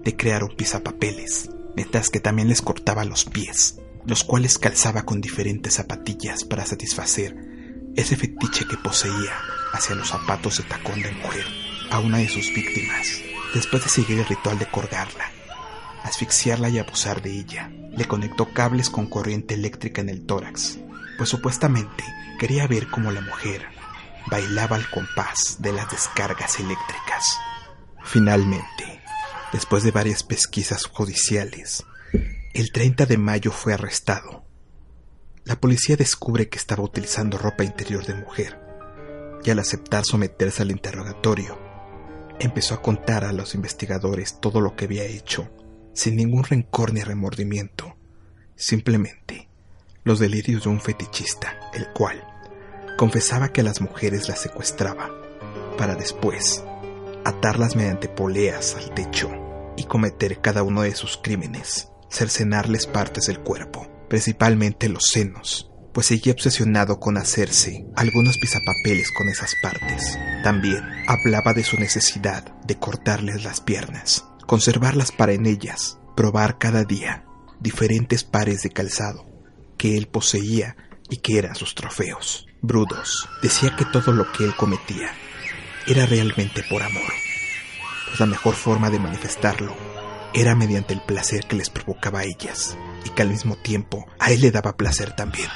de 0.03 0.15
crear 0.15 0.43
un 0.43 0.55
pisapapeles, 0.55 1.47
mientras 1.75 2.09
que 2.09 2.19
también 2.19 2.47
les 2.47 2.61
cortaba 2.61 3.05
los 3.05 3.25
pies, 3.25 3.79
los 4.05 4.23
cuales 4.23 4.57
calzaba 4.57 5.03
con 5.03 5.21
diferentes 5.21 5.75
zapatillas 5.75 6.43
para 6.43 6.65
satisfacer 6.65 7.35
ese 7.95 8.15
fetiche 8.15 8.65
que 8.67 8.77
poseía 8.77 9.33
hacia 9.73 9.95
los 9.95 10.09
zapatos 10.09 10.57
de 10.57 10.63
tacón 10.63 11.01
de 11.01 11.11
mujer 11.11 11.45
a 11.89 11.99
una 11.99 12.17
de 12.19 12.29
sus 12.29 12.53
víctimas. 12.53 13.21
Después 13.53 13.83
de 13.83 13.89
seguir 13.89 14.19
el 14.19 14.25
ritual 14.25 14.57
de 14.57 14.65
colgarla, 14.65 15.25
asfixiarla 16.03 16.69
y 16.69 16.79
abusar 16.79 17.21
de 17.21 17.31
ella, 17.37 17.69
le 17.91 18.05
conectó 18.05 18.53
cables 18.53 18.89
con 18.89 19.07
corriente 19.07 19.55
eléctrica 19.55 20.01
en 20.01 20.09
el 20.09 20.25
tórax, 20.25 20.79
pues 21.17 21.29
supuestamente 21.29 22.03
quería 22.39 22.65
ver 22.67 22.87
cómo 22.87 23.11
la 23.11 23.21
mujer 23.21 23.65
bailaba 24.27 24.77
al 24.77 24.89
compás 24.89 25.57
de 25.59 25.73
las 25.73 25.91
descargas 25.91 26.59
eléctricas. 26.59 27.37
Finalmente, 28.03 29.00
después 29.51 29.83
de 29.83 29.91
varias 29.91 30.23
pesquisas 30.23 30.85
judiciales, 30.85 31.85
el 32.53 32.71
30 32.71 33.05
de 33.05 33.17
mayo 33.17 33.51
fue 33.51 33.73
arrestado. 33.73 34.43
La 35.43 35.59
policía 35.59 35.95
descubre 35.95 36.49
que 36.49 36.57
estaba 36.57 36.83
utilizando 36.83 37.37
ropa 37.37 37.63
interior 37.63 38.05
de 38.05 38.15
mujer, 38.15 38.59
y 39.43 39.49
al 39.49 39.59
aceptar 39.59 40.05
someterse 40.05 40.61
al 40.61 40.71
interrogatorio, 40.71 41.59
empezó 42.39 42.75
a 42.75 42.81
contar 42.81 43.25
a 43.25 43.33
los 43.33 43.55
investigadores 43.55 44.39
todo 44.39 44.61
lo 44.61 44.75
que 44.75 44.85
había 44.85 45.03
hecho, 45.03 45.49
sin 45.93 46.15
ningún 46.15 46.43
rencor 46.43 46.93
ni 46.93 47.01
remordimiento, 47.01 47.95
simplemente 48.55 49.49
los 50.03 50.19
delirios 50.19 50.63
de 50.63 50.69
un 50.69 50.79
fetichista, 50.79 51.59
el 51.73 51.87
cual 51.93 52.23
confesaba 52.97 53.51
que 53.51 53.61
a 53.61 53.63
las 53.63 53.81
mujeres 53.81 54.29
las 54.29 54.39
secuestraba, 54.39 55.09
para 55.77 55.95
después 55.95 56.63
atarlas 57.25 57.75
mediante 57.75 58.09
poleas 58.09 58.75
al 58.75 58.93
techo 58.93 59.40
y 59.77 59.85
cometer 59.85 60.41
cada 60.41 60.63
uno 60.63 60.81
de 60.81 60.95
sus 60.95 61.17
crímenes, 61.17 61.89
cercenarles 62.09 62.87
partes 62.87 63.25
del 63.25 63.39
cuerpo, 63.39 63.87
principalmente 64.09 64.89
los 64.89 65.05
senos, 65.05 65.71
pues 65.93 66.07
seguía 66.07 66.33
obsesionado 66.33 66.99
con 66.99 67.17
hacerse 67.17 67.85
algunos 67.95 68.37
pisapapeles 68.37 69.11
con 69.11 69.29
esas 69.29 69.53
partes. 69.61 70.17
También 70.43 70.83
hablaba 71.07 71.53
de 71.53 71.63
su 71.63 71.77
necesidad 71.77 72.53
de 72.65 72.77
cortarles 72.77 73.43
las 73.43 73.61
piernas, 73.61 74.25
conservarlas 74.45 75.11
para 75.11 75.33
en 75.33 75.45
ellas, 75.45 75.97
probar 76.15 76.57
cada 76.57 76.83
día 76.83 77.25
diferentes 77.59 78.23
pares 78.23 78.63
de 78.63 78.69
calzado 78.69 79.25
que 79.77 79.97
él 79.97 80.07
poseía 80.07 80.75
y 81.09 81.17
que 81.17 81.37
eran 81.37 81.55
sus 81.55 81.75
trofeos. 81.75 82.47
Brudos 82.61 83.27
decía 83.41 83.75
que 83.75 83.85
todo 83.85 84.11
lo 84.11 84.31
que 84.31 84.43
él 84.45 84.55
cometía 84.55 85.11
era 85.87 86.05
realmente 86.05 86.63
por 86.69 86.81
amor, 86.83 87.11
la 88.19 88.25
mejor 88.25 88.55
forma 88.55 88.89
de 88.89 88.99
manifestarlo 88.99 89.73
era 90.33 90.55
mediante 90.55 90.93
el 90.93 91.01
placer 91.01 91.45
que 91.45 91.55
les 91.55 91.69
provocaba 91.69 92.19
a 92.19 92.23
ellas 92.23 92.77
y 93.05 93.09
que 93.09 93.21
al 93.21 93.29
mismo 93.29 93.55
tiempo 93.55 94.05
a 94.19 94.31
él 94.31 94.41
le 94.41 94.51
daba 94.51 94.77
placer 94.77 95.15
también. 95.15 95.49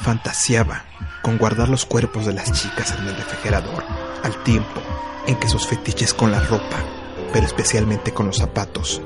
Fantaseaba 0.00 0.84
con 1.22 1.38
guardar 1.38 1.68
los 1.68 1.86
cuerpos 1.86 2.26
de 2.26 2.32
las 2.32 2.52
chicas 2.52 2.94
en 2.98 3.06
el 3.08 3.16
refrigerador, 3.16 3.84
al 4.22 4.42
tiempo 4.44 4.80
en 5.26 5.36
que 5.36 5.48
sus 5.48 5.66
fetiches 5.66 6.14
con 6.14 6.30
la 6.30 6.40
ropa, 6.40 6.84
pero 7.32 7.46
especialmente 7.46 8.12
con 8.12 8.26
los 8.26 8.36
zapatos, 8.36 9.00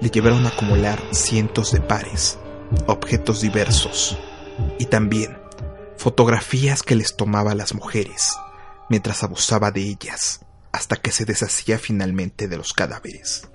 le 0.00 0.10
llevaron 0.10 0.44
a 0.44 0.50
acumular 0.50 1.00
cientos 1.12 1.72
de 1.72 1.80
pares, 1.80 2.38
objetos 2.86 3.40
diversos 3.40 4.18
y 4.78 4.86
también 4.86 5.38
fotografías 5.96 6.82
que 6.82 6.96
les 6.96 7.16
tomaba 7.16 7.52
a 7.52 7.54
las 7.54 7.74
mujeres 7.74 8.36
mientras 8.88 9.22
abusaba 9.22 9.70
de 9.70 9.82
ellas 9.82 10.40
hasta 10.72 10.96
que 10.96 11.12
se 11.12 11.24
deshacía 11.24 11.78
finalmente 11.78 12.48
de 12.48 12.56
los 12.56 12.72
cadáveres. 12.72 13.48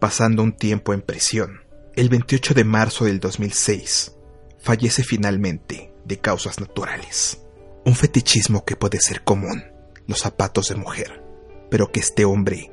Pasando 0.00 0.42
un 0.42 0.52
tiempo 0.52 0.92
en 0.92 1.00
prisión, 1.00 1.62
el 1.94 2.08
28 2.08 2.54
de 2.54 2.64
marzo 2.64 3.04
del 3.06 3.20
2006, 3.20 4.12
fallece 4.58 5.04
finalmente 5.04 5.94
de 6.04 6.18
causas 6.18 6.60
naturales. 6.60 7.40
Un 7.84 7.94
fetichismo 7.94 8.64
que 8.64 8.76
puede 8.76 9.00
ser 9.00 9.22
común, 9.22 9.64
los 10.06 10.20
zapatos 10.20 10.68
de 10.68 10.74
mujer, 10.74 11.22
pero 11.70 11.90
que 11.90 12.00
este 12.00 12.24
hombre 12.24 12.72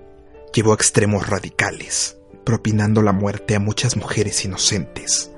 llevó 0.54 0.72
a 0.72 0.76
extremos 0.76 1.28
radicales, 1.28 2.18
propinando 2.44 3.02
la 3.02 3.14
muerte 3.14 3.56
a 3.56 3.60
muchas 3.60 3.96
mujeres 3.96 4.44
inocentes, 4.44 5.32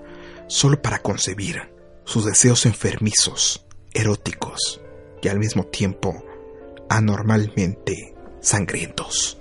solo 0.48 0.82
para 0.82 1.00
concebir 1.00 1.74
sus 2.06 2.26
deseos 2.26 2.66
enfermizos, 2.66 3.66
eróticos 3.94 4.82
y 5.22 5.28
al 5.28 5.40
mismo 5.40 5.66
tiempo 5.66 6.24
anormalmente 6.90 8.15
sangrientos. 8.46 9.38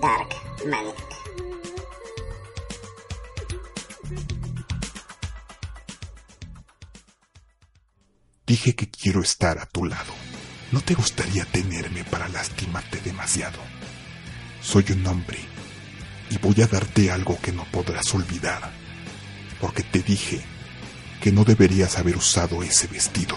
Dark 0.00 0.34
Magic. 0.64 1.17
Dije 8.58 8.74
que 8.74 8.88
quiero 8.88 9.22
estar 9.22 9.56
a 9.60 9.66
tu 9.66 9.84
lado. 9.84 10.12
¿No 10.72 10.80
te 10.80 10.94
gustaría 10.94 11.44
tenerme 11.44 12.02
para 12.02 12.26
lastimarte 12.26 12.98
demasiado? 13.00 13.60
Soy 14.60 14.84
un 14.90 15.06
hombre 15.06 15.38
y 16.28 16.38
voy 16.38 16.60
a 16.62 16.66
darte 16.66 17.12
algo 17.12 17.38
que 17.40 17.52
no 17.52 17.64
podrás 17.66 18.12
olvidar, 18.16 18.68
porque 19.60 19.84
te 19.84 20.00
dije 20.00 20.40
que 21.20 21.30
no 21.30 21.44
deberías 21.44 21.98
haber 21.98 22.16
usado 22.16 22.64
ese 22.64 22.88
vestido. 22.88 23.36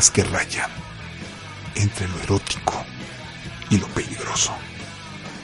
Amenazas 0.00 0.10
que 0.10 0.24
rayan 0.24 0.70
entre 1.74 2.08
lo 2.08 2.18
erótico 2.22 2.84
y 3.70 3.78
lo 3.78 3.86
peligroso. 3.88 4.52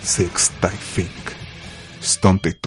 Sex 0.03 0.51
Type 0.61 1.03
Inc. 1.03 2.03
Stunted 2.03 2.66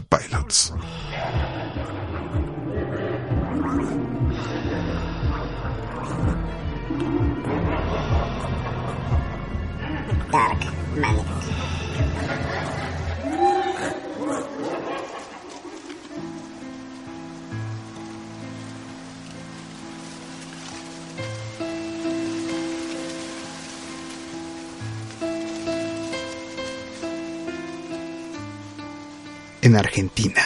Argentina, 29.80 30.46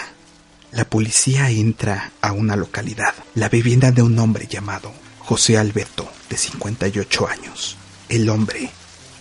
La 0.72 0.86
policía 0.86 1.50
entra 1.52 2.12
a 2.22 2.32
una 2.32 2.56
localidad, 2.56 3.14
la 3.36 3.48
vivienda 3.48 3.92
de 3.92 4.02
un 4.02 4.18
hombre 4.18 4.48
llamado 4.48 4.92
José 5.20 5.58
Alberto, 5.58 6.12
de 6.30 6.38
58 6.38 7.28
años. 7.28 7.78
El 8.10 8.28
hombre 8.30 8.72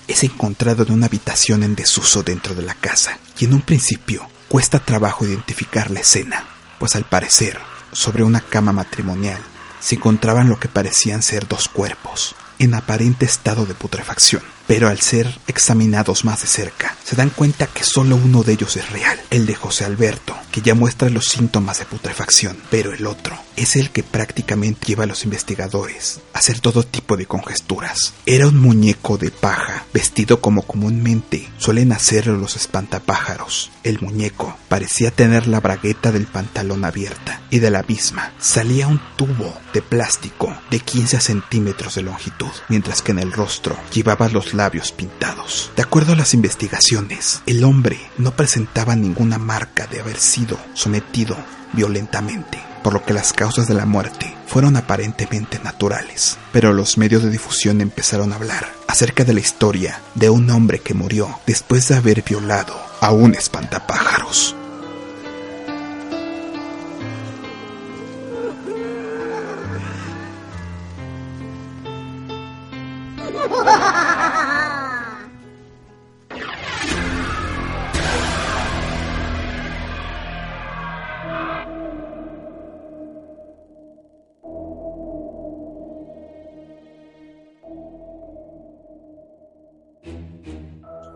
es 0.09 0.25
encontrado 0.25 0.85
en 0.85 0.93
una 0.93 1.07
habitación 1.07 1.63
en 1.63 1.75
desuso 1.75 2.23
dentro 2.23 2.55
de 2.55 2.63
la 2.63 2.75
casa 2.75 3.19
y 3.39 3.45
en 3.45 3.55
un 3.55 3.61
principio 3.61 4.27
cuesta 4.49 4.79
trabajo 4.79 5.27
identificar 5.27 5.91
la 5.91 6.01
escena, 6.01 6.47
pues 6.79 6.97
al 6.97 7.05
parecer, 7.05 7.59
sobre 7.93 8.23
una 8.23 8.41
cama 8.41 8.73
matrimonial 8.73 9.41
se 9.81 9.97
encontraban 9.97 10.49
lo 10.49 10.59
que 10.59 10.69
parecían 10.69 11.23
ser 11.23 11.49
dos 11.49 11.69
cuerpos, 11.69 12.35
en 12.59 12.75
aparente 12.75 13.27
estado 13.27 13.67
de 13.67 13.75
putrefacción 13.75 14.43
pero 14.67 14.89
al 14.89 15.01
ser 15.01 15.39
examinados 15.47 16.25
más 16.25 16.43
de 16.43 16.49
cerca, 16.49 16.97
se 17.05 17.17
dan 17.17 17.31
cuenta 17.31 17.67
que 17.67 17.85
solo 17.85 18.17
uno 18.17 18.43
de 18.43 18.53
ellos 18.53 18.77
es 18.77 18.91
real, 18.91 19.21
el 19.31 19.47
de 19.47 19.55
José 19.55 19.85
Alberto, 19.85 20.37
que 20.51 20.61
ya 20.61 20.75
muestra 20.75 21.09
los 21.09 21.27
síntomas 21.27 21.79
de 21.79 21.87
putrefacción, 21.87 22.57
pero 22.71 22.93
el 22.93 23.07
otro 23.07 23.37
es 23.57 23.77
el 23.77 23.91
que 23.91 24.03
prácticamente 24.03 24.87
lleva 24.87 25.05
a 25.05 25.07
los 25.07 25.25
investigadores 25.25 26.21
a 26.33 26.39
hacer 26.39 26.61
todo 26.61 26.85
tipo 26.85 27.17
de 27.17 27.27
congesturas. 27.27 28.15
Era 28.27 28.47
un 28.47 28.59
muñeco 28.59 29.19
de 29.19 29.31
paja, 29.31 29.87
vestido 29.93 30.41
como 30.41 30.63
comúnmente 30.63 31.49
suelen 31.59 31.93
hacerlo 31.93 32.37
los 32.37 32.57
espantapájaros. 32.57 33.71
El 33.83 34.01
muñeco 34.01 34.57
parecía 34.69 35.11
tener 35.11 35.47
la 35.47 35.61
bragueta 35.61 36.13
del 36.13 36.27
pantalón 36.27 36.85
abierta 36.85 37.43
y 37.51 37.59
de 37.59 37.71
la 37.71 37.83
misma 37.83 38.33
salía 38.39 38.89
un 38.89 39.01
tubo 39.17 39.55
de 39.73 39.83
plástico 39.83 40.55
de 40.71 40.81
15 40.81 41.21
centímetros 41.21 41.95
de 41.95 42.03
longitud, 42.03 42.51
mientras 42.69 43.03
que 43.03 43.13
en 43.13 43.19
el 43.19 43.33
rostro 43.33 43.77
llevaba 43.93 44.29
los 44.29 44.52
labios 44.55 44.93
pintados. 44.93 45.71
De 45.77 45.83
acuerdo 45.83 46.13
a 46.13 46.17
las 46.17 46.35
investigaciones, 46.35 47.43
el 47.47 47.65
hombre 47.65 47.99
no 48.19 48.37
presentaba 48.37 48.97
ninguna 48.97 49.39
marca 49.39 49.87
de 49.87 50.01
haber 50.01 50.19
sido 50.19 50.59
sometido 50.75 51.37
violentamente, 51.73 52.59
por 52.83 52.93
lo 52.93 53.05
que 53.05 53.15
las 53.15 53.33
causas 53.33 53.69
de 53.69 53.75
la 53.75 53.87
muerte 53.87 54.35
fueron 54.47 54.77
aparentemente 54.77 55.59
naturales. 55.61 56.39
Pero 56.53 56.73
los 56.73 56.99
medios 56.99 57.23
de 57.23 57.31
difusión 57.31 57.81
empezaron 57.81 58.33
a 58.33 58.37
hablar 58.37 58.73
acerca 58.89 59.25
de 59.25 59.35
la 59.35 59.41
historia 59.41 60.01
de 60.15 60.31
un 60.31 60.51
hombre 60.51 60.81
que 60.81 60.95
murió 60.95 61.41
después 61.47 61.89
de 61.89 61.97
haber 61.97 62.23
violado 62.23 62.75
a 63.01 63.13
un 63.13 63.35
espantapájaros. 63.35 64.55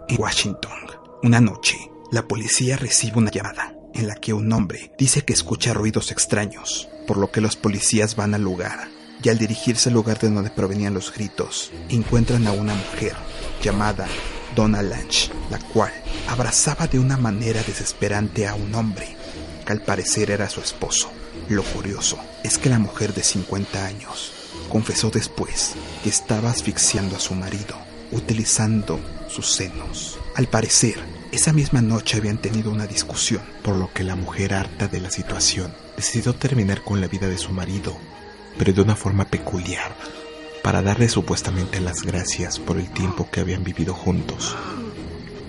En 0.08 0.20
Washington, 0.20 0.70
una 1.24 1.40
noche, 1.40 1.90
la 2.12 2.28
policía 2.28 2.76
recibe 2.76 3.18
una 3.18 3.30
llamada 3.32 3.74
en 3.92 4.06
la 4.06 4.14
que 4.14 4.32
un 4.32 4.52
hombre 4.52 4.92
dice 4.96 5.22
que 5.22 5.32
escucha 5.32 5.74
ruidos 5.74 6.12
extraños, 6.12 6.88
por 7.08 7.16
lo 7.16 7.32
que 7.32 7.40
los 7.40 7.56
policías 7.56 8.14
van 8.14 8.32
al 8.34 8.42
lugar 8.42 8.88
y 9.20 9.30
al 9.30 9.38
dirigirse 9.38 9.88
al 9.88 9.94
lugar 9.94 10.20
de 10.20 10.30
donde 10.30 10.50
provenían 10.50 10.94
los 10.94 11.12
gritos, 11.12 11.72
encuentran 11.88 12.46
a 12.46 12.52
una 12.52 12.74
mujer 12.74 13.14
llamada 13.60 14.06
Donna 14.54 14.80
Lange, 14.80 15.30
la 15.50 15.58
cual 15.58 15.92
abrazaba 16.28 16.86
de 16.86 17.00
una 17.00 17.16
manera 17.16 17.60
desesperante 17.64 18.46
a 18.46 18.54
un 18.54 18.74
hombre 18.76 19.16
que 19.64 19.72
al 19.72 19.80
parecer 19.80 20.30
era 20.30 20.48
su 20.48 20.60
esposo. 20.60 21.10
Lo 21.48 21.64
curioso 21.64 22.18
es 22.44 22.58
que 22.58 22.70
la 22.70 22.78
mujer 22.78 23.12
de 23.12 23.24
50 23.24 23.84
años 23.84 24.32
confesó 24.68 25.10
después 25.10 25.74
que 26.04 26.10
estaba 26.10 26.50
asfixiando 26.50 27.16
a 27.16 27.20
su 27.20 27.34
marido 27.34 27.76
utilizando 28.12 29.00
sus 29.36 29.52
senos. 29.52 30.18
Al 30.34 30.46
parecer, 30.46 30.96
esa 31.30 31.52
misma 31.52 31.82
noche 31.82 32.16
habían 32.16 32.38
tenido 32.38 32.70
una 32.70 32.86
discusión, 32.86 33.42
por 33.62 33.76
lo 33.76 33.92
que 33.92 34.02
la 34.02 34.16
mujer 34.16 34.54
harta 34.54 34.88
de 34.88 34.98
la 34.98 35.10
situación 35.10 35.74
decidió 35.94 36.34
terminar 36.34 36.82
con 36.82 37.02
la 37.02 37.06
vida 37.06 37.28
de 37.28 37.36
su 37.36 37.52
marido, 37.52 37.94
pero 38.56 38.72
de 38.72 38.80
una 38.80 38.96
forma 38.96 39.26
peculiar, 39.26 39.94
para 40.62 40.80
darle 40.80 41.10
supuestamente 41.10 41.80
las 41.80 42.02
gracias 42.02 42.58
por 42.58 42.78
el 42.78 42.90
tiempo 42.90 43.28
que 43.30 43.40
habían 43.40 43.62
vivido 43.62 43.92
juntos. 43.92 44.56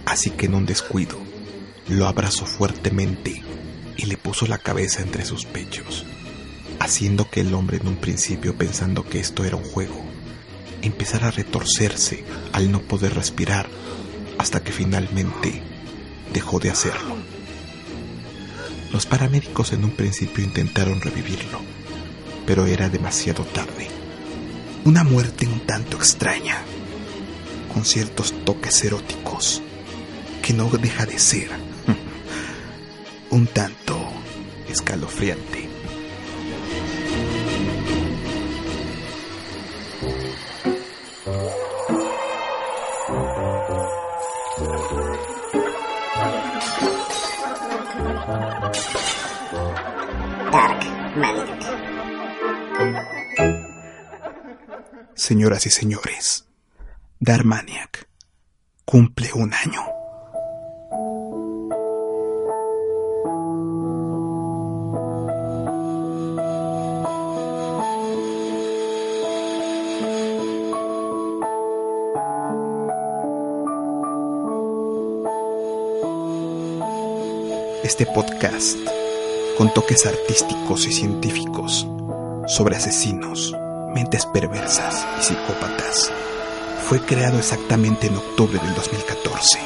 Así 0.05 0.31
que 0.31 0.47
en 0.47 0.55
un 0.55 0.65
descuido, 0.65 1.17
lo 1.87 2.07
abrazó 2.07 2.45
fuertemente 2.45 3.41
y 3.95 4.05
le 4.07 4.17
puso 4.17 4.47
la 4.47 4.57
cabeza 4.57 5.01
entre 5.01 5.23
sus 5.23 5.45
pechos, 5.45 6.05
haciendo 6.79 7.29
que 7.29 7.39
el 7.39 7.53
hombre 7.53 7.77
en 7.77 7.87
un 7.87 7.95
principio 7.95 8.57
pensando 8.57 9.07
que 9.07 9.21
esto 9.21 9.45
era 9.45 9.55
un 9.55 9.63
juego, 9.63 10.03
empezara 10.87 11.27
a 11.27 11.31
retorcerse 11.31 12.23
al 12.53 12.71
no 12.71 12.81
poder 12.81 13.13
respirar 13.13 13.69
hasta 14.37 14.63
que 14.63 14.71
finalmente 14.71 15.61
dejó 16.33 16.59
de 16.59 16.69
hacerlo. 16.69 17.15
Los 18.91 19.05
paramédicos 19.05 19.73
en 19.73 19.83
un 19.83 19.91
principio 19.91 20.43
intentaron 20.43 21.01
revivirlo, 21.01 21.59
pero 22.45 22.65
era 22.65 22.89
demasiado 22.89 23.43
tarde. 23.43 23.87
Una 24.85 25.03
muerte 25.03 25.45
un 25.45 25.59
tanto 25.61 25.97
extraña, 25.97 26.57
con 27.73 27.83
ciertos 27.83 28.33
toques 28.45 28.83
eróticos, 28.83 29.61
que 30.41 30.53
no 30.53 30.69
deja 30.69 31.05
de 31.05 31.19
ser 31.19 31.49
un 33.29 33.47
tanto 33.47 33.99
escalofriante. 34.69 35.66
Señoras 55.27 55.65
y 55.65 55.69
señores, 55.69 56.45
Darmaniac 57.19 58.07
cumple 58.85 59.33
un 59.33 59.53
año. 59.53 59.81
Este 77.83 78.05
podcast, 78.05 78.77
con 79.57 79.73
toques 79.73 80.05
artísticos 80.05 80.87
y 80.87 80.93
científicos, 80.93 81.85
sobre 82.47 82.77
asesinos, 82.77 83.53
perversas 84.05 85.05
y 85.19 85.23
psicópatas, 85.23 86.11
fue 86.87 86.99
creado 86.99 87.39
exactamente 87.39 88.07
en 88.07 88.15
octubre 88.15 88.59
del 88.59 88.75
2014, 88.75 89.59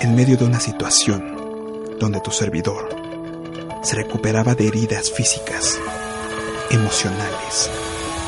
en 0.00 0.14
medio 0.14 0.36
de 0.36 0.44
una 0.44 0.60
situación 0.60 1.96
donde 1.98 2.20
tu 2.20 2.30
servidor 2.30 2.88
se 3.82 3.96
recuperaba 3.96 4.54
de 4.54 4.66
heridas 4.66 5.10
físicas, 5.10 5.78
emocionales 6.70 7.70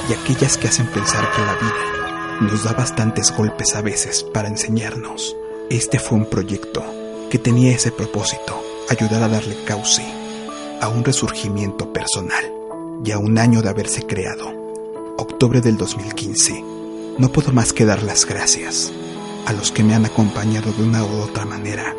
y 0.08 0.12
aquellas 0.12 0.56
que 0.56 0.68
hacen 0.68 0.86
pensar 0.86 1.28
que 1.32 1.42
la 1.42 1.54
vida 1.54 2.40
nos 2.40 2.64
da 2.64 2.72
bastantes 2.72 3.36
golpes 3.36 3.74
a 3.74 3.82
veces 3.82 4.22
para 4.22 4.48
enseñarnos. 4.48 5.36
Este 5.70 5.98
fue 5.98 6.18
un 6.18 6.26
proyecto 6.26 6.84
que 7.30 7.38
tenía 7.38 7.74
ese 7.74 7.92
propósito, 7.92 8.62
ayudar 8.88 9.22
a 9.22 9.28
darle 9.28 9.56
cauce 9.64 10.04
a 10.80 10.88
un 10.88 11.04
resurgimiento 11.04 11.92
personal 11.92 12.44
y 13.04 13.10
a 13.10 13.18
un 13.18 13.38
año 13.38 13.62
de 13.62 13.68
haberse 13.68 14.02
creado, 14.02 14.61
octubre 15.18 15.60
del 15.60 15.76
2015. 15.76 16.64
No 17.18 17.30
puedo 17.30 17.52
más 17.52 17.72
que 17.72 17.84
dar 17.84 18.02
las 18.02 18.26
gracias 18.26 18.92
a 19.46 19.52
los 19.52 19.70
que 19.70 19.84
me 19.84 19.94
han 19.94 20.06
acompañado 20.06 20.72
de 20.72 20.84
una 20.84 21.04
u 21.04 21.20
otra 21.20 21.44
manera 21.44 21.94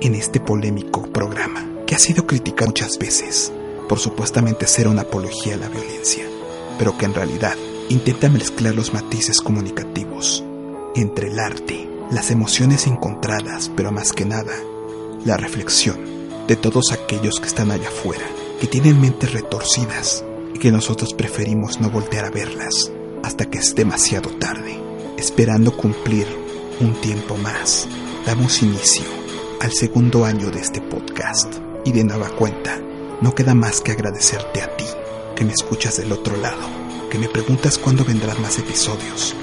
en 0.00 0.14
este 0.14 0.40
polémico 0.40 1.02
programa, 1.02 1.66
que 1.86 1.94
ha 1.94 1.98
sido 1.98 2.26
criticado 2.26 2.68
muchas 2.68 2.98
veces 2.98 3.52
por 3.88 3.98
supuestamente 3.98 4.66
ser 4.66 4.88
una 4.88 5.02
apología 5.02 5.54
a 5.54 5.58
la 5.58 5.68
violencia, 5.68 6.24
pero 6.78 6.96
que 6.98 7.04
en 7.04 7.14
realidad 7.14 7.54
intenta 7.88 8.28
mezclar 8.28 8.74
los 8.74 8.92
matices 8.92 9.40
comunicativos 9.40 10.42
entre 10.96 11.28
el 11.28 11.38
arte, 11.38 11.88
las 12.10 12.30
emociones 12.30 12.86
encontradas, 12.86 13.70
pero 13.76 13.92
más 13.92 14.12
que 14.12 14.24
nada, 14.24 14.54
la 15.24 15.36
reflexión 15.36 15.98
de 16.48 16.56
todos 16.56 16.92
aquellos 16.92 17.38
que 17.38 17.46
están 17.46 17.70
allá 17.70 17.88
afuera, 17.88 18.26
que 18.60 18.66
tienen 18.66 19.00
mentes 19.00 19.32
retorcidas 19.32 20.24
y 20.56 20.58
que 20.58 20.72
nosotros 20.72 21.12
preferimos 21.12 21.82
no 21.82 21.90
voltear 21.90 22.24
a 22.24 22.30
verlas 22.30 22.90
hasta 23.22 23.44
que 23.44 23.58
es 23.58 23.74
demasiado 23.74 24.30
tarde, 24.30 24.80
esperando 25.18 25.76
cumplir 25.76 26.26
un 26.80 26.98
tiempo 27.02 27.36
más. 27.36 27.86
Damos 28.24 28.62
inicio 28.62 29.04
al 29.60 29.70
segundo 29.72 30.24
año 30.24 30.50
de 30.50 30.60
este 30.60 30.80
podcast 30.80 31.56
y 31.84 31.92
de 31.92 32.04
nueva 32.04 32.30
cuenta 32.30 32.80
no 33.20 33.34
queda 33.34 33.54
más 33.54 33.82
que 33.82 33.92
agradecerte 33.92 34.62
a 34.62 34.74
ti, 34.78 34.86
que 35.36 35.44
me 35.44 35.52
escuchas 35.52 35.98
del 35.98 36.10
otro 36.10 36.34
lado, 36.38 36.66
que 37.10 37.18
me 37.18 37.28
preguntas 37.28 37.76
cuándo 37.76 38.02
vendrán 38.06 38.40
más 38.40 38.58
episodios 38.58 39.36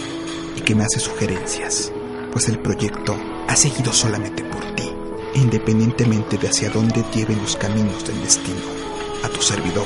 y 0.56 0.62
que 0.62 0.74
me 0.74 0.84
haces 0.84 1.04
sugerencias, 1.04 1.92
pues 2.32 2.50
el 2.50 2.58
proyecto 2.58 3.16
ha 3.48 3.56
seguido 3.56 3.94
solamente 3.94 4.44
por 4.46 4.66
ti, 4.74 4.92
independientemente 5.36 6.40
de 6.40 6.48
hacia 6.48 6.72
dónde 6.72 7.06
lleven 7.14 7.40
los 7.40 7.56
caminos 7.56 8.04
del 8.04 8.20
destino. 8.20 8.82
A 9.24 9.30
tu 9.30 9.44
servidor, 9.44 9.86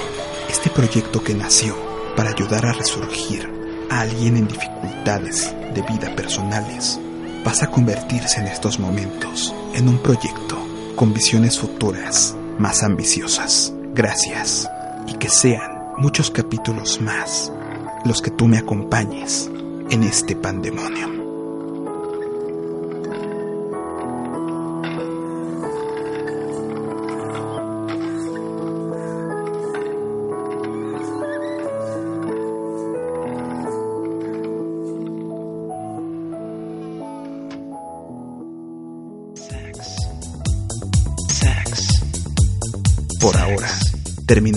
este 0.50 0.70
proyecto 0.70 1.24
que 1.24 1.34
nació 1.34 1.76
para 2.16 2.32
ayudar 2.32 2.66
a 2.66 2.74
resurgir 2.74 3.50
a 3.90 4.02
alguien 4.02 4.38
en 4.38 4.48
dificultades 4.48 5.54
de 5.74 5.82
vida 5.82 6.16
personales, 6.16 7.00
vas 7.44 7.64
a 7.64 7.68
convertirse 7.68 8.40
en 8.40 8.48
estos 8.48 8.80
momentos 8.80 9.54
en 9.74 9.88
un 9.88 9.98
proyecto 10.00 10.58
con 10.96 11.14
visiones 11.14 11.60
futuras 11.60 12.36
más 12.58 12.84
ambiciosas. 12.84 13.74
Gracias 13.94 14.70
y 15.08 15.14
que 15.14 15.30
sean 15.30 15.94
muchos 15.98 16.32
capítulos 16.32 17.02
más 17.02 17.52
los 18.06 18.22
que 18.22 18.32
tú 18.32 18.48
me 18.48 18.58
acompañes 18.58 19.50
en 19.90 20.04
este 20.04 20.36
pandemonio. 20.36 21.17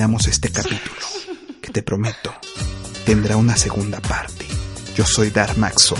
Terminamos 0.00 0.28
este 0.28 0.50
capítulo, 0.50 0.96
que 1.60 1.70
te 1.72 1.82
prometo, 1.82 2.32
tendrá 3.04 3.36
una 3.36 3.54
segunda 3.54 4.00
parte. 4.00 4.46
Yo 4.96 5.04
soy 5.04 5.28
Dar 5.28 5.58
Maxo 5.58 5.94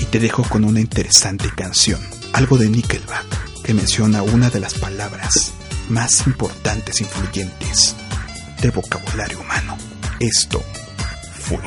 y 0.00 0.06
te 0.06 0.18
dejo 0.18 0.42
con 0.42 0.64
una 0.64 0.80
interesante 0.80 1.50
canción, 1.54 2.00
algo 2.32 2.56
de 2.56 2.70
Nickelback, 2.70 3.62
que 3.62 3.74
menciona 3.74 4.22
una 4.22 4.48
de 4.48 4.58
las 4.58 4.72
palabras 4.72 5.52
más 5.90 6.26
importantes 6.26 7.02
e 7.02 7.04
influyentes 7.04 7.94
del 8.62 8.70
vocabulario 8.70 9.38
humano. 9.38 9.76
Esto 10.18 10.64
fue 11.34 11.58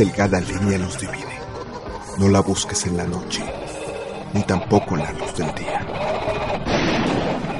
delgada 0.00 0.40
línea 0.40 0.78
los 0.78 0.98
divide. 0.98 1.38
No 2.16 2.28
la 2.28 2.40
busques 2.40 2.86
en 2.86 2.96
la 2.96 3.04
noche, 3.04 3.44
ni 4.32 4.42
tampoco 4.44 4.96
en 4.96 5.02
la 5.02 5.12
luz 5.12 5.34
del 5.36 5.54
día. 5.54 5.86